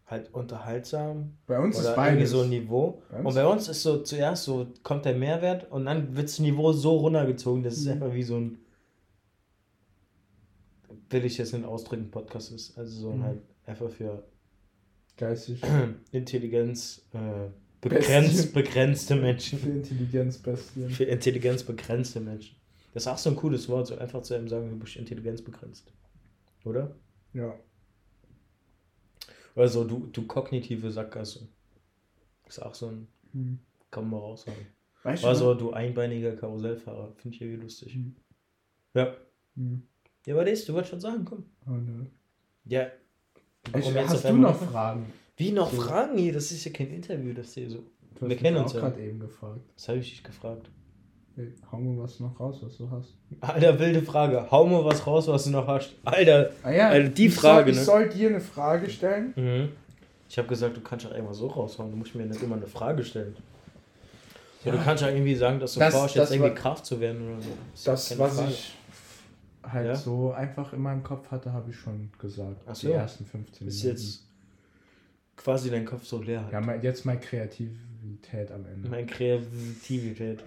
halt 0.05 0.33
unterhaltsam 0.33 1.33
bei 1.47 1.59
uns 1.59 1.75
oder 1.79 1.91
ist 1.91 1.97
irgendwie 1.97 2.15
beides. 2.17 2.31
so 2.31 2.41
ein 2.41 2.49
Niveau. 2.49 3.01
Bei 3.09 3.23
Und 3.23 3.33
bei 3.35 3.45
uns 3.45 3.67
ist 3.67 3.83
so 3.83 4.03
zuerst 4.03 4.43
so, 4.45 4.67
kommt 4.83 5.05
der 5.05 5.15
Mehrwert 5.15 5.69
und 5.71 5.85
dann 5.85 6.15
wird 6.15 6.27
das 6.27 6.39
Niveau 6.39 6.71
so 6.71 6.97
runtergezogen, 6.97 7.63
dass 7.63 7.75
es 7.77 7.85
Mhm. 7.85 7.91
einfach 7.93 8.13
wie 8.13 8.23
so 8.23 8.37
ein, 8.37 8.59
will 11.09 11.25
ich 11.25 11.37
jetzt 11.37 11.53
nicht 11.53 11.65
ausdrücken, 11.65 12.11
Podcast 12.11 12.51
ist. 12.51 12.77
Also 12.77 12.99
so 13.01 13.09
ein 13.11 13.17
Mhm. 13.19 13.23
halt 13.23 13.41
einfach 13.65 13.89
für 13.89 14.23
Geistig. 15.17 15.61
Intelligenz 16.11 17.01
äh, 17.13 17.49
begrenzt, 17.81 18.53
begrenzte 18.53 19.15
Menschen. 19.15 19.59
Für 19.59 19.69
Intelligenzbestien. 19.69 20.89
Für 20.89 21.03
Intelligenz 21.05 21.63
begrenzte 21.63 22.19
Menschen. 22.19 22.55
Das 22.93 23.03
ist 23.03 23.07
auch 23.07 23.17
so 23.17 23.29
ein 23.29 23.35
cooles 23.35 23.69
Wort, 23.69 23.87
so 23.87 23.97
einfach 23.97 24.21
zu 24.23 24.33
einem 24.33 24.47
sagen, 24.47 24.69
du 24.69 24.77
bist 24.79 24.95
Intelligenz 24.95 25.41
begrenzt. 25.41 25.91
Oder? 26.65 26.95
Ja. 27.33 27.53
Oder 29.55 29.67
so, 29.67 29.83
du, 29.83 30.07
du 30.11 30.25
kognitive 30.27 30.91
Sackgasse. 30.91 31.47
Ist 32.47 32.61
auch 32.61 32.75
so 32.75 32.87
ein, 32.87 33.07
Hm. 33.33 33.59
kann 33.91 34.03
man 34.03 34.11
mal 34.11 34.17
raushauen. 34.19 34.55
Weißt 35.03 35.23
du? 35.23 35.27
Also, 35.27 35.53
du 35.53 35.71
einbeiniger 35.71 36.35
Karussellfahrer, 36.35 37.13
finde 37.17 37.35
ich 37.35 37.41
irgendwie 37.41 37.61
lustig. 37.63 37.93
Hm. 37.93 38.15
Ja. 38.93 39.15
Hm. 39.55 39.83
Ja, 40.25 40.33
aber 40.35 40.45
das, 40.45 40.65
du 40.65 40.73
wolltest 40.73 40.91
schon 40.91 40.99
sagen, 41.01 41.25
komm. 41.25 41.45
Oh, 41.67 41.71
nö. 41.71 42.05
Ja. 42.65 42.87
Ich, 43.75 43.93
hast 43.95 44.25
du 44.25 44.33
noch- 44.33 44.55
Fragen? 44.71 45.05
Wie 45.37 45.51
noch 45.51 45.71
So. 45.71 45.81
Fragen 45.81 46.17
hier? 46.17 46.33
Das 46.33 46.51
ist 46.51 46.65
ja 46.65 46.71
kein 46.71 46.91
Interview, 46.91 47.33
das 47.33 47.53
hier 47.53 47.69
so. 47.69 47.83
Du 48.19 48.27
Wir 48.27 48.35
kennen 48.35 48.57
auch 48.57 48.63
uns 48.63 48.73
ja. 48.73 48.79
gerade 48.81 48.99
eben 49.01 49.19
gefragt. 49.19 49.61
Das 49.75 49.87
habe 49.89 49.99
ich 49.99 50.09
dich 50.09 50.23
gefragt. 50.23 50.69
Hey, 51.35 51.53
hau 51.71 51.77
mal 51.77 52.03
was 52.03 52.19
noch 52.19 52.39
raus, 52.39 52.57
was 52.63 52.77
du 52.77 52.89
hast. 52.89 53.13
Alter, 53.41 53.77
wilde 53.79 54.01
Frage. 54.01 54.47
Hau 54.49 54.65
mal 54.65 54.83
was 54.83 55.05
raus, 55.05 55.27
was 55.27 55.43
du 55.43 55.51
noch 55.51 55.67
hast. 55.67 55.93
Alter. 56.03 56.49
Ah 56.63 56.71
ja, 56.71 56.89
Also 56.89 57.11
die 57.11 57.27
ich 57.27 57.35
Frage, 57.35 57.71
soll, 57.73 57.73
ne? 57.73 57.79
Ich 57.79 57.85
soll 57.85 58.09
dir 58.19 58.29
eine 58.29 58.41
Frage 58.41 58.89
stellen. 58.89 59.33
Mhm. 59.35 59.69
Ich 60.29 60.37
habe 60.39 60.47
gesagt, 60.47 60.75
du 60.75 60.81
kannst 60.81 61.05
doch 61.05 61.11
irgendwas 61.13 61.37
so 61.37 61.47
raushauen. 61.47 61.91
Du 61.91 61.97
musst 61.97 62.15
mir 62.15 62.25
nicht 62.25 62.41
immer 62.41 62.55
eine 62.55 62.65
Frage 62.67 63.03
stellen. 63.03 63.35
Ja, 64.65 64.71
du 64.71 64.77
Ja. 64.79 64.83
kannst 64.83 65.03
ja 65.03 65.09
irgendwie 65.09 65.35
sagen, 65.35 65.59
dass 65.59 65.75
du 65.75 65.79
Das- 65.79 65.93
vorhast, 65.93 66.15
das 66.15 66.29
jetzt 66.31 66.35
irgendwie 66.35 66.49
war- 66.49 66.55
Kraft 66.55 66.85
zu 66.87 66.99
werden 66.99 67.21
oder 67.33 67.41
so. 67.41 67.49
Ja 67.49 67.55
Das, 67.91 68.09
keine 68.09 68.19
was 68.21 68.35
Frage. 68.35 68.49
ich 68.51 68.73
halt 69.63 69.87
Ja? 69.87 69.95
so 69.95 70.31
einfach 70.31 70.73
in 70.73 70.81
meinem 70.81 71.03
Kopf 71.03 71.29
hatte, 71.29 71.53
habe 71.53 71.69
ich 71.69 71.75
schon 71.77 72.09
gesagt. 72.17 72.63
Ach 72.65 72.75
so. 72.75 72.87
Die 72.87 72.93
ersten 72.93 73.25
15 73.25 73.67
Ist 73.67 73.83
Minuten. 73.83 74.01
jetzt 74.01 74.23
quasi 75.37 75.69
dein 75.69 75.85
Kopf 75.85 76.03
so 76.05 76.21
leer. 76.21 76.43
Halt. 76.43 76.53
Ja, 76.53 76.59
mein- 76.61 76.81
jetzt 76.81 77.05
mal 77.05 77.17
Kreativität 77.19 78.51
am 78.51 78.65
Ende. 78.65 78.89
Meine 78.89 79.05
Kreativität. 79.07 80.43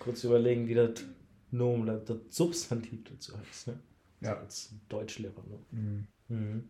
Kurz 0.00 0.24
überlegen, 0.24 0.66
wie 0.66 0.74
das 0.74 1.04
Nomen 1.50 1.82
oder 1.84 1.98
das 1.98 2.16
Substantiv 2.30 3.04
dazu 3.04 3.36
heißt. 3.38 3.68
Ne? 3.68 3.78
Ja. 4.20 4.36
Als 4.38 4.72
Deutschlehrer. 4.88 5.42
Ne? 5.48 5.58
Mhm. 5.70 6.06
Mhm. 6.28 6.68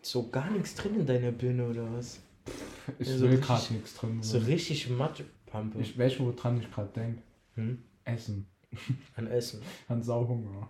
So 0.00 0.28
gar 0.30 0.50
nichts 0.50 0.74
drin 0.74 0.96
in 1.00 1.06
deiner 1.06 1.32
Birne 1.32 1.68
oder 1.68 1.92
was? 1.92 2.20
Ich 2.98 3.08
Ja, 3.08 3.18
so 3.18 3.30
will 3.30 3.38
gerade 3.38 3.72
nichts 3.74 3.94
drin. 3.94 4.22
So 4.22 4.38
richtig 4.38 4.90
Matschepampe. 4.90 5.80
Ich 5.80 5.96
weiß, 5.96 6.18
woran 6.20 6.60
ich 6.60 6.70
gerade 6.70 6.92
denke. 6.92 7.22
Hm? 7.54 7.78
Essen. 8.04 8.46
An 9.16 9.26
Essen. 9.28 9.62
An 9.88 10.02
Sauhunger. 10.02 10.68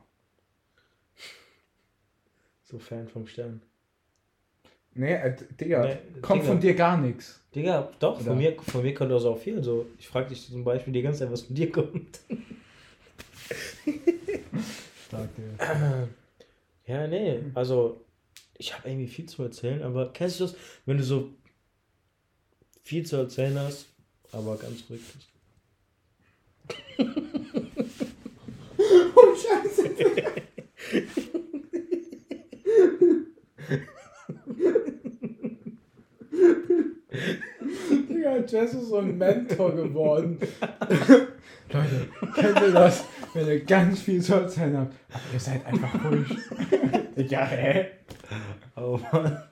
So 2.64 2.78
Fan 2.78 3.08
vom 3.08 3.26
Stern. 3.26 3.62
Nee, 4.94 5.14
äh, 5.14 5.34
Digga, 5.60 5.84
Nee, 5.86 5.96
kommt 6.20 6.42
Digga. 6.42 6.52
von 6.52 6.60
dir 6.60 6.74
gar 6.74 6.98
nichts. 7.00 7.40
Digga, 7.54 7.90
doch, 7.98 8.16
Oder? 8.16 8.24
von 8.26 8.38
mir, 8.38 8.54
von 8.60 8.82
mir 8.82 8.92
kommt 8.94 9.10
das 9.10 9.24
auch 9.24 9.38
viel. 9.38 9.62
So, 9.62 9.86
ich 9.98 10.06
frage 10.08 10.28
dich 10.28 10.46
zum 10.46 10.64
Beispiel 10.64 10.92
die 10.92 11.02
ganze 11.02 11.20
Zeit, 11.20 11.30
was 11.32 11.42
von 11.42 11.54
dir 11.56 11.70
kommt. 11.72 12.20
Stark, 15.06 15.28
Digga. 15.36 16.08
Ja, 16.84 17.06
nee, 17.06 17.38
also 17.54 18.04
ich 18.58 18.76
habe 18.76 18.88
irgendwie 18.88 19.06
viel 19.06 19.26
zu 19.26 19.44
erzählen, 19.44 19.82
aber 19.84 20.12
kennst 20.12 20.40
du 20.40 20.44
das, 20.44 20.56
wenn 20.84 20.96
du 20.96 21.04
so 21.04 21.30
viel 22.82 23.06
zu 23.06 23.14
erzählen 23.16 23.56
hast, 23.56 23.86
aber 24.32 24.56
ganz 24.56 24.82
ruhig 24.90 25.00
bist? 25.14 25.28
Oh, 29.14 29.34
Scheiße. 29.36 29.94
Digga, 38.08 38.38
Jess 38.46 38.74
ist 38.74 38.88
so 38.88 38.98
ein 38.98 39.16
Mentor 39.18 39.74
geworden. 39.74 40.38
Leute, 41.72 42.08
kennt 42.34 42.60
ihr 42.60 42.72
das? 42.72 43.04
Wenn 43.34 43.46
ihr 43.46 43.60
ganz 43.64 44.02
viel 44.02 44.22
zu 44.22 44.34
erzählen 44.34 44.76
habt, 44.76 44.94
aber 45.10 45.22
ihr 45.32 45.40
seid 45.40 45.64
einfach 45.66 46.04
ruhig. 46.04 46.28
ja, 47.30 47.44
hä? 47.46 47.86
Oh 48.76 48.98
Mann. 49.12 49.42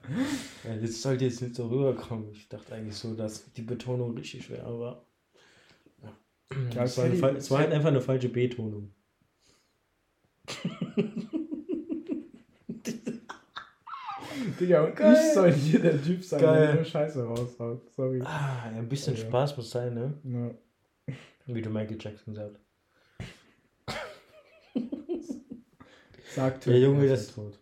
Ja, 0.65 0.77
das 0.81 1.03
sollte 1.03 1.25
jetzt 1.25 1.43
nicht 1.43 1.55
so 1.55 1.69
rüberkommen. 1.69 2.31
Ich 2.33 2.49
dachte 2.49 2.75
eigentlich 2.75 2.97
so, 2.97 3.15
dass 3.15 3.53
die 3.53 3.63
Betonung 3.63 4.17
richtig 4.17 4.51
wäre, 4.51 4.65
aber. 4.65 5.07
Ja. 6.75 6.85
Es 6.85 6.99
war, 6.99 7.11
war 7.23 7.59
halt 7.59 7.73
einfach 7.73 7.89
eine 7.89 8.01
falsche 8.01 8.29
Betonung. 8.29 8.93
Digga, 14.59 14.85
und 14.85 14.97
Geil. 14.97 15.15
ich 15.15 15.35
soll 15.35 15.53
hier 15.53 15.81
der 15.81 16.03
Typ 16.03 16.25
sein, 16.25 16.41
der 16.41 16.49
Geil. 16.53 16.75
nur 16.77 16.85
Scheiße 16.85 17.25
raushaut. 17.25 17.91
Sorry. 17.93 18.21
Ah, 18.25 18.63
ein 18.75 18.89
bisschen 18.89 19.15
Ja. 19.17 19.21
Spaß 19.23 19.57
muss 19.57 19.71
sein, 19.71 19.95
ne? 19.95 20.15
Ja. 20.25 21.15
Wie 21.47 21.63
du 21.63 21.71
Michael 21.71 21.99
Jackson. 22.01 22.35
Sagt 26.35 26.67
Ja, 26.67 26.73
Junge, 26.75 27.05
er 27.07 27.11
das- 27.11 27.23
ist 27.23 27.35
tot. 27.35 27.59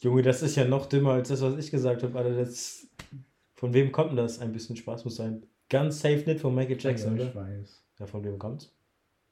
Junge, 0.00 0.22
das 0.22 0.42
ist 0.42 0.56
ja 0.56 0.64
noch 0.64 0.86
dümmer 0.86 1.12
als 1.12 1.28
das, 1.28 1.42
was 1.42 1.58
ich 1.58 1.70
gesagt 1.70 2.02
habe. 2.02 2.16
Alter, 2.18 2.34
das. 2.36 2.86
Von 3.54 3.74
wem 3.74 3.92
kommt 3.92 4.10
denn 4.10 4.16
das? 4.16 4.38
Ein 4.38 4.52
bisschen 4.52 4.76
Spaß 4.76 5.04
muss 5.04 5.16
sein. 5.16 5.46
Ganz 5.68 6.00
safe 6.00 6.22
nicht 6.26 6.40
von 6.40 6.54
Michael 6.54 6.78
Jackson, 6.80 7.16
ja, 7.18 7.24
ich 7.24 7.30
oder? 7.34 7.46
weiß. 7.46 7.84
Ja, 7.98 8.06
von 8.06 8.24
wem 8.24 8.38
kommt's? 8.38 8.72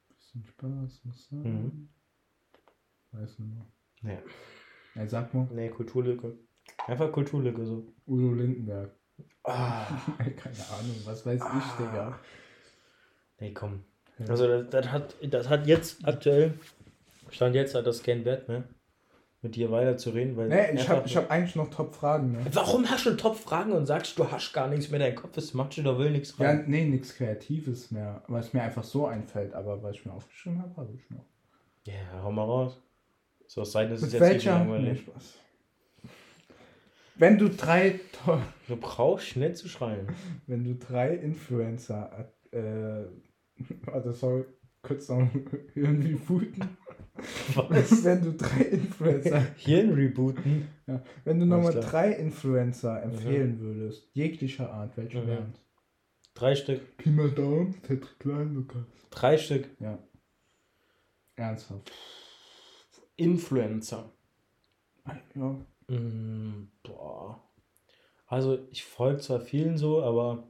Bisschen 0.09 0.44
Spaß 0.44 1.01
muss 1.05 1.29
sein. 1.31 1.42
Mhm. 1.42 1.88
Weiß 3.12 3.38
nicht 3.38 3.55
mehr. 4.03 4.12
Ja. 4.14 4.22
Ja, 4.98 5.06
sag 5.06 5.32
mal, 5.34 5.46
Nee, 5.52 5.68
Kulturlücke. 5.68 6.37
Einfach 6.87 7.11
Kulturlücke 7.12 7.64
so. 7.64 7.87
Udo 8.06 8.32
Lindenberg. 8.34 8.90
Ah. 9.44 9.87
Keine 10.18 10.56
Ahnung, 10.78 10.96
was 11.04 11.24
weiß 11.24 11.40
ich, 11.40 11.72
Digga. 11.78 12.18
Nee, 13.40 13.52
komm. 13.52 13.84
Ja. 14.18 14.26
Also 14.26 14.46
das, 14.48 14.68
das, 14.70 14.87
hat, 14.92 15.14
das 15.22 15.48
hat 15.48 15.66
jetzt 15.66 16.04
aktuell, 16.06 16.54
Stand 17.30 17.54
jetzt 17.54 17.74
hat 17.74 17.87
das 17.87 18.02
keinen 18.02 18.24
Wert 18.24 18.48
mehr, 18.48 18.64
mit 19.42 19.54
dir 19.54 19.70
weiter 19.70 19.96
zu 19.96 20.11
reden, 20.11 20.37
weil. 20.37 20.48
Nee, 20.48 20.72
ich 20.74 20.80
einfach- 20.80 20.96
hab, 20.96 21.06
ich 21.06 21.16
hab 21.16 21.30
eigentlich 21.30 21.54
noch 21.54 21.70
Top-Fragen, 21.70 22.32
ne? 22.32 22.38
Warum 22.52 22.90
hast 22.90 23.06
du 23.06 23.16
Top-Fragen 23.16 23.72
und 23.72 23.87
sagst, 23.87 24.18
du 24.18 24.28
hast 24.30 24.52
gar 24.52 24.66
nichts 24.68 24.90
mehr, 24.90 24.98
dein 24.98 25.14
Kopf 25.14 25.37
ist 25.37 25.54
Matsch, 25.54 25.78
da 25.84 25.96
will 25.98 26.11
nichts 26.11 26.37
Ja, 26.38 26.48
rein? 26.48 26.64
nee, 26.66 26.84
nichts 26.84 27.14
Kreatives 27.14 27.92
mehr, 27.92 28.22
weil 28.26 28.40
es 28.40 28.52
mir 28.52 28.62
einfach 28.62 28.82
so 28.84 29.06
einfällt, 29.06 29.54
aber 29.54 29.80
weil 29.82 29.94
ich 29.94 30.04
mir 30.04 30.12
aufgeschrieben 30.12 30.61
habe, 30.61 30.76
habe 30.76 30.92
ich 30.92 31.08
noch. 31.11 31.24
Ja, 31.87 32.22
hau 32.22 32.32
mal 32.32 32.42
raus. 32.44 32.82
So 33.48 33.64
sein, 33.64 33.88
das 33.90 34.02
ist 34.02 34.12
jetzt 34.12 34.20
nicht 34.22 34.30
welcher? 34.30 34.58
Nee, 34.64 34.70
langweilig. 34.72 35.00
Spaß. 35.00 35.38
Wenn 37.16 37.38
du 37.38 37.48
drei, 37.50 37.98
Du 38.68 38.76
brauchst 38.76 39.26
schnell 39.26 39.56
zu 39.56 39.68
schreien. 39.68 40.06
wenn 40.46 40.62
du 40.64 40.74
drei 40.76 41.14
Influencer, 41.16 42.32
äh, 42.52 43.04
warte, 43.87 44.12
sorry, 44.12 44.44
kurz 44.82 45.08
noch 45.08 45.28
irgendwie 45.74 46.14
booten. 46.14 46.76
Was? 47.56 48.04
Wenn 48.04 48.22
du 48.22 48.32
drei 48.34 48.61
Influencer, 48.62 49.40
Hirn 49.56 49.92
rebooten. 49.92 50.68
ja, 50.87 51.02
wenn 51.24 51.40
du 51.40 51.46
nochmal 51.46 51.74
drei 51.74 52.12
Influencer 52.12 53.02
empfehlen 53.02 53.58
würdest, 53.58 54.08
jeglicher 54.12 54.70
Art, 54.72 54.96
welche 54.96 55.20
Mhm. 55.22 55.26
wären? 55.26 55.54
Drei 56.34 56.54
Stück. 56.54 56.96
Pi 56.96 57.11
mal 57.11 57.32
Daumen, 57.32 57.74
Cedric 57.84 58.20
Klein, 58.20 58.54
Lukas. 58.54 58.84
Drei 59.11 59.37
Stück 59.37 59.68
Ja. 59.80 59.98
Ernsthaft. 61.34 61.90
Influencer. 63.18 64.11
Ja. 65.35 65.57
Mm, 65.94 66.68
boah. 66.83 67.42
Also 68.26 68.59
ich 68.70 68.85
folge 68.85 69.20
zwar 69.20 69.40
vielen 69.40 69.76
so, 69.76 70.02
aber 70.02 70.44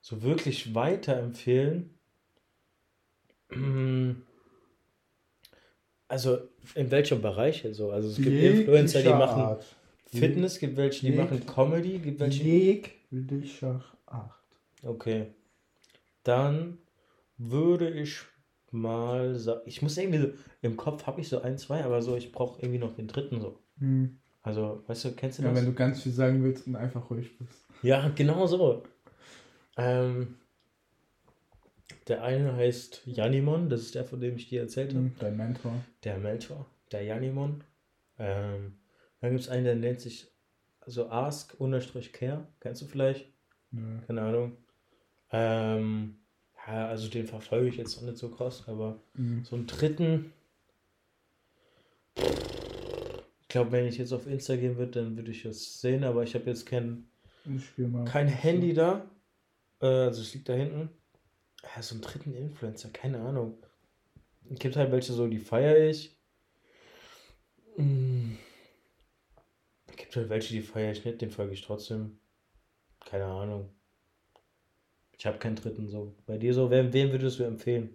so 0.00 0.22
wirklich 0.22 0.74
weiterempfehlen. 0.74 1.98
mm, 3.50 4.12
Also 6.08 6.38
in 6.74 6.90
welchem 6.90 7.22
Bereich 7.22 7.66
so? 7.72 7.90
Also 7.90 8.08
es 8.08 8.16
gibt 8.16 8.28
Influencer, 8.28 9.02
die 9.02 9.08
machen 9.08 9.42
Art. 9.42 9.64
Fitness, 10.06 10.58
gibt 10.58 10.76
welche, 10.76 11.06
die 11.06 11.12
machen 11.16 11.46
Comedy, 11.46 11.98
gibt 11.98 12.20
welche. 12.20 12.42
Jeglicher 12.44 13.82
Art. 14.06 14.34
Okay. 14.82 15.32
Dann 16.22 16.78
würde 17.38 17.88
ich 17.90 18.20
mal 18.72 19.36
sagen, 19.38 19.60
ich 19.66 19.82
muss 19.82 19.96
irgendwie 19.96 20.18
so, 20.18 20.28
im 20.62 20.76
Kopf 20.76 21.06
habe 21.06 21.20
ich 21.20 21.28
so 21.28 21.40
ein, 21.42 21.58
zwei, 21.58 21.84
aber 21.84 22.02
so, 22.02 22.16
ich 22.16 22.32
brauche 22.32 22.60
irgendwie 22.60 22.78
noch 22.78 22.94
den 22.94 23.06
dritten 23.08 23.40
so. 23.40 23.58
Hm. 23.78 24.18
Also, 24.42 24.82
weißt 24.86 25.04
du, 25.04 25.12
kennst 25.12 25.38
du 25.38 25.42
Ja, 25.44 25.50
das? 25.50 25.58
wenn 25.58 25.66
du 25.66 25.72
ganz 25.74 26.02
viel 26.02 26.12
sagen 26.12 26.42
willst 26.42 26.66
und 26.66 26.74
einfach 26.76 27.08
ruhig 27.10 27.36
bist. 27.38 27.64
Ja, 27.82 28.08
genau 28.08 28.46
so. 28.46 28.82
Ähm, 29.76 30.36
der 32.08 32.24
eine 32.24 32.54
heißt 32.56 33.02
Janimon, 33.06 33.68
das 33.68 33.82
ist 33.82 33.94
der, 33.94 34.04
von 34.04 34.20
dem 34.20 34.36
ich 34.36 34.48
dir 34.48 34.62
erzählt 34.62 34.90
habe. 34.90 35.04
Hm, 35.04 35.12
Dein 35.18 35.36
Mentor. 35.36 35.72
Der 36.02 36.18
Mentor, 36.18 36.66
der 36.90 37.04
Janimon. 37.04 37.62
Ähm, 38.18 38.78
dann 39.20 39.30
gibt 39.30 39.42
es 39.42 39.48
einen, 39.48 39.64
der 39.64 39.76
nennt 39.76 40.00
sich 40.00 40.28
so 40.86 41.08
Ask-Care. 41.08 42.48
Kennst 42.60 42.82
du 42.82 42.86
vielleicht? 42.86 43.32
Nö. 43.70 44.00
Keine 44.06 44.22
Ahnung. 44.22 44.56
Ähm, 45.30 46.16
ja, 46.66 46.88
also 46.88 47.08
den 47.08 47.26
verfolge 47.26 47.68
ich 47.68 47.76
jetzt 47.76 47.96
noch 48.00 48.08
nicht 48.08 48.18
so 48.18 48.28
krass, 48.30 48.64
aber 48.66 49.00
Hm. 49.16 49.44
so 49.44 49.56
einen 49.56 49.66
dritten. 49.66 50.32
Ich 52.16 53.48
glaube, 53.48 53.72
wenn 53.72 53.86
ich 53.86 53.98
jetzt 53.98 54.12
auf 54.12 54.26
Insta 54.26 54.56
gehen 54.56 54.76
würde, 54.76 55.02
dann 55.02 55.16
würde 55.16 55.30
ich 55.30 55.42
das 55.42 55.80
sehen, 55.80 56.04
aber 56.04 56.22
ich 56.22 56.34
habe 56.34 56.46
jetzt 56.46 56.64
kein, 56.66 57.06
kein 58.06 58.28
Handy 58.28 58.72
da. 58.72 59.10
Äh, 59.80 59.86
also 59.86 60.22
es 60.22 60.32
liegt 60.34 60.48
da 60.48 60.54
hinten. 60.54 60.88
Ja, 61.62 61.82
so 61.82 61.94
einen 61.94 62.02
dritten 62.02 62.34
Influencer, 62.34 62.90
keine 62.90 63.20
Ahnung. 63.20 63.62
Es 64.50 64.58
gibt 64.58 64.76
halt 64.76 64.90
welche 64.90 65.12
so, 65.12 65.26
die 65.28 65.38
feiere 65.38 65.88
ich. 65.88 66.16
Mm. 67.76 68.32
Es 69.86 69.96
gibt 69.96 70.16
halt 70.16 70.28
welche, 70.28 70.54
die 70.54 70.62
feiere 70.62 70.92
ich 70.92 71.04
nicht, 71.04 71.20
den 71.20 71.30
folge 71.30 71.52
ich 71.54 71.62
trotzdem. 71.62 72.18
Keine 73.00 73.26
Ahnung. 73.26 73.68
Ich 75.22 75.26
habe 75.28 75.38
keinen 75.38 75.54
dritten 75.54 75.86
so. 75.86 76.16
Bei 76.26 76.36
dir 76.36 76.52
so, 76.52 76.68
wen, 76.68 76.92
wen 76.92 77.12
würdest 77.12 77.38
du 77.38 77.44
empfehlen? 77.44 77.90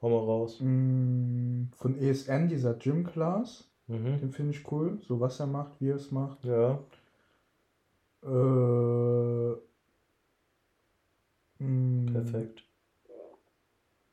Hau 0.00 0.08
mal 0.08 0.16
raus. 0.24 0.58
Hm, 0.60 1.68
Von 1.76 1.98
ESN, 1.98 2.48
dieser 2.48 2.72
Gym 2.72 3.04
Class. 3.04 3.70
Mhm. 3.86 4.18
Den 4.18 4.32
finde 4.32 4.52
ich 4.56 4.72
cool. 4.72 4.98
So 5.06 5.20
was 5.20 5.38
er 5.40 5.46
macht, 5.46 5.78
wie 5.78 5.90
er 5.90 5.96
es 5.96 6.10
macht. 6.10 6.42
Ja. 6.46 6.78
Äh, 8.22 9.56
hm, 11.58 12.06
Perfekt. 12.14 12.64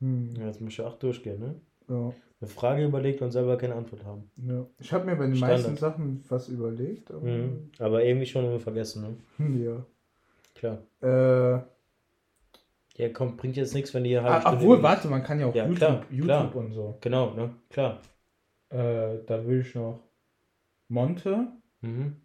Ja, 0.00 0.46
jetzt 0.46 0.60
muss 0.60 0.74
ich 0.74 0.80
auch 0.82 0.98
durchgehen, 0.98 1.40
ne? 1.40 1.54
ja, 1.88 2.12
Eine 2.42 2.50
Frage 2.50 2.84
überlegt 2.84 3.22
und 3.22 3.30
selber 3.30 3.56
keine 3.56 3.76
Antwort 3.76 4.04
haben. 4.04 4.30
ja. 4.46 4.66
Ich 4.78 4.92
habe 4.92 5.06
mir 5.06 5.16
bei 5.16 5.24
den 5.24 5.36
Standard. 5.36 5.62
meisten 5.62 5.76
Sachen 5.78 6.22
was 6.28 6.50
überlegt. 6.50 7.10
Aber, 7.10 7.24
Mhm. 7.26 7.70
Aber 7.78 8.04
irgendwie 8.04 8.26
schon 8.26 8.44
immer 8.44 8.60
vergessen, 8.60 9.16
ne? 9.38 9.56
Ja. 9.64 9.86
Klar. 10.54 10.82
Äh, 11.00 11.75
Ja, 12.96 13.10
komm, 13.10 13.36
bringt 13.36 13.56
jetzt 13.56 13.74
nichts, 13.74 13.92
wenn 13.92 14.04
die 14.04 14.10
hier 14.10 14.22
halbe 14.22 14.36
ah, 14.36 14.40
Stunde 14.40 14.56
obwohl, 14.58 14.82
warte, 14.82 15.08
man 15.08 15.22
kann 15.22 15.38
ja 15.38 15.46
auch 15.46 15.54
Ja, 15.54 15.64
YouTube, 15.66 15.78
klar, 15.78 16.06
YouTube 16.10 16.26
klar. 16.52 16.56
und 16.56 16.72
so. 16.72 16.98
Genau, 17.02 17.34
ne? 17.34 17.54
Klar. 17.68 18.00
Äh, 18.70 19.18
da 19.26 19.46
will 19.46 19.60
ich 19.60 19.74
noch 19.74 20.00
Monte, 20.88 21.48
Mhm. 21.82 22.16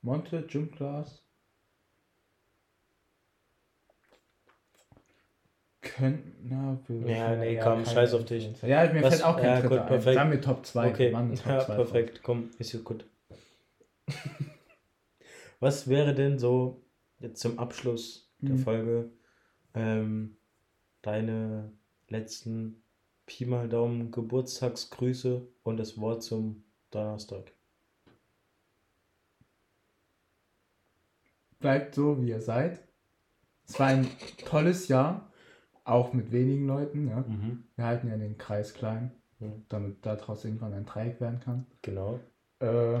Monte, 0.00 0.42
Gym 0.46 0.70
Class. 0.70 1.22
Können, 5.82 6.34
na, 6.42 6.78
Ja, 6.88 7.36
nee, 7.36 7.54
ja, 7.56 7.62
komm, 7.62 7.84
scheiß 7.84 8.14
auf 8.14 8.24
dich. 8.24 8.50
Ja, 8.62 8.90
mir 8.92 9.02
Was- 9.02 9.14
fällt 9.14 9.24
auch 9.24 9.36
kein 9.36 9.44
ja, 9.44 9.60
Dritter 9.60 9.68
gut, 9.68 9.78
ein. 9.80 9.86
perfekt. 9.86 10.14
Sagen 10.14 10.30
wir 10.32 10.40
Top 10.40 10.66
2. 10.66 10.88
Okay, 10.88 11.10
Mann, 11.10 11.34
Top 11.34 11.46
ja, 11.46 11.60
2 11.60 11.74
perfekt. 11.76 12.20
Komm, 12.22 12.50
ist 12.58 12.72
ja 12.72 12.80
gut. 12.80 13.04
Was 15.60 15.88
wäre 15.88 16.14
denn 16.14 16.38
so 16.38 16.82
jetzt 17.20 17.40
zum 17.40 17.58
Abschluss 17.58 18.32
der 18.40 18.54
Mhm. 18.56 18.58
Folge 18.58 19.10
ähm, 19.76 20.36
deine 21.02 21.70
letzten 22.08 22.82
Pi 23.26 23.46
mal 23.46 23.68
Daumen, 23.68 24.10
Geburtstagsgrüße 24.10 25.46
und 25.62 25.76
das 25.76 26.00
Wort 26.00 26.22
zum 26.22 26.64
Donnerstag. 26.90 27.52
Bleibt 31.58 31.94
so, 31.94 32.20
wie 32.22 32.28
ihr 32.28 32.40
seid. 32.40 32.80
Es 33.66 33.78
war 33.80 33.88
ein 33.88 34.08
tolles 34.44 34.88
Jahr, 34.88 35.30
auch 35.84 36.12
mit 36.12 36.30
wenigen 36.30 36.66
Leuten. 36.66 37.08
Ja. 37.08 37.24
Mhm. 37.26 37.64
Wir 37.74 37.84
halten 37.84 38.08
ja 38.08 38.16
den 38.16 38.38
Kreis 38.38 38.74
klein, 38.74 39.12
Mhm. 39.38 39.64
damit 39.68 40.06
daraus 40.06 40.44
irgendwann 40.44 40.72
ein 40.72 40.86
Dreieck 40.86 41.20
werden 41.20 41.40
kann. 41.40 41.66
Genau. 41.82 42.20
Äh, 42.60 43.00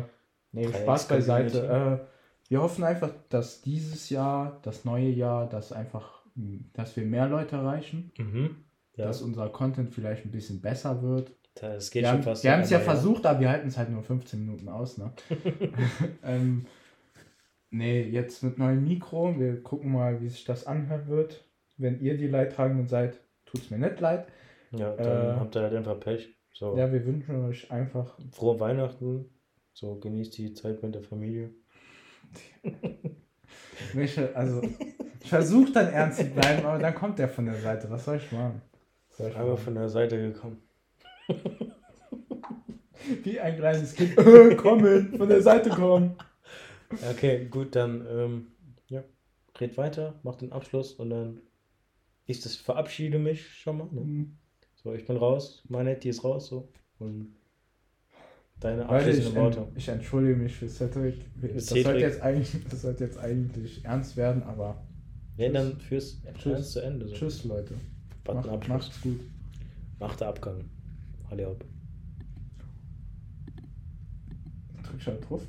nee, 0.52 0.68
Spaß 0.68 1.08
beiseite. 1.08 1.66
Äh, 1.66 2.50
wir 2.50 2.62
hoffen 2.62 2.84
einfach, 2.84 3.12
dass 3.28 3.62
dieses 3.62 4.10
Jahr, 4.10 4.58
das 4.62 4.84
neue 4.84 5.08
Jahr, 5.08 5.48
dass 5.48 5.72
einfach, 5.72 6.15
dass 6.72 6.96
wir 6.96 7.04
mehr 7.04 7.28
Leute 7.28 7.56
erreichen, 7.56 8.12
Mhm. 8.18 8.56
Ja, 8.96 9.04
dass 9.06 9.20
unser 9.22 9.48
Content 9.50 9.90
vielleicht 9.90 10.24
ein 10.24 10.30
bisschen 10.30 10.60
besser 10.62 11.02
wird. 11.02 11.30
das 11.54 11.90
geht 11.90 12.02
Wir 12.02 12.08
schon 12.08 12.16
haben 12.18 12.22
fast. 12.22 12.44
wir 12.44 12.52
haben 12.52 12.62
es 12.62 12.70
ja 12.70 12.78
versucht, 12.80 13.26
aber 13.26 13.40
wir 13.40 13.50
halten 13.50 13.68
es 13.68 13.76
halt 13.76 13.90
nur 13.90 14.02
15 14.02 14.40
Minuten 14.40 14.68
aus. 14.70 14.96
Ne? 14.98 15.12
ähm, 16.22 16.66
nee, 17.70 18.02
jetzt 18.02 18.42
mit 18.42 18.56
neuem 18.58 18.84
Mikro. 18.84 19.38
Wir 19.38 19.62
gucken 19.62 19.92
mal, 19.92 20.20
wie 20.22 20.28
sich 20.28 20.44
das 20.44 20.66
anhören 20.66 21.08
wird. 21.08 21.44
Wenn 21.76 22.00
ihr 22.00 22.16
die 22.16 22.26
Leidtragenden 22.28 22.88
seid, 22.88 23.20
tut 23.44 23.60
es 23.62 23.70
mir 23.70 23.78
nicht 23.78 24.00
leid. 24.00 24.26
Ja, 24.72 24.94
dann 24.96 25.36
Äh, 25.36 25.40
habt 25.40 25.54
ihr 25.56 25.62
halt 25.62 25.74
einfach 25.74 26.00
Pech. 26.00 26.34
So, 26.54 26.76
Ja, 26.76 26.90
wir 26.90 27.04
wünschen 27.04 27.44
euch 27.44 27.70
einfach. 27.70 28.18
frohe 28.32 28.58
Weihnachten. 28.60 29.26
So, 29.74 29.96
genießt 29.96 30.38
die 30.38 30.54
Zeit 30.54 30.82
mit 30.82 30.94
der 30.94 31.02
Familie. 31.02 31.50
Welche, 33.92 34.34
also, 34.34 34.62
ich 35.26 35.30
versuche 35.30 35.72
dann 35.72 35.92
ernst 35.92 36.20
zu 36.20 36.24
bleiben, 36.26 36.64
aber 36.64 36.78
dann 36.78 36.94
kommt 36.94 37.18
der 37.18 37.28
von 37.28 37.46
der 37.46 37.56
Seite. 37.56 37.90
Was 37.90 38.04
soll 38.04 38.18
ich 38.18 38.30
machen? 38.30 38.62
Soll 39.10 39.30
ich 39.30 39.36
Aber 39.36 39.56
von 39.56 39.74
der 39.74 39.88
Seite 39.88 40.16
gekommen. 40.18 40.62
Wie 43.24 43.40
ein 43.40 43.56
kleines 43.56 43.92
Kind. 43.96 44.14
Kommen, 44.56 45.18
von 45.18 45.28
der 45.28 45.42
Seite 45.42 45.70
kommen. 45.70 46.16
Okay, 47.10 47.46
gut, 47.46 47.74
dann 47.74 48.06
ähm, 48.08 48.46
ja, 48.86 49.02
red 49.60 49.76
weiter, 49.76 50.14
mach 50.22 50.36
den 50.36 50.52
Abschluss 50.52 50.92
und 50.92 51.10
dann 51.10 51.40
ich 52.26 52.40
das 52.40 52.54
verabschiede 52.54 53.18
mich 53.18 53.48
schon 53.48 53.78
mal. 53.78 53.88
Ne? 53.90 54.00
Mhm. 54.02 54.36
So, 54.76 54.92
ich 54.94 55.06
bin 55.06 55.16
raus, 55.16 55.64
Manetti 55.68 56.08
ist 56.08 56.22
raus 56.22 56.46
so 56.46 56.68
und 57.00 57.34
deine 58.60 58.88
abschließenden 58.88 59.34
Worte. 59.34 59.66
ich 59.74 59.88
entschuldige 59.88 60.36
mich 60.36 60.54
für 60.54 60.68
Cedric. 60.68 61.16
Das 61.52 61.66
sollte, 61.66 61.96
jetzt 61.96 62.22
eigentlich, 62.22 62.52
das 62.70 62.82
sollte 62.82 63.02
jetzt 63.02 63.18
eigentlich 63.18 63.84
ernst 63.84 64.16
werden, 64.16 64.44
aber 64.44 64.86
Nee, 65.36 65.50
dann 65.50 65.78
fürs 65.78 66.18
Tschüss. 66.38 66.72
Zu 66.72 66.80
Ende. 66.80 67.08
So. 67.08 67.14
tschüss, 67.14 67.44
Leute. 67.44 67.74
Button 68.24 68.50
Macht, 68.50 68.68
macht's 68.68 69.00
gut. 69.02 69.20
Macht 69.98 70.20
der 70.20 70.28
Abgang. 70.28 70.64
Alle 71.30 71.46
ab. 71.48 71.64
Drück 74.82 75.02
schon 75.02 75.20
drauf. 75.20 75.42